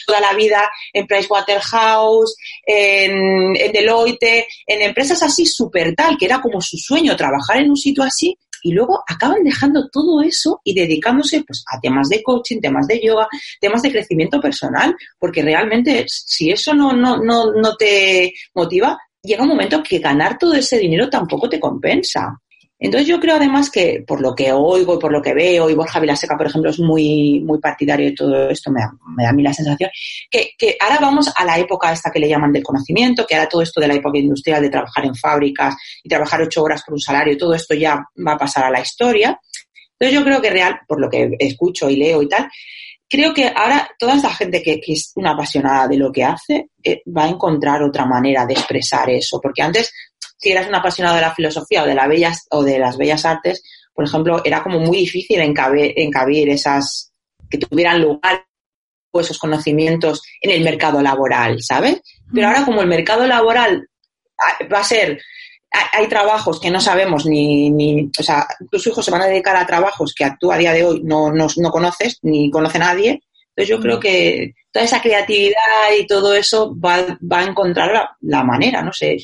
toda 0.08 0.22
la 0.22 0.34
vida 0.34 0.70
en 0.94 1.06
Pricewaterhouse, 1.06 2.36
en, 2.66 3.56
en 3.58 3.72
Deloitte, 3.74 4.48
en 4.66 4.82
empresas 4.82 5.22
así 5.22 5.46
súper 5.46 5.94
tal, 5.96 6.18
que 6.18 6.26
era 6.26 6.40
como 6.40 6.62
su 6.62 6.78
sueño 6.78 7.16
trabajar 7.16 7.58
en 7.58 7.70
un 7.70 7.76
sitio 7.76 8.04
así, 8.04 8.38
y 8.66 8.72
luego 8.72 9.04
acaban 9.08 9.44
dejando 9.44 9.90
todo 9.90 10.24
eso 10.24 10.60
y 10.64 10.74
dedicándose 10.74 11.44
pues, 11.44 11.64
a 11.72 11.80
temas 11.80 12.10
de 12.10 12.24
coaching, 12.24 12.60
temas 12.60 12.88
de 12.88 13.00
yoga, 13.00 13.28
temas 13.62 13.84
de 13.84 13.92
crecimiento 13.92 14.42
personal, 14.42 14.96
porque 15.20 15.44
realmente 15.44 16.06
si 16.08 16.50
eso 16.50 16.74
no, 16.74 16.92
no, 16.92 17.18
no, 17.18 17.52
no 17.52 17.76
te 17.76 18.34
motiva, 18.56 18.98
llega 19.26 19.44
un 19.44 19.50
momento 19.50 19.84
que 19.84 20.00
ganar 20.00 20.38
todo 20.38 20.54
ese 20.54 20.78
dinero 20.78 21.10
tampoco 21.10 21.50
te 21.50 21.60
compensa. 21.60 22.40
Entonces 22.78 23.08
yo 23.08 23.20
creo 23.22 23.38
además 23.38 23.70
que 23.72 24.04
por 24.06 24.20
lo 24.20 24.36
que 24.36 24.52
oigo 24.52 24.96
y 24.96 25.00
por 25.00 25.12
lo 25.12 25.22
que 25.22 25.34
veo, 25.34 25.70
y 25.70 25.76
Borja 25.76 26.00
Vilaseca, 26.00 26.36
por 26.36 26.48
ejemplo, 26.48 26.70
es 26.70 26.80
muy, 26.80 27.40
muy 27.40 27.60
partidario 27.60 28.08
de 28.08 28.12
todo 28.12 28.50
esto, 28.50 28.70
me 28.70 28.82
da, 28.82 28.92
me 29.16 29.24
da 29.24 29.30
a 29.30 29.34
mí 29.34 29.42
la 29.42 29.54
sensación, 29.54 29.90
que, 30.30 30.52
que, 30.58 30.76
ahora 30.82 31.00
vamos 31.00 31.32
a 31.34 31.46
la 31.46 31.58
época 31.58 31.94
esta 31.94 32.12
que 32.12 32.20
le 32.20 32.28
llaman 32.28 32.52
del 32.52 32.64
conocimiento, 32.64 33.26
que 33.26 33.36
ahora 33.36 33.48
todo 33.48 33.62
esto 33.62 33.80
de 33.80 33.88
la 33.88 33.94
época 33.94 34.18
industrial, 34.18 34.62
de 34.62 34.70
trabajar 34.70 35.06
en 35.06 35.16
fábricas 35.16 35.76
y 36.04 36.10
trabajar 36.10 36.42
ocho 36.42 36.64
horas 36.64 36.84
por 36.84 36.96
un 36.96 37.00
salario, 37.00 37.38
todo 37.38 37.54
esto 37.54 37.74
ya 37.74 38.04
va 38.28 38.34
a 38.34 38.38
pasar 38.38 38.66
a 38.66 38.70
la 38.70 38.82
historia. 38.82 39.40
Entonces 39.98 40.20
yo 40.20 40.26
creo 40.26 40.42
que 40.42 40.50
real, 40.50 40.80
por 40.86 41.00
lo 41.00 41.10
que 41.10 41.32
escucho 41.40 41.90
y 41.90 41.96
leo 41.96 42.22
y 42.22 42.28
tal, 42.28 42.50
creo 43.10 43.34
que 43.34 43.48
ahora 43.48 43.90
toda 43.98 44.16
esta 44.16 44.34
gente 44.34 44.62
que, 44.62 44.80
que, 44.80 44.94
es 44.94 45.12
una 45.16 45.32
apasionada 45.32 45.88
de 45.88 45.98
lo 45.98 46.12
que 46.12 46.24
hace 46.24 46.70
eh, 46.84 47.02
va 47.06 47.26
a 47.26 47.30
encontrar 47.30 47.84
otra 47.84 48.06
manera 48.06 48.46
de 48.46 48.54
expresar 48.54 49.10
eso, 49.10 49.40
porque 49.42 49.62
antes 49.62 49.92
si 50.38 50.52
eras 50.52 50.68
un 50.68 50.76
apasionado 50.76 51.16
de 51.16 51.22
la 51.22 51.34
filosofía 51.34 51.84
o 51.84 51.88
de, 51.88 51.96
la 51.96 52.08
bellas, 52.08 52.46
o 52.52 52.64
de 52.64 52.80
las 52.80 52.98
bellas 52.98 53.26
artes, 53.26 53.64
por 53.94 54.06
ejemplo, 54.06 54.42
era 54.44 54.62
como 54.62 54.80
muy 54.80 54.98
difícil 54.98 55.40
encabir, 55.40 55.94
encabir 55.96 56.50
esas, 56.50 57.14
que 57.50 57.58
tuvieran 57.58 58.02
lugar 58.02 58.46
esos 59.20 59.38
conocimientos 59.38 60.22
en 60.42 60.52
el 60.52 60.62
mercado 60.62 61.02
laboral, 61.02 61.62
¿sabes? 61.62 62.02
Pero 62.34 62.48
ahora 62.48 62.66
como 62.66 62.82
el 62.82 62.88
mercado 62.88 63.26
laboral 63.26 63.88
ah, 64.38 64.66
va 64.72 64.80
a 64.80 64.84
ser 64.84 65.22
hay 65.94 66.08
trabajos 66.08 66.60
que 66.60 66.72
no 66.72 66.80
sabemos 66.80 67.26
ni, 67.26 67.70
ni, 67.70 68.10
o 68.18 68.24
sea, 68.24 68.48
tus 68.70 68.86
hijos 68.88 69.04
se 69.04 69.12
van 69.12 69.22
a 69.22 69.28
dedicar 69.28 69.56
a 69.56 69.66
trabajos 69.66 70.14
que 70.14 70.30
tú 70.40 70.52
a 70.52 70.58
día 70.58 70.74
de 70.74 70.84
hoy 70.84 71.02
no, 71.04 71.32
no, 71.32 71.48
no 71.58 71.72
conoces 71.72 72.20
ni 72.22 72.50
conoce 72.50 72.80
nadie. 72.80 73.22
Entonces 73.50 73.70
yo 73.70 73.80
creo 73.80 74.00
que 74.00 74.54
toda 74.72 74.86
esa 74.86 75.02
creatividad 75.02 75.56
y 75.98 76.06
todo 76.06 76.34
eso 76.34 76.76
va, 76.78 77.18
va 77.32 77.40
a 77.40 77.46
encontrar 77.46 77.92
la, 77.92 78.18
la 78.22 78.44
manera, 78.44 78.82
no 78.82 78.92
sé. 78.92 79.18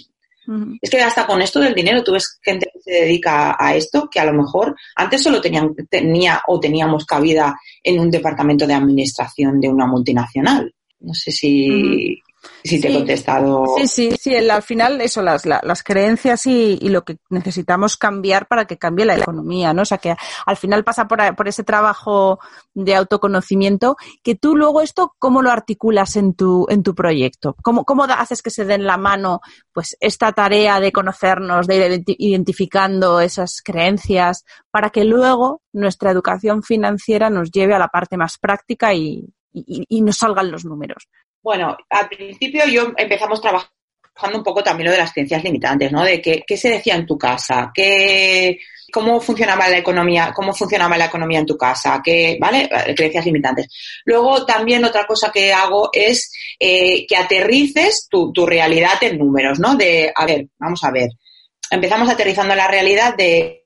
Es 0.82 0.90
que 0.90 1.00
hasta 1.00 1.26
con 1.26 1.42
esto 1.42 1.60
del 1.60 1.76
dinero, 1.76 2.04
tú 2.04 2.14
ves 2.14 2.40
gente 2.42 2.70
que 2.74 2.82
se 2.82 2.92
dedica 2.92 3.56
a 3.58 3.76
esto 3.76 4.10
que 4.12 4.20
a 4.20 4.26
lo 4.26 4.34
mejor 4.34 4.76
antes 4.96 5.24
solo 5.24 5.40
tenían, 5.40 5.74
tenía 5.90 6.42
o 6.48 6.60
teníamos 6.60 7.06
cabida 7.06 7.58
en 7.84 8.00
un 8.00 8.12
departamento 8.12 8.68
de 8.68 8.74
administración 8.74 9.62
de 9.62 9.70
una 9.70 9.86
multinacional. 9.86 10.74
No 11.00 11.14
sé 11.14 11.32
si, 11.32 12.22
si 12.64 12.82
te 12.82 12.88
sí. 12.88 12.94
he 12.94 12.98
contestado. 12.98 13.66
Sí, 13.78 13.88
sí, 13.88 14.12
sí, 14.20 14.34
el, 14.34 14.50
al 14.50 14.64
final 14.64 15.00
eso, 15.02 15.22
las, 15.22 15.46
las, 15.46 15.64
las 15.64 15.84
creencias 15.84 16.46
y, 16.46 16.78
y, 16.82 16.90
lo 16.90 17.04
que 17.04 17.18
necesitamos 17.30 17.98
cambiar 17.98 18.48
para 18.48 18.66
que 18.66 18.78
cambie 18.78 19.06
la 19.06 19.16
economía, 19.16 19.74
¿no? 19.74 19.84
O 19.84 19.86
sea, 19.86 19.98
que 19.98 20.16
al 20.46 20.58
final 20.58 20.84
pasa 20.84 21.08
por, 21.08 21.36
por 21.36 21.48
ese 21.48 21.64
trabajo 21.64 22.40
de 22.74 22.96
autoconocimiento, 22.96 23.96
que 24.24 24.36
tú 24.36 24.56
luego 24.56 24.82
esto, 24.82 25.16
¿cómo 25.20 25.42
lo 25.42 25.52
articulas 25.52 26.16
en 26.16 26.34
tu, 26.34 26.66
en 26.70 26.84
tu 26.84 26.96
proyecto? 26.96 27.56
¿Cómo, 27.62 27.86
cómo 27.86 28.04
haces 28.04 28.42
que 28.42 28.50
se 28.50 28.66
den 28.66 28.86
la 28.86 28.98
mano, 28.98 29.42
pues, 29.72 29.96
esta 30.00 30.32
tarea 30.32 30.80
de 30.80 30.92
conocernos, 30.92 31.68
de 31.68 31.96
ir 31.96 32.04
identificando 32.18 33.20
esas 33.20 33.62
creencias, 33.64 34.46
para 34.72 34.90
que 34.90 35.04
luego 35.04 35.62
nuestra 35.74 36.12
educación 36.12 36.64
financiera 36.64 37.30
nos 37.30 37.52
lleve 37.52 37.76
a 37.76 37.80
la 37.80 37.88
parte 37.88 38.18
más 38.18 38.38
práctica 38.38 38.94
y, 38.94 39.28
y, 39.54 39.86
y 39.88 40.02
nos 40.02 40.18
salgan 40.18 40.52
los 40.52 40.66
números? 40.66 41.08
Bueno, 41.42 41.76
al 41.90 42.08
principio 42.08 42.66
yo 42.66 42.94
empezamos 42.96 43.42
trabajando 43.42 43.72
un 44.36 44.44
poco 44.44 44.64
también 44.64 44.86
lo 44.86 44.92
de 44.92 45.00
las 45.00 45.12
creencias 45.12 45.44
limitantes, 45.44 45.92
¿no? 45.92 46.04
De 46.04 46.22
qué, 46.22 46.44
qué 46.46 46.58
se 46.58 46.70
decía 46.70 46.96
en 46.96 47.06
tu 47.06 47.18
casa, 47.18 47.72
qué, 47.74 48.60
cómo 48.92 49.20
funcionaba 49.20 49.68
la 49.70 49.78
economía, 49.78 50.32
cómo 50.36 50.54
funcionaba 50.54 50.98
la 50.98 51.06
economía 51.06 51.40
en 51.40 51.46
tu 51.46 51.58
casa, 51.58 52.02
qué, 52.04 52.38
¿vale? 52.40 52.70
Creencias 52.96 53.26
limitantes. 53.26 53.68
Luego 54.06 54.46
también 54.46 54.86
otra 54.86 55.06
cosa 55.08 55.32
que 55.32 55.52
hago 55.52 55.90
es 55.94 56.32
eh, 56.60 57.08
que 57.08 57.18
aterrices 57.18 58.08
tu, 58.10 58.32
tu 58.32 58.46
realidad 58.46 59.02
en 59.02 59.18
números, 59.18 59.60
¿no? 59.60 59.76
De, 59.76 60.12
a 60.16 60.26
ver, 60.26 60.48
vamos 60.60 60.84
a 60.84 60.92
ver. 60.92 61.10
Empezamos 61.72 62.10
aterrizando 62.10 62.54
la 62.54 62.68
realidad 62.68 63.16
de 63.16 63.61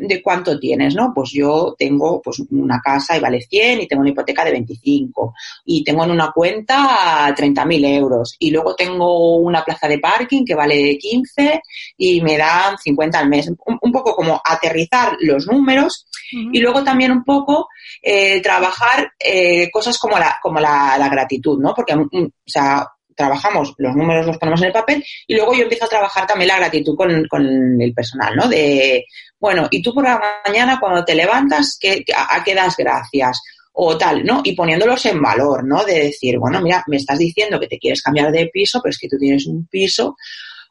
de 0.00 0.22
cuánto 0.22 0.58
tienes, 0.58 0.94
¿no? 0.94 1.12
Pues 1.14 1.30
yo 1.32 1.74
tengo 1.76 2.22
pues 2.22 2.40
una 2.50 2.80
casa 2.80 3.16
y 3.16 3.20
vale 3.20 3.40
100 3.40 3.80
y 3.80 3.88
tengo 3.88 4.00
una 4.00 4.10
hipoteca 4.10 4.44
de 4.44 4.52
25 4.52 5.34
y 5.64 5.82
tengo 5.82 6.04
en 6.04 6.12
una 6.12 6.30
cuenta 6.30 7.34
30.000 7.34 7.96
euros 7.96 8.36
y 8.38 8.50
luego 8.50 8.74
tengo 8.74 9.36
una 9.36 9.64
plaza 9.64 9.88
de 9.88 9.98
parking 9.98 10.44
que 10.44 10.54
vale 10.54 10.96
15 10.98 11.60
y 11.96 12.20
me 12.20 12.38
dan 12.38 12.78
50 12.78 13.18
al 13.18 13.28
mes. 13.28 13.48
Un, 13.48 13.92
poco 13.92 14.14
como 14.14 14.40
aterrizar 14.44 15.16
los 15.20 15.46
números 15.46 16.06
y 16.30 16.60
luego 16.60 16.84
también 16.84 17.10
un 17.10 17.24
poco 17.24 17.68
eh, 18.02 18.40
trabajar 18.40 19.12
eh, 19.18 19.70
cosas 19.70 19.98
como 19.98 20.18
la, 20.18 20.38
como 20.40 20.60
la, 20.60 20.96
la 20.98 21.08
gratitud, 21.08 21.58
¿no? 21.58 21.74
Porque, 21.74 21.96
mm, 21.96 22.06
o 22.12 22.30
sea, 22.44 22.86
trabajamos, 23.18 23.74
los 23.78 23.96
números 23.96 24.26
los 24.26 24.38
ponemos 24.38 24.60
en 24.60 24.68
el 24.68 24.72
papel 24.72 25.04
y 25.26 25.34
luego 25.34 25.52
yo 25.52 25.64
empiezo 25.64 25.86
a 25.86 25.88
trabajar 25.88 26.24
también 26.24 26.48
la 26.48 26.58
gratitud 26.58 26.94
con, 26.94 27.26
con 27.26 27.82
el 27.82 27.92
personal, 27.92 28.36
¿no? 28.36 28.48
De, 28.48 29.04
bueno, 29.40 29.68
y 29.70 29.82
tú 29.82 29.94
por 29.94 30.04
la 30.04 30.20
mañana 30.46 30.78
cuando 30.80 31.04
te 31.04 31.14
levantas, 31.14 31.76
¿qué, 31.80 32.04
¿a 32.14 32.42
qué 32.44 32.54
das 32.54 32.76
gracias? 32.76 33.40
o 33.80 33.96
tal, 33.96 34.24
¿no? 34.24 34.40
Y 34.42 34.56
poniéndolos 34.56 35.06
en 35.06 35.22
valor, 35.22 35.64
¿no? 35.64 35.84
De 35.84 36.06
decir, 36.06 36.36
bueno, 36.36 36.60
mira, 36.60 36.82
me 36.88 36.96
estás 36.96 37.16
diciendo 37.16 37.60
que 37.60 37.68
te 37.68 37.78
quieres 37.78 38.02
cambiar 38.02 38.32
de 38.32 38.48
piso, 38.48 38.80
pero 38.82 38.90
es 38.90 38.98
que 38.98 39.08
tú 39.08 39.16
tienes 39.16 39.46
un 39.46 39.68
piso 39.68 40.16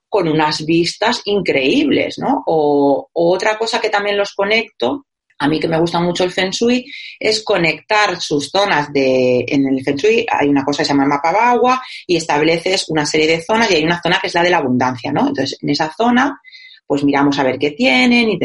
con 0.09 0.27
unas 0.27 0.65
vistas 0.65 1.21
increíbles, 1.23 2.17
¿no? 2.17 2.43
O, 2.47 3.07
otra 3.13 3.57
cosa 3.57 3.79
que 3.79 3.89
también 3.89 4.17
los 4.17 4.33
conecto 4.33 5.05
a 5.39 5.47
mí 5.47 5.59
que 5.59 5.67
me 5.67 5.79
gusta 5.79 5.99
mucho 5.99 6.23
el 6.23 6.31
Feng 6.31 6.49
Shui, 6.49 6.83
es 7.19 7.43
conectar 7.43 8.19
sus 8.19 8.49
zonas 8.49 8.91
de, 8.91 9.45
en 9.47 9.67
el 9.67 9.83
Feng 9.83 9.95
Shui 9.95 10.25
hay 10.27 10.47
una 10.47 10.65
cosa 10.65 10.79
que 10.79 10.85
se 10.85 10.89
llama 10.89 11.03
el 11.03 11.09
mapa 11.09 11.29
agua 11.51 11.79
y 12.07 12.15
estableces 12.15 12.89
una 12.89 13.05
serie 13.05 13.27
de 13.27 13.43
zonas 13.43 13.69
y 13.69 13.75
hay 13.75 13.83
una 13.83 14.01
zona 14.01 14.17
que 14.19 14.27
es 14.27 14.33
la 14.33 14.41
de 14.41 14.49
la 14.49 14.57
abundancia, 14.57 15.11
¿no? 15.11 15.27
Entonces, 15.27 15.59
en 15.61 15.69
esa 15.69 15.93
zona, 15.95 16.41
pues 16.87 17.03
miramos 17.03 17.37
a 17.37 17.43
ver 17.43 17.59
qué 17.59 17.71
tienen, 17.71 18.39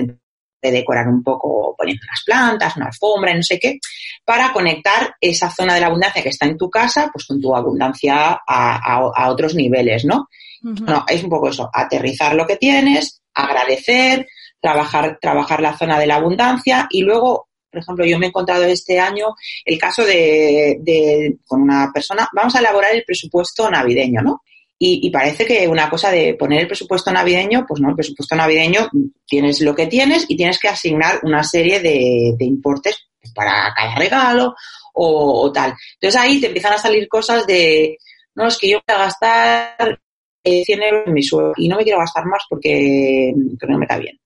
de 0.62 0.70
decorar 0.70 1.08
un 1.08 1.22
poco 1.22 1.74
poniendo 1.76 2.02
unas 2.06 2.22
plantas, 2.24 2.76
una 2.76 2.86
alfombra, 2.86 3.34
no 3.34 3.42
sé 3.42 3.58
qué, 3.58 3.78
para 4.24 4.52
conectar 4.52 5.14
esa 5.20 5.50
zona 5.50 5.74
de 5.74 5.80
la 5.80 5.86
abundancia 5.88 6.22
que 6.22 6.28
está 6.28 6.46
en 6.46 6.56
tu 6.56 6.70
casa, 6.70 7.10
pues 7.12 7.26
con 7.26 7.40
tu 7.40 7.54
abundancia 7.54 8.40
a, 8.46 9.28
otros 9.28 9.54
niveles, 9.54 10.04
¿no? 10.04 10.28
No, 10.62 11.04
es 11.08 11.24
un 11.24 11.30
poco 11.30 11.48
eso, 11.48 11.68
aterrizar 11.72 12.36
lo 12.36 12.46
que 12.46 12.56
tienes, 12.56 13.20
agradecer, 13.34 14.28
trabajar, 14.60 15.18
trabajar 15.20 15.60
la 15.60 15.76
zona 15.76 15.98
de 15.98 16.06
la 16.06 16.16
abundancia 16.16 16.86
y 16.88 17.02
luego, 17.02 17.48
por 17.68 17.80
ejemplo, 17.80 18.06
yo 18.06 18.16
me 18.20 18.26
he 18.26 18.28
encontrado 18.28 18.62
este 18.62 19.00
año 19.00 19.34
el 19.64 19.76
caso 19.76 20.04
de, 20.04 20.78
de 20.80 21.38
con 21.48 21.62
una 21.62 21.90
persona, 21.92 22.28
vamos 22.32 22.54
a 22.54 22.60
elaborar 22.60 22.94
el 22.94 23.02
presupuesto 23.04 23.68
navideño, 23.68 24.22
¿no? 24.22 24.42
Y, 24.84 25.10
parece 25.10 25.46
que 25.46 25.68
una 25.68 25.88
cosa 25.88 26.10
de 26.10 26.34
poner 26.34 26.62
el 26.62 26.66
presupuesto 26.66 27.12
navideño, 27.12 27.64
pues 27.68 27.80
no, 27.80 27.90
el 27.90 27.94
presupuesto 27.94 28.34
navideño 28.34 28.88
tienes 29.24 29.60
lo 29.60 29.76
que 29.76 29.86
tienes 29.86 30.24
y 30.26 30.36
tienes 30.36 30.58
que 30.58 30.66
asignar 30.66 31.20
una 31.22 31.44
serie 31.44 31.78
de, 31.78 32.34
de 32.36 32.44
importes 32.44 33.06
para 33.32 33.72
cada 33.76 33.94
regalo 33.94 34.56
o, 34.94 35.52
tal. 35.52 35.72
Entonces 35.94 36.20
ahí 36.20 36.40
te 36.40 36.48
empiezan 36.48 36.72
a 36.72 36.78
salir 36.78 37.06
cosas 37.06 37.46
de, 37.46 37.96
no, 38.34 38.48
es 38.48 38.58
que 38.58 38.70
yo 38.70 38.80
voy 38.84 38.96
a 38.96 39.04
gastar 39.04 40.00
100 40.42 40.82
euros 40.82 41.06
en 41.06 41.12
mi 41.12 41.22
suelo 41.22 41.52
y 41.56 41.68
no 41.68 41.76
me 41.76 41.84
quiero 41.84 42.00
gastar 42.00 42.24
más 42.26 42.42
porque, 42.48 43.32
porque 43.60 43.72
no 43.72 43.78
me 43.78 43.86
cae 43.86 44.00
bien 44.00 44.18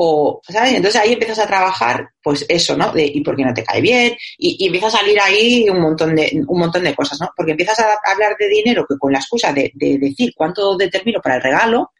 o, 0.00 0.40
¿sabes? 0.48 0.74
Entonces 0.74 1.00
ahí 1.00 1.12
empiezas 1.12 1.40
a 1.40 1.46
trabajar, 1.48 2.10
pues 2.22 2.46
eso, 2.48 2.76
¿no? 2.76 2.92
De, 2.92 3.04
y 3.04 3.20
por 3.20 3.34
qué 3.34 3.44
no 3.44 3.52
te 3.52 3.64
cae 3.64 3.80
bien, 3.80 4.16
y, 4.38 4.64
empieza 4.64 4.86
a 4.86 4.90
salir 4.90 5.18
ahí 5.20 5.68
un 5.68 5.80
montón 5.80 6.14
de, 6.14 6.40
un 6.46 6.58
montón 6.58 6.84
de 6.84 6.94
cosas, 6.94 7.20
¿no? 7.20 7.30
Porque 7.36 7.50
empiezas 7.50 7.80
a 7.80 7.98
hablar 8.04 8.36
de 8.38 8.48
dinero 8.48 8.86
que 8.88 8.96
con 8.96 9.12
la 9.12 9.18
excusa 9.18 9.52
de, 9.52 9.72
decir 9.74 10.32
cuánto 10.36 10.76
determino 10.76 11.20
para 11.20 11.36
el 11.36 11.42
regalo, 11.42 11.90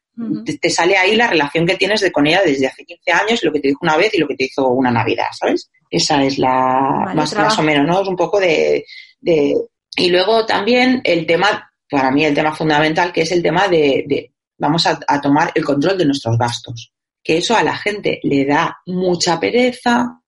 te, 0.60 0.70
sale 0.70 0.96
ahí 0.96 1.16
la 1.16 1.26
relación 1.26 1.66
que 1.66 1.76
tienes 1.76 2.00
de 2.00 2.12
con 2.12 2.26
ella 2.26 2.40
desde 2.44 2.68
hace 2.68 2.84
15 2.84 3.10
años, 3.10 3.42
lo 3.42 3.52
que 3.52 3.60
te 3.60 3.68
dijo 3.68 3.80
una 3.82 3.96
vez 3.96 4.14
y 4.14 4.18
lo 4.18 4.28
que 4.28 4.36
te 4.36 4.44
hizo 4.44 4.68
una 4.68 4.92
Navidad, 4.92 5.28
¿sabes? 5.36 5.68
Esa 5.90 6.22
es 6.22 6.38
la, 6.38 7.12
más, 7.16 7.34
más 7.34 7.58
o 7.58 7.62
menos, 7.62 7.84
¿no? 7.84 8.02
Es 8.02 8.08
un 8.08 8.16
poco 8.16 8.38
de, 8.38 8.84
de, 9.20 9.56
y 9.96 10.08
luego 10.08 10.46
también 10.46 11.00
el 11.02 11.26
tema, 11.26 11.68
para 11.90 12.12
mí 12.12 12.24
el 12.24 12.34
tema 12.34 12.54
fundamental, 12.54 13.12
que 13.12 13.22
es 13.22 13.32
el 13.32 13.42
tema 13.42 13.66
de, 13.66 14.04
de 14.06 14.32
vamos 14.56 14.86
a, 14.86 15.00
a 15.08 15.20
tomar 15.20 15.50
el 15.52 15.64
control 15.64 15.98
de 15.98 16.04
nuestros 16.04 16.38
gastos 16.38 16.92
que 17.28 17.36
eso 17.36 17.54
a 17.54 17.62
la 17.62 17.76
gente 17.76 18.20
le 18.22 18.46
da 18.46 18.78
mucha 18.86 19.38
pereza, 19.38 20.18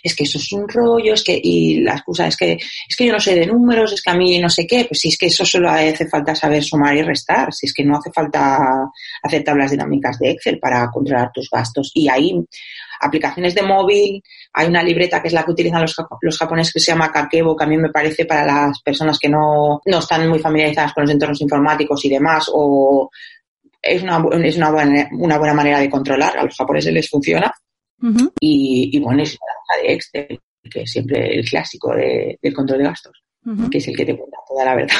es 0.00 0.14
que 0.14 0.22
eso 0.22 0.38
es 0.38 0.52
un 0.52 0.68
rollo, 0.68 1.14
es 1.14 1.24
que, 1.24 1.36
y 1.42 1.80
la 1.80 1.94
excusa 1.94 2.28
es 2.28 2.36
que, 2.36 2.52
es 2.52 2.96
que 2.96 3.06
yo 3.06 3.12
no 3.12 3.18
sé 3.18 3.34
de 3.34 3.44
números, 3.44 3.92
es 3.92 4.00
que 4.00 4.12
a 4.12 4.14
mí 4.14 4.38
no 4.38 4.48
sé 4.48 4.64
qué, 4.64 4.84
pues 4.84 5.00
si 5.00 5.08
es 5.08 5.18
que 5.18 5.26
eso 5.26 5.44
solo 5.44 5.68
hace 5.68 6.08
falta 6.08 6.36
saber 6.36 6.62
sumar 6.62 6.96
y 6.96 7.02
restar, 7.02 7.52
si 7.52 7.66
es 7.66 7.74
que 7.74 7.84
no 7.84 7.96
hace 7.96 8.12
falta 8.12 8.56
hacer 9.20 9.42
tablas 9.42 9.72
dinámicas 9.72 10.16
de 10.20 10.30
Excel 10.30 10.60
para 10.60 10.88
controlar 10.92 11.32
tus 11.34 11.50
gastos. 11.50 11.90
Y 11.92 12.08
hay 12.08 12.32
aplicaciones 13.00 13.56
de 13.56 13.62
móvil, 13.62 14.22
hay 14.52 14.68
una 14.68 14.84
libreta 14.84 15.20
que 15.20 15.26
es 15.26 15.34
la 15.34 15.42
que 15.42 15.50
utilizan 15.50 15.82
los, 15.82 15.96
los 16.20 16.38
japoneses 16.38 16.72
que 16.72 16.78
se 16.78 16.92
llama 16.92 17.10
Kakebo, 17.10 17.56
que 17.56 17.64
a 17.64 17.68
mí 17.68 17.76
me 17.76 17.90
parece 17.90 18.26
para 18.26 18.46
las 18.46 18.80
personas 18.80 19.18
que 19.18 19.28
no, 19.28 19.80
no 19.84 19.98
están 19.98 20.28
muy 20.28 20.38
familiarizadas 20.38 20.92
con 20.92 21.02
los 21.02 21.10
entornos 21.10 21.40
informáticos 21.40 22.04
y 22.04 22.10
demás, 22.10 22.48
o 22.52 23.10
es 23.80 24.02
una, 24.02 24.24
es 24.44 24.56
una, 24.56 24.70
buena, 24.70 25.08
una 25.12 25.38
buena 25.38 25.54
manera 25.54 25.78
de 25.80 25.90
controlar, 25.90 26.36
a 26.36 26.44
los 26.44 26.56
japoneses 26.56 26.92
les 26.92 27.08
funciona. 27.08 27.52
y, 28.40 28.90
y, 28.92 29.00
bueno, 29.00 29.22
es 29.22 29.38
la 29.68 29.82
de 29.82 29.94
Excel, 29.94 30.40
que 30.70 30.82
es 30.82 30.90
siempre 30.90 31.34
el 31.34 31.44
clásico 31.44 31.94
de, 31.94 32.38
del 32.40 32.54
control 32.54 32.78
de 32.78 32.84
gastos, 32.84 33.22
que 33.70 33.78
es 33.78 33.88
el 33.88 33.96
que 33.96 34.04
te 34.04 34.16
cuenta 34.16 34.38
toda 34.46 34.64
la 34.64 34.74
verdad. 34.74 34.96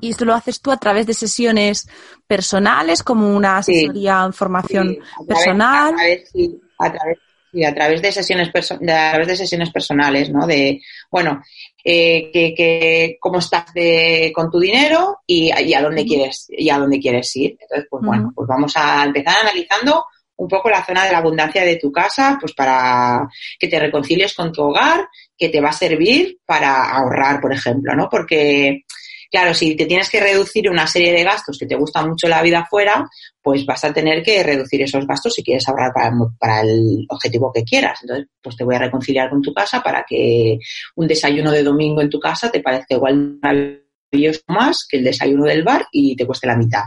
¿Y 0.00 0.10
esto 0.10 0.24
lo 0.24 0.34
haces 0.34 0.60
tú 0.60 0.70
a 0.70 0.76
través 0.76 1.06
de 1.06 1.14
sesiones 1.14 1.88
personales, 2.26 3.02
como 3.02 3.34
una 3.34 3.58
asesoría 3.58 4.22
en 4.24 4.32
formación 4.32 4.98
personal? 5.26 5.92
A 5.92 5.96
través, 5.96 6.30
sí, 6.30 6.60
a 6.78 6.92
través 6.92 7.18
y 7.52 7.64
a 7.64 7.74
través 7.74 8.02
de 8.02 8.12
sesiones 8.12 8.50
de, 8.52 8.92
a 8.92 9.10
través 9.10 9.28
de 9.28 9.36
sesiones 9.36 9.70
personales, 9.70 10.30
¿no? 10.30 10.46
De 10.46 10.80
bueno, 11.10 11.42
eh, 11.90 12.30
que, 12.30 12.52
que, 12.54 13.16
cómo 13.18 13.38
estás 13.38 13.72
de, 13.72 14.30
con 14.34 14.50
tu 14.50 14.58
dinero 14.58 15.20
y, 15.26 15.50
a 15.50 15.80
dónde 15.80 16.04
quieres 16.04 16.46
y 16.50 16.68
a 16.68 16.76
dónde 16.76 17.00
quieres 17.00 17.34
ir. 17.36 17.56
Entonces, 17.58 17.86
pues 17.88 18.04
bueno, 18.04 18.30
pues 18.34 18.46
vamos 18.46 18.76
a 18.76 19.06
empezar 19.06 19.36
analizando 19.40 20.04
un 20.36 20.48
poco 20.48 20.68
la 20.68 20.84
zona 20.84 21.06
de 21.06 21.12
la 21.12 21.18
abundancia 21.18 21.64
de 21.64 21.76
tu 21.76 21.90
casa, 21.90 22.36
pues 22.38 22.52
para 22.52 23.26
que 23.58 23.68
te 23.68 23.80
reconcilies 23.80 24.34
con 24.34 24.52
tu 24.52 24.64
hogar, 24.64 25.08
que 25.34 25.48
te 25.48 25.62
va 25.62 25.70
a 25.70 25.72
servir 25.72 26.38
para 26.44 26.90
ahorrar, 26.90 27.40
por 27.40 27.54
ejemplo, 27.54 27.94
¿no? 27.96 28.06
Porque 28.10 28.82
Claro, 29.30 29.52
si 29.52 29.76
te 29.76 29.84
tienes 29.84 30.08
que 30.08 30.20
reducir 30.20 30.70
una 30.70 30.86
serie 30.86 31.12
de 31.12 31.22
gastos 31.22 31.58
que 31.58 31.66
te 31.66 31.74
gusta 31.74 32.06
mucho 32.06 32.28
la 32.28 32.40
vida 32.40 32.66
fuera, 32.68 33.06
pues 33.42 33.66
vas 33.66 33.84
a 33.84 33.92
tener 33.92 34.22
que 34.22 34.42
reducir 34.42 34.80
esos 34.80 35.06
gastos 35.06 35.34
si 35.34 35.42
quieres 35.42 35.68
ahorrar 35.68 35.92
para, 36.38 36.62
el 36.62 37.04
objetivo 37.10 37.52
que 37.52 37.62
quieras. 37.62 37.98
Entonces, 38.02 38.26
pues 38.42 38.56
te 38.56 38.64
voy 38.64 38.76
a 38.76 38.80
reconciliar 38.80 39.28
con 39.28 39.42
tu 39.42 39.52
casa 39.52 39.82
para 39.82 40.04
que 40.08 40.58
un 40.96 41.06
desayuno 41.06 41.50
de 41.52 41.62
domingo 41.62 42.00
en 42.00 42.08
tu 42.08 42.18
casa 42.18 42.50
te 42.50 42.60
parezca 42.60 42.94
igual 42.94 43.38
maravilloso 43.42 44.40
más 44.46 44.86
que 44.88 44.96
el 44.96 45.04
desayuno 45.04 45.44
del 45.44 45.62
bar 45.62 45.86
y 45.92 46.16
te 46.16 46.26
cueste 46.26 46.46
la 46.46 46.56
mitad. 46.56 46.84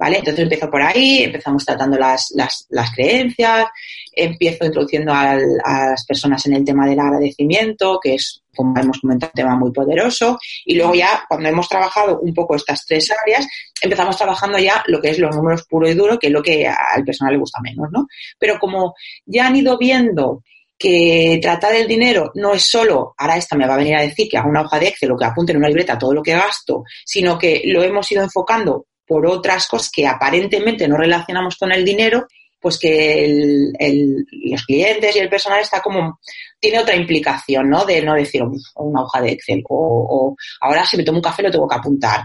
¿Vale? 0.00 0.16
Entonces 0.16 0.44
empiezo 0.44 0.70
por 0.70 0.80
ahí, 0.80 1.24
empezamos 1.24 1.62
tratando 1.62 1.98
las, 1.98 2.32
creencias, 2.94 3.66
empiezo 4.10 4.64
introduciendo 4.64 5.12
a 5.12 5.36
las 5.36 6.06
personas 6.06 6.46
en 6.46 6.54
el 6.54 6.64
tema 6.64 6.86
del 6.86 6.98
agradecimiento, 6.98 8.00
que 8.02 8.14
es, 8.14 8.42
como 8.56 8.80
hemos 8.80 8.98
comentado, 8.98 9.30
un 9.34 9.36
tema 9.36 9.56
muy 9.56 9.70
poderoso, 9.72 10.38
y 10.64 10.76
luego 10.76 10.94
ya, 10.94 11.22
cuando 11.28 11.50
hemos 11.50 11.68
trabajado 11.68 12.18
un 12.20 12.32
poco 12.32 12.56
estas 12.56 12.86
tres 12.86 13.10
áreas, 13.10 13.46
empezamos 13.82 14.16
trabajando 14.16 14.56
ya 14.58 14.82
lo 14.86 15.02
que 15.02 15.10
es 15.10 15.18
los 15.18 15.36
números 15.36 15.66
puro 15.68 15.86
y 15.86 15.92
duro, 15.92 16.18
que 16.18 16.28
es 16.28 16.32
lo 16.32 16.42
que 16.42 16.66
al 16.66 17.04
personal 17.04 17.34
le 17.34 17.40
gusta 17.40 17.60
menos, 17.60 17.88
¿no? 17.92 18.06
Pero 18.38 18.58
como 18.58 18.94
ya 19.26 19.48
han 19.48 19.56
ido 19.56 19.76
viendo 19.76 20.42
que 20.78 21.38
tratar 21.42 21.74
el 21.74 21.86
dinero 21.86 22.32
no 22.36 22.54
es 22.54 22.62
solo, 22.62 23.14
ahora 23.18 23.36
esta 23.36 23.54
me 23.54 23.66
va 23.66 23.74
a 23.74 23.76
venir 23.76 23.96
a 23.96 24.00
decir 24.00 24.30
que 24.30 24.38
haga 24.38 24.48
una 24.48 24.62
hoja 24.62 24.78
de 24.78 24.88
Excel 24.88 25.12
o 25.12 25.18
que 25.18 25.26
apunte 25.26 25.52
en 25.52 25.58
una 25.58 25.68
libreta 25.68 25.98
todo 25.98 26.14
lo 26.14 26.22
que 26.22 26.32
gasto, 26.32 26.84
sino 27.04 27.36
que 27.36 27.60
lo 27.66 27.82
hemos 27.82 28.10
ido 28.10 28.22
enfocando 28.22 28.86
por 29.10 29.26
otras 29.26 29.66
cosas 29.66 29.90
que 29.92 30.06
aparentemente 30.06 30.86
no 30.86 30.96
relacionamos 30.96 31.56
con 31.56 31.72
el 31.72 31.84
dinero, 31.84 32.28
pues 32.60 32.78
que 32.78 33.24
el, 33.24 34.24
los 34.30 34.64
clientes 34.64 35.16
y 35.16 35.18
el 35.18 35.28
personal 35.28 35.58
está 35.58 35.82
como, 35.82 36.20
tiene 36.60 36.78
otra 36.78 36.94
implicación, 36.94 37.68
¿no? 37.68 37.84
De 37.84 38.00
no 38.02 38.14
decir 38.14 38.40
una 38.76 39.02
hoja 39.02 39.20
de 39.20 39.32
Excel 39.32 39.64
o, 39.68 40.36
ahora 40.60 40.84
si 40.84 40.96
me 40.96 41.02
tomo 41.02 41.18
un 41.18 41.24
café 41.24 41.42
lo 41.42 41.50
tengo 41.50 41.66
que 41.66 41.74
apuntar. 41.74 42.20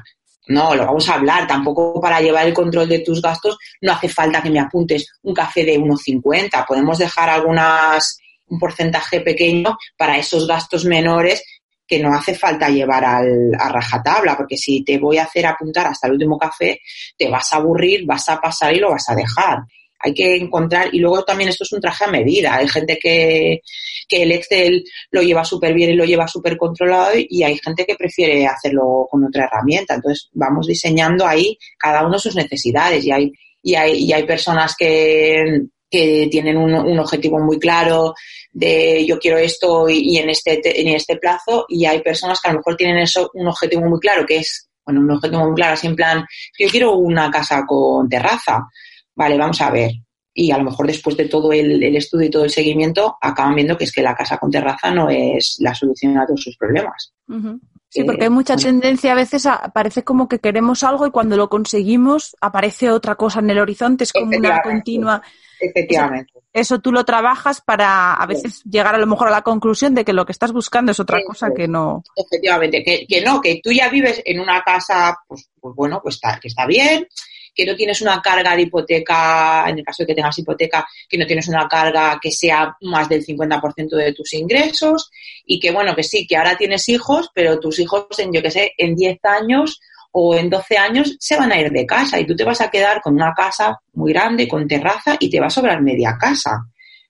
No, 0.47 0.75
lo 0.75 0.85
vamos 0.85 1.09
a 1.09 1.15
hablar. 1.15 1.47
Tampoco 1.47 1.99
para 1.99 2.21
llevar 2.21 2.45
el 2.45 2.53
control 2.53 2.87
de 2.87 2.99
tus 2.99 3.19
gastos 3.19 3.57
no 3.81 3.93
hace 3.93 4.07
falta 4.07 4.43
que 4.43 4.51
me 4.51 4.59
apuntes 4.59 5.07
un 5.23 5.33
café 5.33 5.65
de 5.65 5.79
1,50. 5.79 6.67
Podemos 6.67 6.99
dejar 6.99 7.31
algunas, 7.31 8.19
un 8.45 8.59
porcentaje 8.59 9.21
pequeño 9.21 9.75
para 9.97 10.19
esos 10.19 10.45
gastos 10.45 10.85
menores 10.85 11.41
que 11.87 11.99
no 11.99 12.13
hace 12.13 12.35
falta 12.35 12.69
llevar 12.69 13.05
al, 13.05 13.51
a 13.59 13.69
rajatabla, 13.69 14.35
porque 14.35 14.57
si 14.57 14.83
te 14.83 14.97
voy 14.97 15.17
a 15.17 15.23
hacer 15.23 15.45
apuntar 15.45 15.87
hasta 15.87 16.07
el 16.07 16.13
último 16.13 16.37
café, 16.37 16.81
te 17.17 17.29
vas 17.29 17.51
a 17.53 17.57
aburrir, 17.57 18.05
vas 18.05 18.27
a 18.29 18.39
pasar 18.39 18.73
y 18.73 18.79
lo 18.79 18.91
vas 18.91 19.09
a 19.09 19.15
dejar. 19.15 19.59
Hay 19.99 20.13
que 20.13 20.35
encontrar, 20.35 20.93
y 20.93 20.99
luego 20.99 21.23
también 21.23 21.49
esto 21.49 21.63
es 21.63 21.71
un 21.71 21.81
traje 21.81 22.05
a 22.05 22.11
medida. 22.11 22.55
Hay 22.55 22.67
gente 22.67 22.99
que, 23.01 23.61
que 24.07 24.23
el 24.23 24.31
Excel 24.31 24.83
lo 25.11 25.21
lleva 25.21 25.43
súper 25.43 25.73
bien 25.73 25.91
y 25.91 25.95
lo 25.95 26.05
lleva 26.05 26.27
súper 26.27 26.57
controlado 26.57 27.13
y 27.15 27.43
hay 27.43 27.57
gente 27.57 27.85
que 27.85 27.95
prefiere 27.95 28.45
hacerlo 28.45 29.07
con 29.09 29.23
otra 29.23 29.45
herramienta. 29.45 29.95
Entonces 29.95 30.29
vamos 30.33 30.67
diseñando 30.67 31.25
ahí 31.25 31.57
cada 31.77 32.05
uno 32.05 32.19
sus 32.19 32.35
necesidades 32.35 33.03
y 33.05 33.11
hay, 33.11 33.31
y 33.63 33.75
hay, 33.75 34.03
y 34.03 34.13
hay 34.13 34.23
personas 34.25 34.75
que 34.77 35.61
que 35.89 36.27
tienen 36.31 36.57
un, 36.57 36.73
un 36.73 36.99
objetivo 36.99 37.39
muy 37.39 37.59
claro 37.59 38.13
de 38.51 39.05
yo 39.05 39.19
quiero 39.19 39.37
esto 39.37 39.87
y, 39.89 40.13
y 40.13 40.17
en 40.17 40.29
este 40.29 40.81
en 40.81 40.87
este 40.89 41.17
plazo 41.17 41.65
y 41.67 41.85
hay 41.85 42.01
personas 42.01 42.39
que 42.41 42.49
a 42.49 42.53
lo 42.53 42.59
mejor 42.59 42.75
tienen 42.75 42.97
eso 42.97 43.29
un 43.33 43.47
objetivo 43.47 43.83
muy 43.87 43.99
claro 43.99 44.25
que 44.25 44.37
es 44.37 44.69
bueno 44.85 45.01
un 45.01 45.11
objetivo 45.11 45.45
muy 45.45 45.55
claro 45.55 45.73
así 45.73 45.87
en 45.87 45.95
plan 45.95 46.25
yo 46.57 46.69
quiero 46.69 46.97
una 46.97 47.29
casa 47.29 47.63
con 47.67 48.07
terraza 48.09 48.67
vale 49.13 49.37
vamos 49.37 49.59
a 49.61 49.71
ver 49.71 49.91
y 50.37 50.51
a 50.51 50.57
lo 50.57 50.65
mejor 50.65 50.87
después 50.87 51.15
de 51.15 51.29
todo 51.29 51.53
el, 51.53 51.81
el, 51.81 51.95
estudio 51.95 52.27
y 52.27 52.29
todo 52.29 52.43
el 52.43 52.49
seguimiento 52.49 53.17
acaban 53.21 53.55
viendo 53.55 53.77
que 53.77 53.85
es 53.85 53.91
que 53.93 54.01
la 54.01 54.13
casa 54.13 54.37
con 54.37 54.51
terraza 54.51 54.91
no 54.91 55.09
es 55.09 55.55
la 55.59 55.73
solución 55.73 56.17
a 56.17 56.25
todos 56.25 56.43
sus 56.43 56.57
problemas. 56.57 57.13
Uh 57.29 57.35
-huh. 57.35 57.59
Sí, 57.87 58.03
porque 58.03 58.25
hay 58.25 58.29
mucha 58.29 58.57
tendencia 58.57 59.13
a 59.13 59.15
veces, 59.15 59.45
a, 59.45 59.71
parece 59.73 60.03
como 60.03 60.27
que 60.27 60.39
queremos 60.39 60.83
algo 60.83 61.07
y 61.07 61.11
cuando 61.11 61.37
lo 61.37 61.47
conseguimos 61.47 62.35
aparece 62.41 62.91
otra 62.91 63.15
cosa 63.15 63.39
en 63.39 63.51
el 63.51 63.59
horizonte, 63.59 64.03
es 64.03 64.11
como 64.11 64.37
una 64.37 64.61
continua. 64.61 65.21
Efectivamente. 65.59 66.31
Eso, 66.35 66.75
eso, 66.75 66.79
tú 66.79 66.91
lo 66.91 67.03
trabajas 67.05 67.61
para 67.61 68.13
a 68.13 68.25
veces 68.25 68.57
sí. 68.57 68.69
llegar 68.69 68.95
a 68.95 68.97
lo 68.97 69.07
mejor 69.07 69.27
a 69.27 69.31
la 69.31 69.41
conclusión 69.41 69.93
de 69.95 70.05
que 70.05 70.13
lo 70.13 70.25
que 70.25 70.31
estás 70.31 70.51
buscando 70.51 70.91
es 70.91 70.99
otra 70.99 71.19
cosa 71.25 71.49
que 71.55 71.67
no. 71.67 72.03
Efectivamente, 72.15 72.83
que, 72.83 73.05
que, 73.07 73.21
no, 73.21 73.41
que 73.41 73.59
tú 73.63 73.71
ya 73.71 73.89
vives 73.89 74.21
en 74.25 74.39
una 74.39 74.61
casa, 74.63 75.17
pues, 75.27 75.49
pues 75.59 75.75
bueno, 75.75 75.99
pues 76.01 76.15
está, 76.15 76.39
que 76.39 76.47
está 76.47 76.65
bien, 76.65 77.07
que 77.55 77.65
no 77.65 77.75
tienes 77.75 78.01
una 78.01 78.21
carga 78.21 78.55
de 78.55 78.63
hipoteca, 78.63 79.65
en 79.69 79.79
el 79.79 79.85
caso 79.85 80.03
de 80.03 80.07
que 80.07 80.15
tengas 80.15 80.37
hipoteca, 80.37 80.85
que 81.07 81.17
no 81.17 81.25
tienes 81.25 81.47
una 81.47 81.67
carga 81.67 82.19
que 82.21 82.31
sea 82.31 82.75
más 82.81 83.07
del 83.07 83.25
50% 83.25 83.95
de 83.95 84.13
tus 84.13 84.33
ingresos 84.33 85.09
y 85.45 85.59
que, 85.59 85.71
bueno, 85.71 85.95
que 85.95 86.03
sí, 86.03 86.27
que 86.27 86.35
ahora 86.35 86.57
tienes 86.57 86.87
hijos, 86.89 87.29
pero 87.33 87.59
tus 87.59 87.79
hijos, 87.79 88.07
en, 88.19 88.33
yo 88.33 88.41
qué 88.41 88.51
sé, 88.51 88.73
en 88.77 88.95
10 88.95 89.19
años 89.23 89.79
o 90.17 90.33
en 90.33 90.49
12 90.49 90.77
años 90.77 91.17
se 91.19 91.35
van 91.35 91.51
a 91.51 91.59
ir 91.59 91.69
de 91.71 91.85
casa 91.85 92.17
y 92.17 92.25
tú 92.25 92.37
te 92.37 92.45
vas 92.45 92.61
a 92.61 92.69
quedar 92.69 93.01
con 93.01 93.15
una 93.15 93.33
casa 93.33 93.77
muy 93.93 94.13
grande, 94.13 94.47
con 94.47 94.65
terraza 94.65 95.17
y 95.19 95.29
te 95.29 95.41
va 95.41 95.47
a 95.47 95.49
sobrar 95.49 95.81
media 95.81 96.17
casa. 96.17 96.65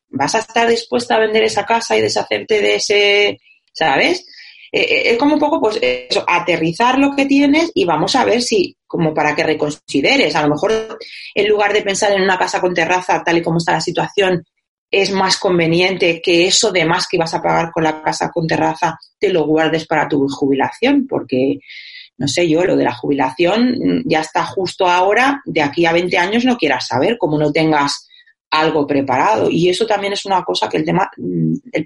¿Vas 0.09 0.33
a 0.33 0.39
estar 0.39 0.67
dispuesta 0.67 1.15
a 1.15 1.19
vender 1.19 1.43
esa 1.43 1.65
casa 1.65 1.95
y 1.95 2.01
deshacerte 2.01 2.61
de 2.61 2.75
ese, 2.75 3.39
¿sabes? 3.71 4.25
Eh, 4.71 5.11
es 5.11 5.17
como 5.19 5.35
un 5.35 5.39
poco, 5.39 5.61
pues, 5.61 5.77
eso, 5.81 6.25
aterrizar 6.27 6.97
lo 6.97 7.15
que 7.15 7.27
tienes 7.27 7.71
y 7.75 7.85
vamos 7.85 8.15
a 8.15 8.25
ver 8.25 8.41
si, 8.41 8.75
como 8.87 9.13
para 9.13 9.35
que 9.35 9.43
reconsideres, 9.43 10.35
a 10.35 10.41
lo 10.41 10.55
mejor 10.55 10.97
en 11.35 11.47
lugar 11.47 11.73
de 11.73 11.83
pensar 11.83 12.11
en 12.11 12.23
una 12.23 12.39
casa 12.39 12.59
con 12.59 12.73
terraza, 12.73 13.23
tal 13.23 13.37
y 13.37 13.43
como 13.43 13.59
está 13.59 13.73
la 13.73 13.81
situación, 13.81 14.43
es 14.89 15.11
más 15.11 15.37
conveniente 15.37 16.21
que 16.23 16.47
eso 16.47 16.71
de 16.71 16.85
más 16.85 17.07
que 17.07 17.17
ibas 17.17 17.35
a 17.35 17.41
pagar 17.41 17.69
con 17.71 17.83
la 17.83 18.01
casa 18.01 18.31
con 18.33 18.47
terraza 18.47 18.97
te 19.19 19.29
lo 19.29 19.45
guardes 19.45 19.85
para 19.85 20.07
tu 20.07 20.27
jubilación, 20.27 21.05
porque, 21.07 21.59
no 22.17 22.27
sé 22.27 22.47
yo, 22.47 22.63
lo 22.63 22.75
de 22.75 22.83
la 22.83 22.95
jubilación 22.95 24.03
ya 24.05 24.21
está 24.21 24.45
justo 24.45 24.87
ahora, 24.87 25.41
de 25.45 25.61
aquí 25.61 25.85
a 25.85 25.91
20 25.91 26.17
años 26.17 26.45
no 26.45 26.57
quieras 26.57 26.87
saber, 26.87 27.17
como 27.17 27.37
no 27.37 27.51
tengas 27.51 28.07
algo 28.51 28.87
preparado. 28.87 29.49
Y 29.49 29.69
eso 29.69 29.85
también 29.85 30.13
es 30.13 30.25
una 30.25 30.43
cosa 30.43 30.69
que 30.69 30.77
el 30.77 30.85
tema, 30.85 31.09
el 31.17 31.85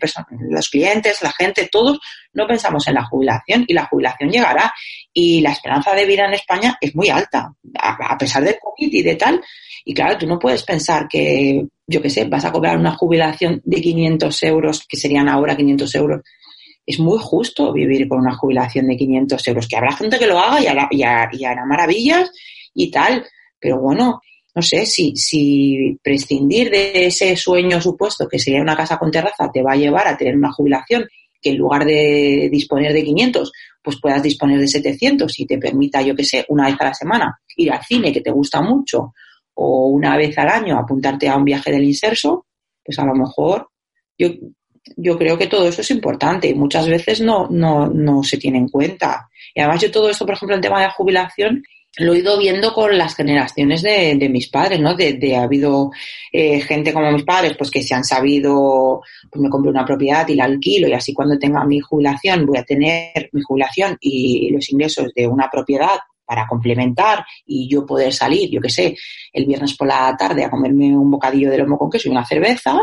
los 0.50 0.70
clientes, 0.70 1.22
la 1.22 1.32
gente, 1.32 1.70
todos 1.72 2.00
no 2.34 2.48
pensamos 2.48 2.88
en 2.88 2.96
la 2.96 3.06
jubilación 3.06 3.66
y 3.68 3.74
la 3.74 3.86
jubilación 3.86 4.30
llegará. 4.30 4.72
Y 5.12 5.42
la 5.42 5.52
esperanza 5.52 5.94
de 5.94 6.06
vida 6.06 6.26
en 6.26 6.34
España 6.34 6.78
es 6.80 6.96
muy 6.96 7.10
alta, 7.10 7.52
a, 7.80 8.14
a 8.14 8.18
pesar 8.18 8.44
del 8.44 8.58
COVID 8.62 8.94
y 8.94 9.02
de 9.02 9.16
tal. 9.16 9.42
Y 9.84 9.94
claro, 9.94 10.18
tú 10.18 10.28
no 10.28 10.38
puedes 10.38 10.64
pensar 10.64 11.08
que, 11.08 11.66
yo 11.88 12.02
qué 12.02 12.10
sé, 12.10 12.26
vas 12.26 12.46
a 12.46 12.52
cobrar 12.52 12.78
una 12.78 12.96
jubilación 12.96 13.62
de 13.64 13.82
500 13.82 14.44
euros, 14.44 14.86
que 14.88 14.98
serían 14.98 15.28
ahora 15.28 15.58
500 15.58 15.96
euros. 15.96 16.22
Es 16.90 16.98
muy 16.98 17.20
justo 17.22 17.72
vivir 17.72 18.08
con 18.08 18.18
una 18.18 18.36
jubilación 18.36 18.88
de 18.88 18.98
500 18.98 19.48
euros, 19.50 19.68
que 19.68 19.78
habrá 19.78 19.96
gente 19.96 20.18
que 20.18 20.26
lo 20.26 20.40
haga 20.40 20.60
y 20.60 21.04
hará, 21.04 21.64
maravillas 21.64 22.32
y 22.74 22.90
tal. 22.90 23.24
Pero 23.60 23.80
bueno, 23.80 24.20
no 24.56 24.62
sé, 24.64 24.88
si, 24.88 25.16
si 25.16 26.00
prescindir 26.02 26.72
de 26.72 27.06
ese 27.06 27.36
sueño 27.36 27.80
supuesto 27.80 28.28
que 28.28 28.40
sería 28.40 28.60
una 28.60 28.76
casa 28.76 28.98
con 28.98 29.12
terraza 29.12 29.52
te 29.54 29.62
va 29.62 29.74
a 29.74 29.76
llevar 29.76 30.08
a 30.08 30.18
tener 30.18 30.36
una 30.36 30.52
jubilación 30.52 31.08
que 31.40 31.52
en 31.52 31.58
lugar 31.58 31.86
de 31.86 32.50
disponer 32.52 32.92
de 32.92 33.04
500, 33.04 33.52
pues 33.84 34.02
puedas 34.02 34.24
disponer 34.24 34.60
de 34.60 34.68
700 34.68 35.40
y 35.42 35.46
te 35.46 35.60
permita, 35.60 36.02
yo 36.02 36.16
qué 36.16 36.24
sé, 36.24 36.44
una 36.50 36.66
vez 36.66 36.76
a 36.80 36.86
la 36.86 36.94
semana 36.96 37.40
ir 37.56 37.72
al 37.72 37.86
cine 37.86 38.12
que 38.12 38.22
te 38.22 38.32
gusta 38.32 38.64
mucho 38.64 39.14
o 39.54 39.90
una 39.90 40.18
vez 40.18 40.36
al 40.40 40.50
año 40.50 40.80
apuntarte 40.80 41.30
a 41.30 41.38
un 41.38 41.46
viaje 41.46 41.72
del 41.72 41.84
inserso, 41.84 42.48
pues 42.84 42.98
a 42.98 43.06
lo 43.06 43.14
mejor 43.14 43.70
yo, 44.18 44.30
yo 44.96 45.18
creo 45.18 45.38
que 45.38 45.48
todo 45.48 45.68
eso 45.68 45.82
es 45.82 45.92
importante 45.92 46.48
y 46.48 46.54
muchas 46.54 46.88
veces 46.88 47.22
no, 47.22 47.48
no, 47.50 47.88
no 47.88 48.24
se 48.24 48.38
tiene 48.38 48.58
en 48.58 48.70
cuenta. 48.70 49.30
Y 49.54 49.62
además 49.62 49.82
yo 49.82 49.92
todo 49.92 50.10
esto, 50.10 50.26
por 50.26 50.36
ejemplo, 50.36 50.56
en 50.56 50.62
tema 50.62 50.82
de 50.82 50.90
jubilación, 50.90 51.64
lo 51.98 52.14
he 52.14 52.20
ido 52.20 52.38
viendo 52.38 52.74
con 52.74 52.98
las 52.98 53.16
generaciones 53.16 53.82
de, 53.82 54.16
de 54.16 54.30
mis 54.30 54.48
padres, 54.50 54.80
¿no? 54.80 54.96
De, 54.96 55.14
de 55.14 55.36
ha 55.36 55.44
habido 55.44 55.92
eh, 56.32 56.62
gente 56.62 56.94
como 56.94 57.12
mis 57.12 57.24
padres, 57.24 57.56
pues 57.58 57.72
que 57.72 57.82
se 57.82 57.96
han 57.96 58.04
sabido, 58.04 59.02
pues 59.30 59.42
me 59.42 59.50
compré 59.50 59.72
una 59.72 59.86
propiedad 59.86 60.28
y 60.28 60.36
la 60.36 60.46
alquilo 60.46 60.88
y 60.88 60.94
así 60.94 61.14
cuando 61.14 61.38
tenga 61.38 61.66
mi 61.66 61.80
jubilación 61.80 62.46
voy 62.46 62.58
a 62.58 62.64
tener 62.64 63.30
mi 63.34 63.42
jubilación 63.42 63.98
y 64.00 64.50
los 64.52 64.70
ingresos 64.72 65.12
de 65.16 65.28
una 65.28 65.50
propiedad 65.52 65.98
para 66.24 66.46
complementar 66.48 67.26
y 67.46 67.68
yo 67.68 67.86
poder 67.88 68.14
salir, 68.14 68.52
yo 68.52 68.62
qué 68.62 68.70
sé, 68.70 68.96
el 69.34 69.46
viernes 69.46 69.76
por 69.76 69.88
la 69.88 70.16
tarde 70.16 70.44
a 70.44 70.50
comerme 70.50 70.96
un 70.96 71.10
bocadillo 71.10 71.50
de 71.50 71.58
lomo 71.58 71.78
con 71.78 71.90
queso 71.90 72.08
y 72.08 72.12
una 72.12 72.26
cerveza 72.26 72.80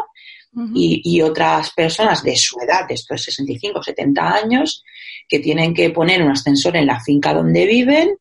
y, 0.75 1.03
y, 1.05 1.21
otras 1.21 1.71
personas 1.73 2.23
de 2.23 2.35
su 2.35 2.57
edad, 2.61 2.89
de 2.89 2.95
estos 2.95 3.23
65, 3.23 3.83
70 3.83 4.23
años, 4.23 4.83
que 5.29 5.39
tienen 5.41 5.75
que 5.75 5.91
poner 5.91 6.23
un 6.23 6.31
ascensor 6.31 6.77
en 6.77 6.87
la 6.87 7.01
finca 7.01 7.35
donde 7.35 7.67
viven 7.67 8.17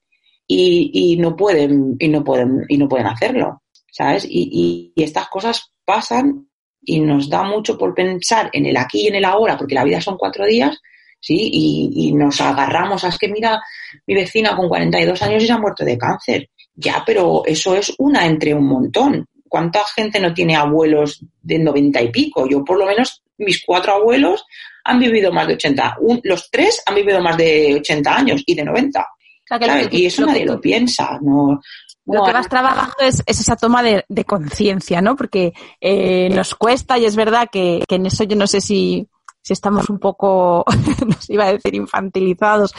y, 0.47 0.91
y, 0.93 1.17
no 1.17 1.35
pueden 1.35 1.95
y 1.99 2.07
no 2.07 2.23
pueden 2.23 2.65
y 2.67 2.77
no 2.77 2.87
pueden 2.87 3.07
hacerlo 3.07 3.63
sabes 3.91 4.25
y, 4.29 4.93
y, 4.95 5.03
estas 5.03 5.27
cosas 5.29 5.71
pasan 5.83 6.47
y 6.81 6.99
nos 6.99 7.29
da 7.29 7.43
mucho 7.43 7.77
por 7.77 7.95
pensar 7.95 8.49
en 8.53 8.65
el 8.65 8.77
aquí 8.77 9.01
y 9.01 9.07
en 9.07 9.15
el 9.15 9.25
ahora 9.25 9.57
porque 9.57 9.75
la 9.75 9.83
vida 9.83 10.01
son 10.01 10.17
cuatro 10.17 10.45
días 10.45 10.77
sí 11.19 11.49
y, 11.51 12.13
nos 12.13 12.39
agarramos 12.41 13.03
a 13.03 13.09
es 13.09 13.17
que 13.17 13.29
mira 13.29 13.61
mi 14.05 14.13
vecina 14.13 14.55
con 14.55 14.67
42 14.67 15.21
años 15.23 15.43
y 15.43 15.47
se 15.47 15.53
ha 15.53 15.57
muerto 15.57 15.83
de 15.83 15.97
cáncer 15.97 16.49
ya 16.75 17.03
pero 17.05 17.43
eso 17.45 17.75
es 17.75 17.93
una 17.97 18.25
entre 18.25 18.53
un 18.53 18.67
montón 18.67 19.25
cuánta 19.55 19.85
gente 19.95 20.19
no 20.19 20.33
tiene 20.33 20.57
abuelos 20.57 21.23
de 21.41 21.59
90 21.59 22.01
y 22.01 22.11
pico 22.11 22.45
yo 22.45 22.61
por 22.65 22.77
lo 22.77 22.85
menos 22.85 23.23
mis 23.37 23.63
cuatro 23.65 23.93
abuelos 23.93 24.43
han 24.83 24.99
vivido 24.99 25.31
más 25.31 25.47
de 25.47 25.53
80 25.53 25.95
Un, 26.01 26.19
los 26.25 26.51
tres 26.51 26.83
han 26.85 26.95
vivido 26.95 27.21
más 27.21 27.37
de 27.37 27.75
80 27.79 28.17
años 28.17 28.43
y 28.45 28.53
de 28.53 28.65
90 28.65 28.99
o 28.99 29.05
sea, 29.47 29.57
que 29.57 29.63
claro, 29.63 29.89
que, 29.89 29.97
y 29.97 30.05
eso 30.07 30.25
nadie 30.25 30.45
lo 30.45 30.59
piensa, 30.59 31.19
no, 31.21 31.61
lo 32.05 32.23
que 32.25 32.33
vas 32.33 32.49
trabajando 32.49 32.95
es, 32.99 33.23
es, 33.25 33.39
esa 33.39 33.55
toma 33.55 33.81
de, 33.81 34.03
de 34.09 34.25
conciencia, 34.25 35.01
¿no? 35.01 35.15
Porque 35.15 35.53
eh, 35.79 36.29
nos 36.29 36.55
cuesta 36.55 36.97
y 36.97 37.05
es 37.05 37.15
verdad 37.15 37.47
que, 37.51 37.83
que, 37.87 37.95
en 37.95 38.07
eso 38.07 38.23
yo 38.23 38.35
no 38.35 38.47
sé 38.47 38.59
si, 38.59 39.07
si 39.41 39.53
estamos 39.53 39.89
un 39.89 39.99
poco, 39.99 40.65
nos 41.07 41.29
iba 41.29 41.45
a 41.45 41.53
decir 41.53 41.75
infantilizados, 41.75 42.73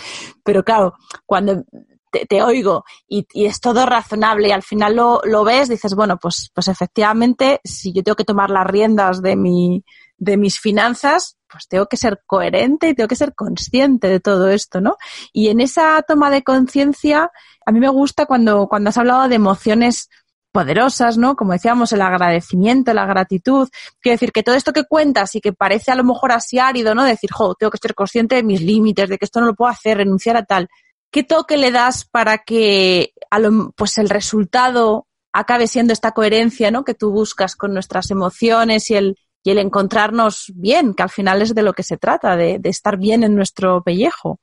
pero 0.45 0.64
claro, 0.64 0.95
cuando 1.24 1.64
te, 2.11 2.42
oigo 2.42 2.84
y, 3.09 3.26
y, 3.32 3.46
es 3.46 3.61
todo 3.61 3.84
razonable 3.86 4.48
y 4.48 4.52
al 4.52 4.62
final 4.62 4.96
lo, 4.96 5.20
lo 5.24 5.44
ves, 5.44 5.68
dices, 5.68 5.94
bueno, 5.94 6.18
pues, 6.18 6.50
pues 6.54 6.68
efectivamente, 6.68 7.61
si 7.64 7.92
yo 7.92 8.02
tengo 8.02 8.16
que 8.16 8.24
tomar 8.24 8.50
las 8.50 8.66
riendas 8.66 9.22
de 9.22 9.36
mi, 9.36 9.84
de 10.18 10.36
mis 10.36 10.59
finanzas, 10.59 11.36
pues 11.50 11.68
tengo 11.68 11.86
que 11.86 11.96
ser 11.96 12.22
coherente 12.26 12.88
y 12.88 12.94
tengo 12.94 13.09
que 13.09 13.16
ser 13.16 13.34
consciente 13.34 14.09
de 14.09 14.20
todo 14.20 14.48
esto, 14.48 14.80
¿no? 14.80 14.96
Y 15.32 15.48
en 15.48 15.61
esa 15.61 16.02
toma 16.02 16.30
de 16.30 16.42
conciencia, 16.42 17.30
a 17.64 17.72
mí 17.72 17.80
me 17.80 17.88
gusta 17.88 18.26
cuando, 18.26 18.66
cuando 18.68 18.90
has 18.90 18.98
hablado 18.98 19.28
de 19.28 19.36
emociones 19.36 20.09
poderosas, 20.52 21.18
¿no? 21.18 21.36
Como 21.36 21.52
decíamos, 21.52 21.92
el 21.92 22.00
agradecimiento, 22.00 22.94
la 22.94 23.04
gratitud. 23.04 23.68
Quiero 24.00 24.14
decir 24.14 24.32
que 24.32 24.42
todo 24.42 24.54
esto 24.54 24.72
que 24.72 24.84
cuentas 24.84 25.34
y 25.34 25.40
que 25.42 25.52
parece 25.52 25.92
a 25.92 25.94
lo 25.94 26.02
mejor 26.02 26.32
así 26.32 26.59
árido, 26.59 26.94
¿no? 26.94 27.04
Decir, 27.04 27.30
jo, 27.30 27.54
tengo 27.54 27.70
que 27.70 27.78
ser 27.78 27.94
consciente 27.94 28.36
de 28.36 28.42
mis 28.42 28.62
límites, 28.62 29.09
de 29.09 29.18
que 29.18 29.26
esto 29.26 29.40
no 29.40 29.46
lo 29.46 29.54
puedo 29.54 29.70
hacer, 29.70 29.98
renunciar 29.98 30.36
a 30.38 30.44
tal. 30.44 30.68
¿Qué 31.11 31.22
toque 31.22 31.57
le 31.57 31.70
das 31.70 32.04
para 32.04 32.38
que 32.38 33.12
lo, 33.38 33.72
pues 33.72 33.98
el 33.98 34.09
resultado 34.09 35.07
acabe 35.32 35.66
siendo 35.66 35.92
esta 35.92 36.12
coherencia, 36.12 36.70
¿no? 36.70 36.84
Que 36.84 36.94
tú 36.94 37.11
buscas 37.11 37.57
con 37.57 37.74
nuestras 37.74 38.11
emociones 38.11 38.90
y 38.90 38.94
el, 38.94 39.16
y 39.42 39.50
el 39.50 39.59
encontrarnos 39.59 40.52
bien, 40.54 40.94
que 40.94 41.02
al 41.02 41.11
final 41.11 41.42
es 41.42 41.54
de 41.54 41.62
lo 41.62 41.72
que 41.72 41.82
se 41.82 41.98
trata, 41.98 42.36
de, 42.36 42.59
de 42.59 42.68
estar 42.68 42.96
bien 42.96 43.22
en 43.22 43.34
nuestro 43.34 43.82
pellejo. 43.82 44.40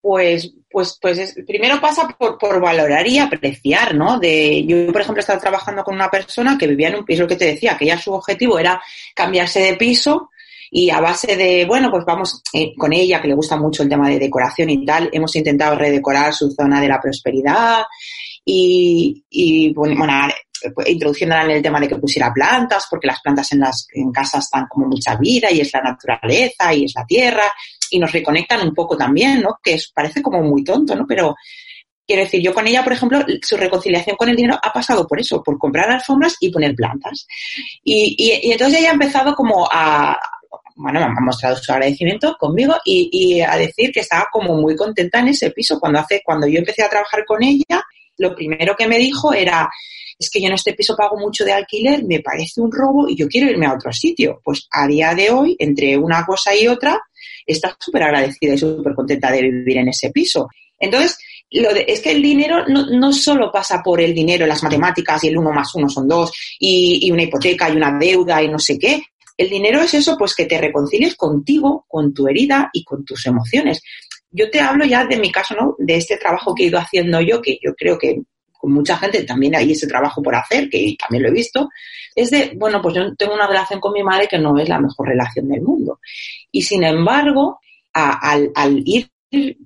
Pues, 0.00 0.52
pues, 0.70 0.98
pues 1.00 1.16
es, 1.16 1.34
primero 1.46 1.80
pasa 1.80 2.06
por, 2.18 2.36
por, 2.36 2.60
valorar 2.60 3.06
y 3.06 3.18
apreciar, 3.18 3.94
¿no? 3.94 4.18
De, 4.18 4.66
yo, 4.66 4.92
por 4.92 5.00
ejemplo, 5.00 5.20
estaba 5.20 5.40
trabajando 5.40 5.82
con 5.82 5.94
una 5.94 6.10
persona 6.10 6.58
que 6.58 6.66
vivía 6.66 6.88
en 6.88 6.96
un 6.96 7.06
piso, 7.06 7.26
que 7.26 7.36
te 7.36 7.46
decía, 7.46 7.78
que 7.78 7.86
ya 7.86 7.98
su 7.98 8.12
objetivo 8.12 8.58
era 8.58 8.82
cambiarse 9.14 9.60
de 9.60 9.76
piso 9.76 10.30
y 10.76 10.90
a 10.90 11.00
base 11.00 11.36
de, 11.36 11.64
bueno, 11.66 11.88
pues 11.88 12.04
vamos 12.04 12.42
eh, 12.52 12.74
con 12.76 12.92
ella, 12.92 13.22
que 13.22 13.28
le 13.28 13.34
gusta 13.34 13.56
mucho 13.56 13.84
el 13.84 13.88
tema 13.88 14.08
de 14.08 14.18
decoración 14.18 14.70
y 14.70 14.84
tal, 14.84 15.08
hemos 15.12 15.36
intentado 15.36 15.76
redecorar 15.76 16.34
su 16.34 16.50
zona 16.50 16.80
de 16.80 16.88
la 16.88 17.00
prosperidad 17.00 17.84
y, 18.44 19.24
y 19.30 19.72
bueno, 19.72 19.94
pues, 20.74 20.88
introduciéndola 20.88 21.44
en 21.44 21.50
el 21.52 21.62
tema 21.62 21.78
de 21.78 21.86
que 21.86 21.98
pusiera 21.98 22.32
plantas, 22.32 22.88
porque 22.90 23.06
las 23.06 23.20
plantas 23.20 23.52
en 23.52 23.60
las 23.60 23.86
en 23.94 24.10
casa 24.10 24.38
están 24.38 24.66
como 24.66 24.88
mucha 24.88 25.14
vida 25.14 25.48
y 25.52 25.60
es 25.60 25.72
la 25.72 25.80
naturaleza 25.80 26.74
y 26.74 26.86
es 26.86 26.92
la 26.96 27.06
tierra 27.06 27.44
y 27.88 28.00
nos 28.00 28.10
reconectan 28.10 28.66
un 28.66 28.74
poco 28.74 28.96
también, 28.96 29.42
¿no? 29.42 29.60
Que 29.62 29.74
es, 29.74 29.92
parece 29.94 30.22
como 30.22 30.42
muy 30.42 30.64
tonto, 30.64 30.96
¿no? 30.96 31.06
Pero, 31.06 31.36
Quiero 32.06 32.22
decir, 32.22 32.42
yo 32.42 32.52
con 32.52 32.66
ella, 32.66 32.84
por 32.84 32.92
ejemplo, 32.92 33.24
su 33.40 33.56
reconciliación 33.56 34.14
con 34.16 34.28
el 34.28 34.36
dinero 34.36 34.58
ha 34.62 34.70
pasado 34.70 35.06
por 35.06 35.18
eso, 35.18 35.42
por 35.42 35.56
comprar 35.56 35.90
alfombras 35.90 36.36
y 36.38 36.50
poner 36.50 36.74
plantas. 36.74 37.26
Y, 37.82 38.14
y, 38.18 38.46
y 38.46 38.52
entonces 38.52 38.80
ella 38.80 38.90
ha 38.90 38.92
empezado 38.92 39.34
como 39.34 39.66
a, 39.72 40.14
bueno, 40.76 41.00
me 41.00 41.06
ha 41.06 41.20
mostrado 41.20 41.56
su 41.56 41.72
agradecimiento 41.72 42.36
conmigo 42.38 42.74
y, 42.84 43.40
a 43.40 43.56
decir 43.56 43.92
que 43.92 44.00
estaba 44.00 44.26
como 44.32 44.56
muy 44.56 44.74
contenta 44.74 45.20
en 45.20 45.28
ese 45.28 45.50
piso. 45.50 45.78
Cuando 45.78 46.00
hace, 46.00 46.20
cuando 46.24 46.46
yo 46.46 46.58
empecé 46.58 46.82
a 46.82 46.88
trabajar 46.88 47.24
con 47.24 47.42
ella, 47.42 47.82
lo 48.18 48.34
primero 48.34 48.74
que 48.76 48.88
me 48.88 48.98
dijo 48.98 49.32
era, 49.32 49.68
es 50.18 50.30
que 50.30 50.40
yo 50.40 50.48
en 50.48 50.54
este 50.54 50.74
piso 50.74 50.96
pago 50.96 51.16
mucho 51.16 51.44
de 51.44 51.52
alquiler, 51.52 52.04
me 52.04 52.20
parece 52.20 52.60
un 52.60 52.72
robo 52.72 53.08
y 53.08 53.16
yo 53.16 53.28
quiero 53.28 53.50
irme 53.50 53.66
a 53.66 53.74
otro 53.74 53.92
sitio. 53.92 54.40
Pues 54.42 54.66
a 54.70 54.86
día 54.86 55.14
de 55.14 55.30
hoy, 55.30 55.56
entre 55.58 55.96
una 55.96 56.24
cosa 56.26 56.54
y 56.54 56.66
otra, 56.66 57.00
está 57.46 57.76
súper 57.78 58.02
agradecida 58.04 58.54
y 58.54 58.58
súper 58.58 58.94
contenta 58.94 59.30
de 59.30 59.42
vivir 59.42 59.78
en 59.78 59.88
ese 59.88 60.10
piso. 60.10 60.48
Entonces, 60.78 61.18
lo 61.50 61.72
de, 61.72 61.84
es 61.86 62.00
que 62.00 62.10
el 62.10 62.22
dinero 62.22 62.66
no, 62.66 62.86
no, 62.86 63.12
solo 63.12 63.50
pasa 63.52 63.80
por 63.82 64.00
el 64.00 64.12
dinero, 64.12 64.46
las 64.46 64.62
matemáticas 64.62 65.22
y 65.22 65.28
el 65.28 65.38
uno 65.38 65.52
más 65.52 65.72
uno 65.74 65.88
son 65.88 66.08
dos 66.08 66.32
y, 66.58 67.06
y, 67.06 67.10
una 67.12 67.22
hipoteca 67.22 67.70
y 67.70 67.76
una 67.76 67.96
deuda 67.96 68.42
y 68.42 68.48
no 68.48 68.58
sé 68.58 68.78
qué. 68.78 69.00
El 69.36 69.50
dinero 69.50 69.80
es 69.80 69.94
eso, 69.94 70.16
pues 70.16 70.34
que 70.34 70.46
te 70.46 70.60
reconcilies 70.60 71.16
contigo, 71.16 71.84
con 71.88 72.14
tu 72.14 72.28
herida 72.28 72.70
y 72.72 72.84
con 72.84 73.04
tus 73.04 73.26
emociones. 73.26 73.82
Yo 74.30 74.50
te 74.50 74.60
hablo 74.60 74.84
ya 74.84 75.06
de 75.06 75.16
mi 75.16 75.30
caso, 75.30 75.54
¿no? 75.54 75.76
De 75.78 75.96
este 75.96 76.16
trabajo 76.16 76.54
que 76.54 76.64
he 76.64 76.66
ido 76.66 76.78
haciendo 76.78 77.20
yo, 77.20 77.40
que 77.42 77.58
yo 77.62 77.74
creo 77.74 77.98
que 77.98 78.20
con 78.52 78.72
mucha 78.72 78.96
gente 78.96 79.24
también 79.24 79.54
hay 79.54 79.72
ese 79.72 79.86
trabajo 79.86 80.22
por 80.22 80.34
hacer, 80.34 80.70
que 80.70 80.96
también 80.98 81.22
lo 81.22 81.28
he 81.28 81.32
visto, 81.32 81.68
es 82.14 82.30
de, 82.30 82.52
bueno, 82.56 82.80
pues 82.80 82.94
yo 82.94 83.14
tengo 83.14 83.34
una 83.34 83.46
relación 83.46 83.80
con 83.80 83.92
mi 83.92 84.02
madre 84.02 84.26
que 84.28 84.38
no 84.38 84.56
es 84.58 84.68
la 84.68 84.80
mejor 84.80 85.08
relación 85.08 85.48
del 85.48 85.60
mundo. 85.60 86.00
Y 86.50 86.62
sin 86.62 86.82
embargo, 86.82 87.60
al 87.92 88.82
ir 88.84 89.08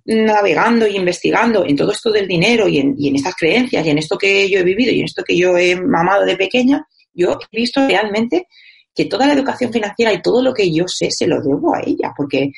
navegando 0.04 0.86
y 0.86 0.96
investigando 0.96 1.64
en 1.64 1.76
todo 1.76 1.92
esto 1.92 2.10
del 2.10 2.26
dinero 2.26 2.68
y 2.68 2.78
en, 2.78 2.94
y 2.98 3.08
en, 3.08 3.16
estas 3.16 3.34
creencias 3.36 3.86
y 3.86 3.90
en 3.90 3.98
esto 3.98 4.16
que 4.16 4.48
yo 4.48 4.60
he 4.60 4.64
vivido 4.64 4.92
y 4.92 5.00
en 5.00 5.04
esto 5.04 5.22
que 5.22 5.36
yo 5.36 5.56
he 5.56 5.76
mamado 5.76 6.24
de 6.24 6.36
pequeña, 6.36 6.86
yo 7.12 7.38
he 7.52 7.56
visto 7.56 7.86
realmente 7.86 8.46
que 8.98 9.04
toda 9.04 9.28
la 9.28 9.34
educación 9.34 9.72
financiera 9.72 10.12
y 10.12 10.20
todo 10.20 10.42
lo 10.42 10.52
que 10.52 10.72
yo 10.72 10.82
sé 10.88 11.12
se 11.12 11.28
lo 11.28 11.40
debo 11.40 11.72
a 11.72 11.82
ella, 11.86 12.12
porque 12.16 12.50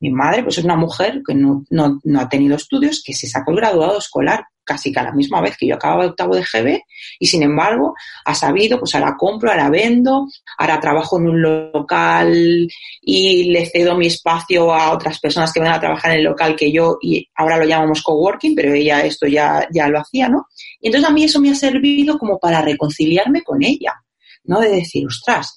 mi 0.00 0.10
madre 0.10 0.42
pues 0.42 0.58
es 0.58 0.64
una 0.64 0.74
mujer 0.74 1.22
que 1.24 1.36
no, 1.36 1.64
no, 1.70 2.00
no 2.02 2.20
ha 2.20 2.28
tenido 2.28 2.56
estudios, 2.56 3.00
que 3.06 3.14
se 3.14 3.28
sacó 3.28 3.52
el 3.52 3.58
graduado 3.58 3.98
escolar 3.98 4.44
casi 4.64 4.90
que 4.90 4.98
a 4.98 5.04
la 5.04 5.12
misma 5.12 5.40
vez 5.40 5.56
que 5.56 5.68
yo 5.68 5.76
acababa 5.76 6.02
de 6.02 6.08
octavo 6.08 6.34
de 6.34 6.42
GB 6.42 6.80
y 7.20 7.26
sin 7.26 7.42
embargo 7.44 7.94
ha 8.24 8.34
sabido, 8.34 8.78
pues 8.80 8.94
ahora 8.94 9.14
compro, 9.16 9.50
ahora 9.50 9.70
vendo, 9.70 10.26
ahora 10.58 10.80
trabajo 10.80 11.18
en 11.18 11.28
un 11.28 11.42
local 11.42 12.66
y 13.02 13.44
le 13.44 13.66
cedo 13.66 13.96
mi 13.96 14.06
espacio 14.06 14.74
a 14.74 14.92
otras 14.92 15.20
personas 15.20 15.52
que 15.52 15.60
van 15.60 15.74
a 15.74 15.80
trabajar 15.80 16.12
en 16.12 16.18
el 16.18 16.24
local 16.24 16.56
que 16.56 16.72
yo 16.72 16.98
y 17.00 17.28
ahora 17.36 17.58
lo 17.58 17.66
llamamos 17.66 18.02
coworking, 18.02 18.56
pero 18.56 18.72
ella 18.72 19.04
esto 19.04 19.28
ya, 19.28 19.68
ya 19.72 19.88
lo 19.88 20.00
hacía, 20.00 20.28
¿no? 20.28 20.46
Y 20.80 20.88
entonces 20.88 21.08
a 21.08 21.12
mí 21.12 21.22
eso 21.22 21.40
me 21.40 21.50
ha 21.50 21.54
servido 21.54 22.18
como 22.18 22.38
para 22.38 22.62
reconciliarme 22.62 23.42
con 23.42 23.62
ella, 23.62 23.92
¿no? 24.44 24.60
De 24.60 24.70
decir, 24.70 25.06
ostras, 25.06 25.56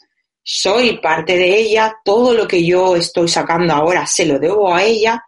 soy 0.49 0.97
parte 0.99 1.35
de 1.35 1.59
ella, 1.59 1.93
todo 2.05 2.33
lo 2.33 2.47
que 2.47 2.65
yo 2.65 2.95
estoy 2.95 3.27
sacando 3.27 3.73
ahora 3.73 4.07
se 4.07 4.25
lo 4.25 4.39
debo 4.39 4.73
a 4.73 4.81
ella 4.81 5.21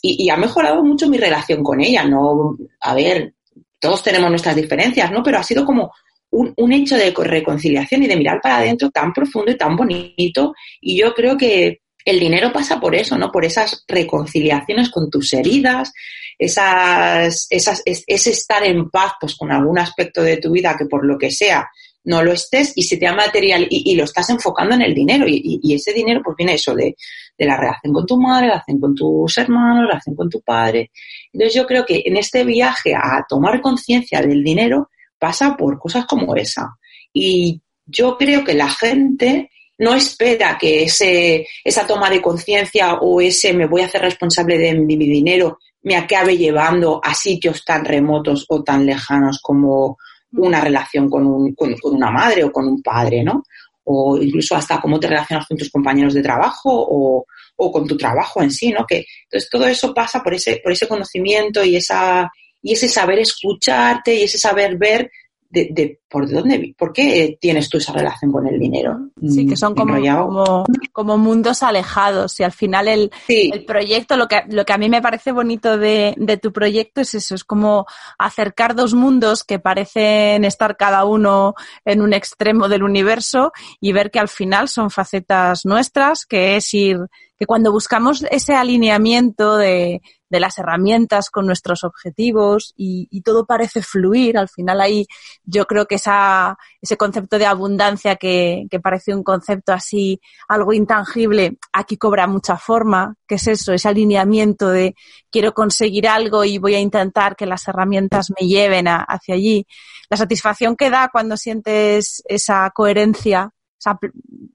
y, 0.00 0.30
ha 0.30 0.36
mejorado 0.38 0.82
mucho 0.82 1.10
mi 1.10 1.18
relación 1.18 1.62
con 1.62 1.82
ella. 1.82 2.04
No, 2.04 2.56
a 2.80 2.94
ver, 2.94 3.34
todos 3.78 4.02
tenemos 4.02 4.30
nuestras 4.30 4.56
diferencias, 4.56 5.10
¿no? 5.12 5.22
Pero 5.22 5.36
ha 5.36 5.42
sido 5.42 5.66
como 5.66 5.92
un, 6.30 6.54
un 6.56 6.72
hecho 6.72 6.96
de 6.96 7.12
reconciliación 7.12 8.02
y 8.02 8.06
de 8.06 8.16
mirar 8.16 8.40
para 8.40 8.56
adentro 8.56 8.88
tan 8.90 9.12
profundo 9.12 9.52
y 9.52 9.58
tan 9.58 9.76
bonito. 9.76 10.54
Y 10.80 10.98
yo 10.98 11.12
creo 11.12 11.36
que 11.36 11.82
el 12.06 12.18
dinero 12.18 12.50
pasa 12.50 12.80
por 12.80 12.94
eso, 12.94 13.18
¿no? 13.18 13.30
Por 13.30 13.44
esas 13.44 13.84
reconciliaciones 13.86 14.88
con 14.88 15.10
tus 15.10 15.34
heridas, 15.34 15.92
esas, 16.38 17.46
esas, 17.50 17.82
es, 17.84 18.26
estar 18.26 18.64
en 18.64 18.88
paz 18.88 19.12
pues, 19.20 19.34
con 19.34 19.52
algún 19.52 19.78
aspecto 19.78 20.22
de 20.22 20.38
tu 20.38 20.50
vida 20.52 20.74
que 20.78 20.86
por 20.86 21.04
lo 21.04 21.18
que 21.18 21.30
sea 21.30 21.68
no 22.04 22.22
lo 22.22 22.32
estés 22.32 22.72
y 22.74 22.82
se 22.82 22.96
te 22.96 23.06
da 23.06 23.14
material 23.14 23.66
y, 23.70 23.94
lo 23.94 24.04
estás 24.04 24.28
enfocando 24.30 24.74
en 24.74 24.82
el 24.82 24.94
dinero 24.94 25.26
y, 25.28 25.60
y, 25.62 25.74
ese 25.74 25.92
dinero 25.92 26.20
pues 26.24 26.36
viene 26.36 26.54
eso 26.54 26.74
de, 26.74 26.96
de, 27.38 27.46
la 27.46 27.56
relación 27.56 27.92
con 27.92 28.06
tu 28.06 28.20
madre, 28.20 28.48
la 28.48 28.54
relación 28.54 28.80
con 28.80 28.94
tus 28.94 29.38
hermanos, 29.38 29.84
la 29.84 29.88
relación 29.88 30.16
con 30.16 30.28
tu 30.28 30.40
padre. 30.40 30.90
Entonces 31.32 31.54
yo 31.54 31.66
creo 31.66 31.84
que 31.86 32.02
en 32.04 32.16
este 32.16 32.44
viaje 32.44 32.94
a 32.94 33.24
tomar 33.28 33.60
conciencia 33.60 34.20
del 34.20 34.42
dinero 34.42 34.90
pasa 35.18 35.56
por 35.56 35.78
cosas 35.78 36.06
como 36.06 36.34
esa. 36.34 36.76
Y 37.12 37.60
yo 37.86 38.16
creo 38.16 38.42
que 38.44 38.54
la 38.54 38.68
gente 38.68 39.50
no 39.78 39.94
espera 39.94 40.58
que 40.58 40.84
ese, 40.84 41.46
esa 41.62 41.86
toma 41.86 42.10
de 42.10 42.20
conciencia 42.20 42.94
o 42.94 43.20
ese 43.20 43.52
me 43.52 43.66
voy 43.66 43.82
a 43.82 43.86
hacer 43.86 44.02
responsable 44.02 44.58
de 44.58 44.74
mi 44.74 44.96
dinero 44.96 45.58
me 45.82 45.96
acabe 45.96 46.36
llevando 46.36 47.00
a 47.02 47.14
sitios 47.14 47.64
tan 47.64 47.84
remotos 47.84 48.46
o 48.48 48.62
tan 48.62 48.86
lejanos 48.86 49.40
como, 49.42 49.98
una 50.32 50.60
relación 50.60 51.08
con, 51.10 51.26
un, 51.26 51.54
con, 51.54 51.74
con, 51.78 51.94
una 51.94 52.10
madre 52.10 52.44
o 52.44 52.52
con 52.52 52.66
un 52.66 52.82
padre, 52.82 53.22
¿no? 53.22 53.44
O 53.84 54.16
incluso 54.16 54.54
hasta 54.54 54.80
cómo 54.80 54.98
te 54.98 55.08
relacionas 55.08 55.46
con 55.46 55.56
tus 55.56 55.70
compañeros 55.70 56.14
de 56.14 56.22
trabajo 56.22 56.70
o, 56.72 57.26
o 57.56 57.72
con 57.72 57.86
tu 57.86 57.96
trabajo 57.96 58.42
en 58.42 58.50
sí, 58.50 58.70
¿no? 58.70 58.84
Que, 58.86 59.04
entonces 59.24 59.48
todo 59.50 59.66
eso 59.66 59.92
pasa 59.92 60.22
por 60.22 60.34
ese, 60.34 60.60
por 60.62 60.72
ese 60.72 60.88
conocimiento 60.88 61.64
y, 61.64 61.76
esa, 61.76 62.30
y 62.62 62.72
ese 62.72 62.88
saber 62.88 63.18
escucharte 63.18 64.14
y 64.14 64.22
ese 64.24 64.38
saber 64.38 64.76
ver 64.76 65.10
de, 65.52 65.68
de, 65.70 66.00
por 66.08 66.28
dónde, 66.30 66.74
por 66.78 66.94
qué 66.94 67.36
tienes 67.38 67.68
tú 67.68 67.76
esa 67.76 67.92
relación 67.92 68.32
con 68.32 68.46
el 68.46 68.58
dinero. 68.58 69.10
Sí, 69.28 69.46
que 69.46 69.54
son 69.54 69.74
como, 69.74 69.94
como, 69.94 70.64
como, 70.92 71.18
mundos 71.18 71.62
alejados 71.62 72.40
y 72.40 72.42
al 72.42 72.52
final 72.52 72.88
el, 72.88 73.10
sí. 73.26 73.50
el, 73.52 73.66
proyecto, 73.66 74.16
lo 74.16 74.28
que, 74.28 74.42
lo 74.48 74.64
que 74.64 74.72
a 74.72 74.78
mí 74.78 74.88
me 74.88 75.02
parece 75.02 75.30
bonito 75.30 75.76
de, 75.76 76.14
de, 76.16 76.36
tu 76.38 76.52
proyecto 76.52 77.02
es 77.02 77.14
eso, 77.14 77.34
es 77.34 77.44
como 77.44 77.84
acercar 78.18 78.74
dos 78.74 78.94
mundos 78.94 79.44
que 79.44 79.58
parecen 79.58 80.46
estar 80.46 80.78
cada 80.78 81.04
uno 81.04 81.54
en 81.84 82.00
un 82.00 82.14
extremo 82.14 82.68
del 82.68 82.82
universo 82.82 83.52
y 83.78 83.92
ver 83.92 84.10
que 84.10 84.20
al 84.20 84.28
final 84.28 84.68
son 84.68 84.90
facetas 84.90 85.66
nuestras, 85.66 86.24
que 86.24 86.56
es 86.56 86.72
ir, 86.72 86.96
que 87.38 87.44
cuando 87.44 87.72
buscamos 87.72 88.24
ese 88.30 88.54
alineamiento 88.54 89.58
de, 89.58 90.00
de 90.32 90.40
las 90.40 90.58
herramientas 90.58 91.28
con 91.28 91.46
nuestros 91.46 91.84
objetivos 91.84 92.72
y, 92.74 93.20
todo 93.22 93.44
parece 93.44 93.82
fluir. 93.82 94.38
Al 94.38 94.48
final 94.48 94.80
ahí 94.80 95.06
yo 95.44 95.66
creo 95.66 95.86
que 95.86 95.96
esa, 95.96 96.56
ese 96.80 96.96
concepto 96.96 97.38
de 97.38 97.44
abundancia 97.44 98.16
que, 98.16 98.66
que, 98.70 98.80
parece 98.80 99.14
un 99.14 99.22
concepto 99.22 99.74
así, 99.74 100.20
algo 100.48 100.72
intangible, 100.72 101.58
aquí 101.72 101.98
cobra 101.98 102.26
mucha 102.26 102.56
forma. 102.56 103.14
¿Qué 103.28 103.34
es 103.34 103.46
eso? 103.46 103.74
Ese 103.74 103.88
alineamiento 103.88 104.70
de 104.70 104.96
quiero 105.30 105.52
conseguir 105.52 106.08
algo 106.08 106.44
y 106.44 106.56
voy 106.56 106.74
a 106.76 106.80
intentar 106.80 107.36
que 107.36 107.44
las 107.44 107.68
herramientas 107.68 108.32
me 108.40 108.48
lleven 108.48 108.86
hacia 108.88 109.34
allí. 109.34 109.66
La 110.08 110.16
satisfacción 110.16 110.76
que 110.76 110.88
da 110.88 111.10
cuando 111.12 111.36
sientes 111.36 112.22
esa 112.26 112.70
coherencia 112.74 113.52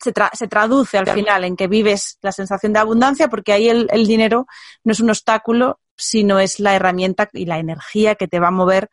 se, 0.01 0.11
tra 0.11 0.31
se, 0.33 0.47
traduce 0.47 0.97
al 0.97 1.07
final 1.07 1.43
en 1.43 1.55
que 1.55 1.67
vives 1.67 2.17
la 2.21 2.31
sensación 2.31 2.73
de 2.73 2.79
abundancia 2.79 3.27
porque 3.27 3.53
ahí 3.53 3.69
el, 3.69 3.87
el, 3.91 4.07
dinero 4.07 4.47
no 4.83 4.91
es 4.91 4.99
un 4.99 5.09
obstáculo, 5.09 5.79
sino 5.95 6.39
es 6.39 6.59
la 6.59 6.75
herramienta 6.75 7.29
y 7.33 7.45
la 7.45 7.59
energía 7.59 8.15
que 8.15 8.27
te 8.27 8.39
va 8.39 8.47
a 8.47 8.51
mover 8.51 8.89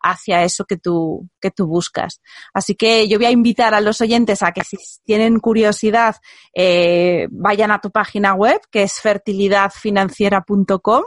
hacia 0.00 0.44
eso 0.44 0.64
que 0.64 0.76
tú, 0.76 1.28
que 1.40 1.50
tú 1.50 1.66
buscas. 1.66 2.20
Así 2.52 2.74
que 2.74 3.08
yo 3.08 3.18
voy 3.18 3.26
a 3.26 3.30
invitar 3.30 3.74
a 3.74 3.80
los 3.80 4.00
oyentes 4.00 4.42
a 4.42 4.52
que 4.52 4.64
si 4.64 4.76
tienen 5.04 5.40
curiosidad 5.40 6.16
eh, 6.54 7.28
vayan 7.30 7.70
a 7.70 7.80
tu 7.80 7.90
página 7.90 8.34
web 8.34 8.60
que 8.70 8.84
es 8.84 9.00
fertilidadfinanciera.com 9.00 11.02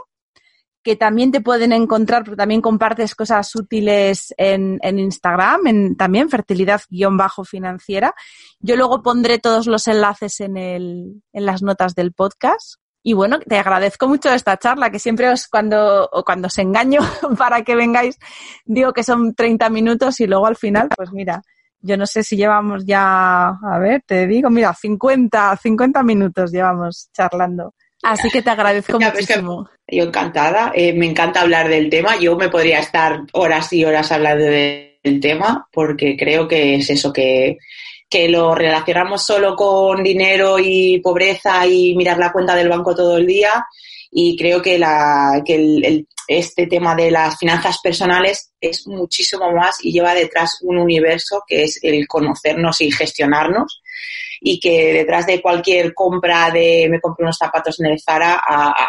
que 0.82 0.96
también 0.96 1.30
te 1.30 1.40
pueden 1.40 1.72
encontrar, 1.72 2.24
porque 2.24 2.36
también 2.36 2.60
compartes 2.60 3.14
cosas 3.14 3.54
útiles 3.54 4.34
en, 4.36 4.78
en 4.82 4.98
Instagram, 4.98 5.66
en 5.66 5.96
también 5.96 6.28
fertilidad-financiera. 6.28 8.14
Yo 8.60 8.76
luego 8.76 9.02
pondré 9.02 9.38
todos 9.38 9.66
los 9.66 9.86
enlaces 9.88 10.40
en, 10.40 10.56
el, 10.56 11.22
en 11.32 11.46
las 11.46 11.62
notas 11.62 11.94
del 11.94 12.12
podcast. 12.12 12.76
Y 13.04 13.14
bueno, 13.14 13.40
te 13.40 13.58
agradezco 13.58 14.06
mucho 14.08 14.32
esta 14.32 14.56
charla, 14.56 14.90
que 14.90 14.98
siempre 14.98 15.28
os 15.28 15.48
cuando, 15.48 16.08
o 16.12 16.24
cuando 16.24 16.46
os 16.46 16.58
engaño 16.58 17.00
para 17.38 17.62
que 17.62 17.74
vengáis, 17.74 18.18
digo 18.64 18.92
que 18.92 19.02
son 19.02 19.34
30 19.34 19.70
minutos 19.70 20.20
y 20.20 20.26
luego 20.26 20.46
al 20.46 20.56
final, 20.56 20.88
pues 20.96 21.12
mira, 21.12 21.42
yo 21.80 21.96
no 21.96 22.06
sé 22.06 22.22
si 22.22 22.36
llevamos 22.36 22.84
ya, 22.86 23.48
a 23.48 23.78
ver, 23.80 24.04
te 24.06 24.26
digo, 24.28 24.50
mira, 24.50 24.72
50, 24.72 25.56
50 25.56 26.02
minutos 26.04 26.52
llevamos 26.52 27.10
charlando. 27.12 27.74
Así 28.02 28.30
que 28.30 28.42
te 28.42 28.50
agradezco 28.50 28.98
ya, 28.98 29.10
muchísimo. 29.10 29.68
Es 29.70 29.80
que 29.86 29.96
yo 29.96 30.04
encantada, 30.04 30.72
eh, 30.74 30.92
me 30.92 31.06
encanta 31.06 31.40
hablar 31.40 31.68
del 31.68 31.88
tema. 31.88 32.16
Yo 32.18 32.36
me 32.36 32.48
podría 32.48 32.80
estar 32.80 33.20
horas 33.32 33.72
y 33.72 33.84
horas 33.84 34.10
hablando 34.10 34.44
de, 34.44 34.98
del 35.02 35.20
tema 35.20 35.68
porque 35.72 36.16
creo 36.16 36.48
que 36.48 36.74
es 36.76 36.90
eso 36.90 37.12
que, 37.12 37.58
que 38.10 38.28
lo 38.28 38.54
relacionamos 38.54 39.24
solo 39.24 39.54
con 39.54 40.02
dinero 40.02 40.58
y 40.58 40.98
pobreza 40.98 41.66
y 41.66 41.94
mirar 41.94 42.18
la 42.18 42.32
cuenta 42.32 42.56
del 42.56 42.68
banco 42.68 42.94
todo 42.94 43.16
el 43.16 43.26
día 43.26 43.64
y 44.10 44.36
creo 44.36 44.60
que, 44.60 44.78
la, 44.78 45.40
que 45.44 45.54
el, 45.54 45.84
el, 45.84 46.08
este 46.28 46.66
tema 46.66 46.94
de 46.94 47.10
las 47.10 47.38
finanzas 47.38 47.78
personales 47.82 48.52
es 48.60 48.86
muchísimo 48.86 49.50
más 49.52 49.76
y 49.82 49.92
lleva 49.92 50.14
detrás 50.14 50.58
un 50.62 50.78
universo 50.78 51.42
que 51.46 51.64
es 51.64 51.78
el 51.82 52.06
conocernos 52.06 52.80
y 52.80 52.90
gestionarnos 52.90 53.82
y 54.44 54.58
que 54.58 54.92
detrás 54.92 55.26
de 55.26 55.40
cualquier 55.40 55.94
compra 55.94 56.50
de 56.50 56.88
me 56.90 57.00
compro 57.00 57.24
unos 57.24 57.36
zapatos 57.36 57.78
en 57.80 57.86
el 57.86 58.00
Zara 58.00 58.42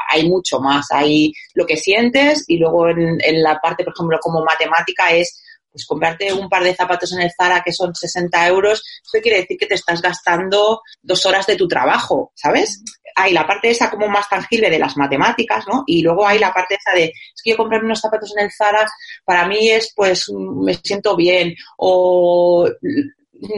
hay 0.09 0.27
mucho 0.27 0.59
más. 0.59 0.87
Hay 0.91 1.31
lo 1.53 1.65
que 1.65 1.77
sientes 1.77 2.45
y 2.47 2.57
luego 2.57 2.89
en, 2.89 3.19
en 3.23 3.43
la 3.43 3.59
parte, 3.59 3.83
por 3.83 3.93
ejemplo, 3.93 4.17
como 4.19 4.43
matemática 4.43 5.11
es 5.11 5.39
pues 5.71 5.85
comprarte 5.87 6.31
un 6.31 6.47
par 6.49 6.63
de 6.63 6.75
zapatos 6.75 7.11
en 7.13 7.21
el 7.21 7.31
Zara 7.35 7.63
que 7.65 7.73
son 7.73 7.93
60 7.95 8.47
euros, 8.47 8.83
eso 9.03 9.21
quiere 9.21 9.41
decir 9.41 9.57
que 9.57 9.65
te 9.65 9.73
estás 9.73 10.01
gastando 10.01 10.81
dos 11.01 11.25
horas 11.25 11.47
de 11.47 11.55
tu 11.55 11.67
trabajo, 11.67 12.31
¿sabes? 12.35 12.83
Hay 13.15 13.33
la 13.33 13.45
parte 13.47 13.71
esa 13.71 13.89
como 13.89 14.07
más 14.07 14.29
tangible 14.29 14.69
de 14.69 14.77
las 14.77 14.95
matemáticas, 14.97 15.65
¿no? 15.67 15.83
Y 15.87 16.03
luego 16.03 16.27
hay 16.27 16.37
la 16.37 16.53
parte 16.53 16.75
esa 16.75 16.95
de, 16.95 17.05
es 17.05 17.41
que 17.43 17.51
yo 17.51 17.57
comprarme 17.57 17.87
unos 17.87 18.01
zapatos 18.01 18.33
en 18.37 18.45
el 18.45 18.51
Zara, 18.51 18.87
para 19.25 19.47
mí 19.47 19.69
es, 19.69 19.91
pues, 19.95 20.29
me 20.31 20.75
siento 20.75 21.15
bien, 21.15 21.55
o 21.77 22.69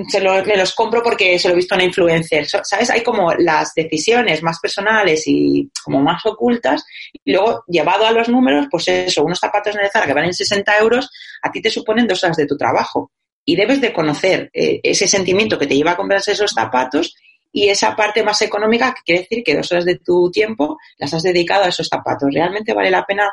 se 0.07 0.21
me 0.21 0.57
los 0.57 0.73
compro 0.73 1.03
porque 1.03 1.37
se 1.37 1.47
lo 1.47 1.53
he 1.53 1.57
visto 1.57 1.75
en 1.75 1.81
una 1.81 1.87
influencer. 1.87 2.47
¿Sabes? 2.47 2.89
Hay 2.89 3.01
como 3.01 3.33
las 3.33 3.73
decisiones 3.73 4.41
más 4.43 4.59
personales 4.59 5.23
y 5.27 5.69
como 5.83 6.01
más 6.01 6.25
ocultas. 6.25 6.83
Y 7.23 7.31
luego, 7.31 7.63
llevado 7.67 8.05
a 8.05 8.11
los 8.11 8.29
números, 8.29 8.67
pues 8.69 8.87
eso, 8.87 9.23
unos 9.23 9.39
zapatos 9.39 9.75
en 9.75 9.81
el 9.81 9.91
Zara 9.91 10.05
que 10.05 10.13
valen 10.13 10.33
60 10.33 10.77
euros, 10.79 11.09
a 11.41 11.51
ti 11.51 11.61
te 11.61 11.69
suponen 11.69 12.07
dos 12.07 12.23
horas 12.23 12.37
de 12.37 12.47
tu 12.47 12.57
trabajo. 12.57 13.11
Y 13.43 13.55
debes 13.55 13.79
de 13.81 13.93
conocer 13.93 14.49
eh, 14.53 14.79
ese 14.81 15.07
sentimiento 15.07 15.59
que 15.59 15.67
te 15.67 15.75
lleva 15.75 15.91
a 15.91 15.97
comprarse 15.97 16.31
esos 16.31 16.51
zapatos 16.51 17.15
y 17.51 17.69
esa 17.69 17.95
parte 17.95 18.23
más 18.23 18.41
económica, 18.41 18.93
que 18.93 19.01
quiere 19.05 19.21
decir 19.21 19.43
que 19.43 19.55
dos 19.55 19.71
horas 19.71 19.85
de 19.85 19.99
tu 19.99 20.29
tiempo 20.31 20.77
las 20.97 21.13
has 21.13 21.23
dedicado 21.23 21.63
a 21.63 21.69
esos 21.69 21.87
zapatos. 21.87 22.29
¿Realmente 22.33 22.73
vale 22.73 22.89
la 22.89 23.05
pena 23.05 23.31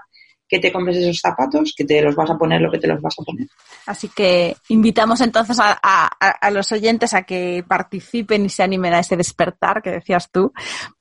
que 0.52 0.58
te 0.58 0.70
compres 0.70 0.98
esos 0.98 1.18
zapatos, 1.18 1.72
que 1.74 1.86
te 1.86 2.02
los 2.02 2.14
vas 2.14 2.28
a 2.28 2.36
poner 2.36 2.60
lo 2.60 2.70
que 2.70 2.78
te 2.78 2.86
los 2.86 3.00
vas 3.00 3.14
a 3.18 3.22
poner. 3.22 3.48
Así 3.86 4.08
que 4.08 4.54
invitamos 4.68 5.22
entonces 5.22 5.56
a, 5.58 6.50
los 6.50 6.70
oyentes 6.72 7.14
a 7.14 7.22
que 7.22 7.64
participen 7.66 8.44
y 8.44 8.50
se 8.50 8.62
animen 8.62 8.92
a 8.92 8.98
ese 8.98 9.16
despertar 9.16 9.80
que 9.80 9.90
decías 9.90 10.30
tú 10.30 10.52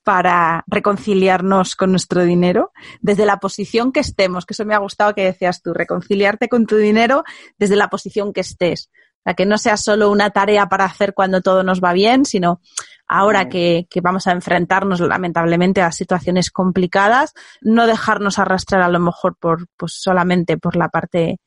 para 0.02 0.64
reconciliarnos 0.66 1.76
con 1.76 1.90
nuestro 1.90 2.24
dinero 2.24 2.72
desde 3.02 3.26
la 3.26 3.40
posición 3.40 3.92
que 3.92 4.00
estemos, 4.00 4.46
que 4.46 4.54
eso 4.54 4.64
me 4.64 4.74
ha 4.74 4.78
gustado 4.78 5.14
que 5.14 5.22
decías 5.22 5.60
tú, 5.60 5.74
reconciliarte 5.74 6.48
con 6.48 6.64
tu 6.64 6.78
dinero 6.78 7.22
desde 7.58 7.76
la 7.76 7.90
posición 7.90 8.32
que 8.32 8.40
estés. 8.40 8.88
O 9.24 9.34
que 9.34 9.44
no 9.44 9.58
sea 9.58 9.76
solo 9.76 10.10
una 10.10 10.30
tarea 10.30 10.66
para 10.66 10.86
hacer 10.86 11.12
cuando 11.12 11.42
todo 11.42 11.62
nos 11.62 11.80
va 11.80 11.92
bien, 11.92 12.24
sino 12.24 12.60
ahora 13.12 13.48
que, 13.48 13.86
vamos 14.02 14.26
a 14.26 14.32
enfrentarnos 14.32 15.00
lamentablemente 15.00 15.82
a 15.82 15.92
situaciones 15.92 16.50
complicadas, 16.50 17.34
no 17.60 17.86
dejarnos 17.86 18.38
arrastrar 18.38 18.80
a 18.80 18.88
lo 18.88 19.00
mejor 19.00 19.36
por, 19.38 19.66
pues 19.76 19.92
solamente 20.00 20.56
por 20.56 20.76
la 20.76 20.88
parte 20.88 21.40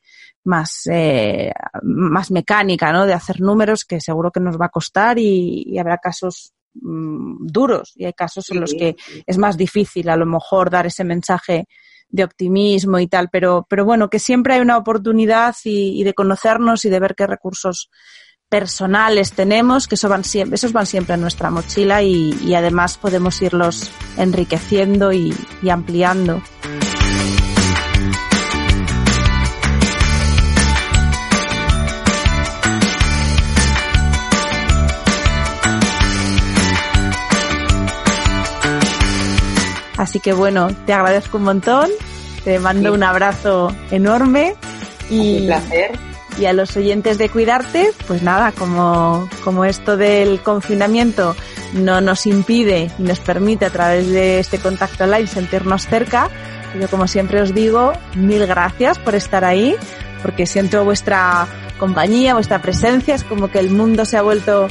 más, 0.44 0.88
eh, 0.92 1.52
más 1.82 2.30
mecánica, 2.30 2.94
¿no? 2.94 3.08
De 3.08 3.14
hacer 3.14 3.42
números 3.42 3.84
que 3.84 4.00
seguro 4.00 4.32
que 4.32 4.40
nos 4.40 4.62
va 4.62 4.68
a 4.68 4.70
costar 4.70 5.18
y, 5.18 5.76
habrá 5.80 5.98
casos 5.98 6.54
mm, 6.76 7.48
duros 7.48 7.94
y 7.96 8.06
hay 8.06 8.14
casos 8.14 8.52
en 8.52 8.62
los 8.62 8.76
que 8.78 8.96
es 9.26 9.38
más 9.40 9.58
difícil 9.58 10.10
a 10.10 10.18
lo 10.18 10.28
mejor 10.28 10.70
dar 10.70 10.86
ese 10.86 11.04
mensaje 11.04 11.66
de 12.10 12.24
optimismo 12.24 13.00
y 13.00 13.08
tal, 13.08 13.30
pero, 13.32 13.66
pero 13.68 13.86
bueno, 13.86 14.10
que 14.12 14.20
siempre 14.20 14.54
hay 14.54 14.62
una 14.62 14.78
oportunidad 14.78 15.56
y, 15.64 16.04
de 16.04 16.14
conocernos 16.14 16.86
y 16.86 16.90
de 16.90 17.00
ver 17.00 17.16
qué 17.16 17.26
recursos 17.26 17.90
personales 18.56 19.34
tenemos, 19.34 19.86
que 19.86 19.96
eso 19.96 20.08
van 20.08 20.24
siempre, 20.24 20.56
esos 20.56 20.72
van 20.72 20.86
siempre 20.86 21.16
en 21.16 21.20
nuestra 21.20 21.50
mochila 21.50 22.02
y, 22.02 22.56
además 22.56 22.98
podemos 22.98 23.42
irlos 23.42 23.92
enriqueciendo 24.18 25.12
y 25.12 25.36
ampliando. 25.70 26.42
Así 39.98 40.22
que 40.22 40.32
bueno, 40.32 40.70
te 40.86 40.94
agradezco 40.94 41.38
un 41.40 41.44
montón, 41.44 41.90
te 42.46 42.58
mando 42.60 42.94
un 42.94 43.04
abrazo 43.04 43.76
enorme 43.92 44.56
y, 45.10 45.40
un 45.42 45.46
placer. 45.48 46.15
Y 46.38 46.46
a 46.46 46.54
los 46.54 46.76
oyentes 46.76 47.18
de 47.18 47.30
Cuidarte, 47.30 47.92
pues 48.08 48.22
nada, 48.22 48.52
como, 48.52 49.30
como 49.44 49.66
esto 49.66 49.98
del 49.98 50.42
confinamiento 50.42 51.36
no 51.74 52.02
nos 52.02 52.26
impide 52.26 52.92
y 52.98 53.04
nos 53.04 53.20
permite 53.20 53.66
a 53.66 53.70
través 53.70 54.10
de 54.10 54.40
este 54.40 54.60
contacto 54.60 55.04
online 55.06 55.28
sentirnos 55.28 55.88
cerca, 55.88 56.30
yo 56.80 56.90
como 56.90 57.08
siempre 57.08 57.42
os 57.42 57.54
digo, 57.54 57.94
mil 58.16 58.46
gracias 58.46 59.00
por 59.00 59.16
estar 59.16 59.46
ahí, 59.46 59.76
porque 60.22 60.46
siento 60.46 60.84
vuestra 60.84 61.48
compañía, 61.80 62.34
vuestra 62.34 62.62
presencia, 62.62 63.16
es 63.16 63.24
como 63.24 63.50
que 63.50 63.60
el 63.60 63.70
mundo 63.70 64.06
se 64.06 64.18
ha 64.18 64.22
vuelto 64.22 64.68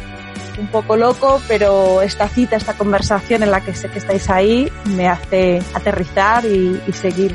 un 0.58 0.66
poco 0.68 0.96
loco, 0.96 1.40
pero 1.48 2.02
esta 2.02 2.28
cita, 2.28 2.56
esta 2.56 2.74
conversación 2.74 3.42
en 3.42 3.50
la 3.50 3.60
que 3.60 3.74
sé 3.74 3.88
que 3.88 3.98
estáis 3.98 4.30
ahí, 4.30 4.70
me 4.86 5.08
hace 5.08 5.62
aterrizar 5.74 6.44
y, 6.44 6.80
seguir 6.92 7.34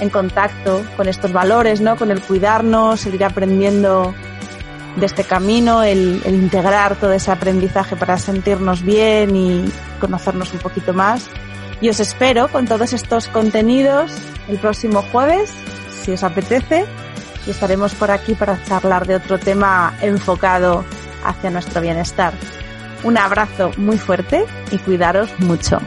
en 0.00 0.10
contacto 0.10 0.82
con 0.96 1.08
estos 1.08 1.32
valores, 1.32 1.80
¿no? 1.80 1.96
Con 1.96 2.10
el 2.10 2.20
cuidarnos, 2.20 3.00
seguir 3.00 3.24
aprendiendo 3.24 4.14
de 4.96 5.06
este 5.06 5.24
camino, 5.24 5.82
el, 5.82 6.20
el, 6.24 6.34
integrar 6.34 6.96
todo 6.96 7.12
ese 7.12 7.30
aprendizaje 7.30 7.96
para 7.96 8.18
sentirnos 8.18 8.82
bien 8.82 9.36
y 9.36 9.64
conocernos 10.00 10.52
un 10.52 10.58
poquito 10.58 10.92
más. 10.92 11.28
Y 11.80 11.88
os 11.88 12.00
espero 12.00 12.48
con 12.48 12.66
todos 12.66 12.92
estos 12.92 13.28
contenidos 13.28 14.12
el 14.48 14.58
próximo 14.58 15.02
jueves, 15.12 15.52
si 16.02 16.12
os 16.12 16.22
apetece, 16.22 16.84
y 17.46 17.50
estaremos 17.50 17.94
por 17.94 18.10
aquí 18.10 18.34
para 18.34 18.62
charlar 18.64 19.06
de 19.06 19.16
otro 19.16 19.38
tema 19.38 19.94
enfocado 20.02 20.84
hacia 21.24 21.50
nuestro 21.50 21.80
bienestar. 21.80 22.34
Un 23.02 23.16
abrazo 23.16 23.70
muy 23.76 23.98
fuerte 23.98 24.44
y 24.70 24.78
cuidaros 24.78 25.30
mucho. 25.40 25.78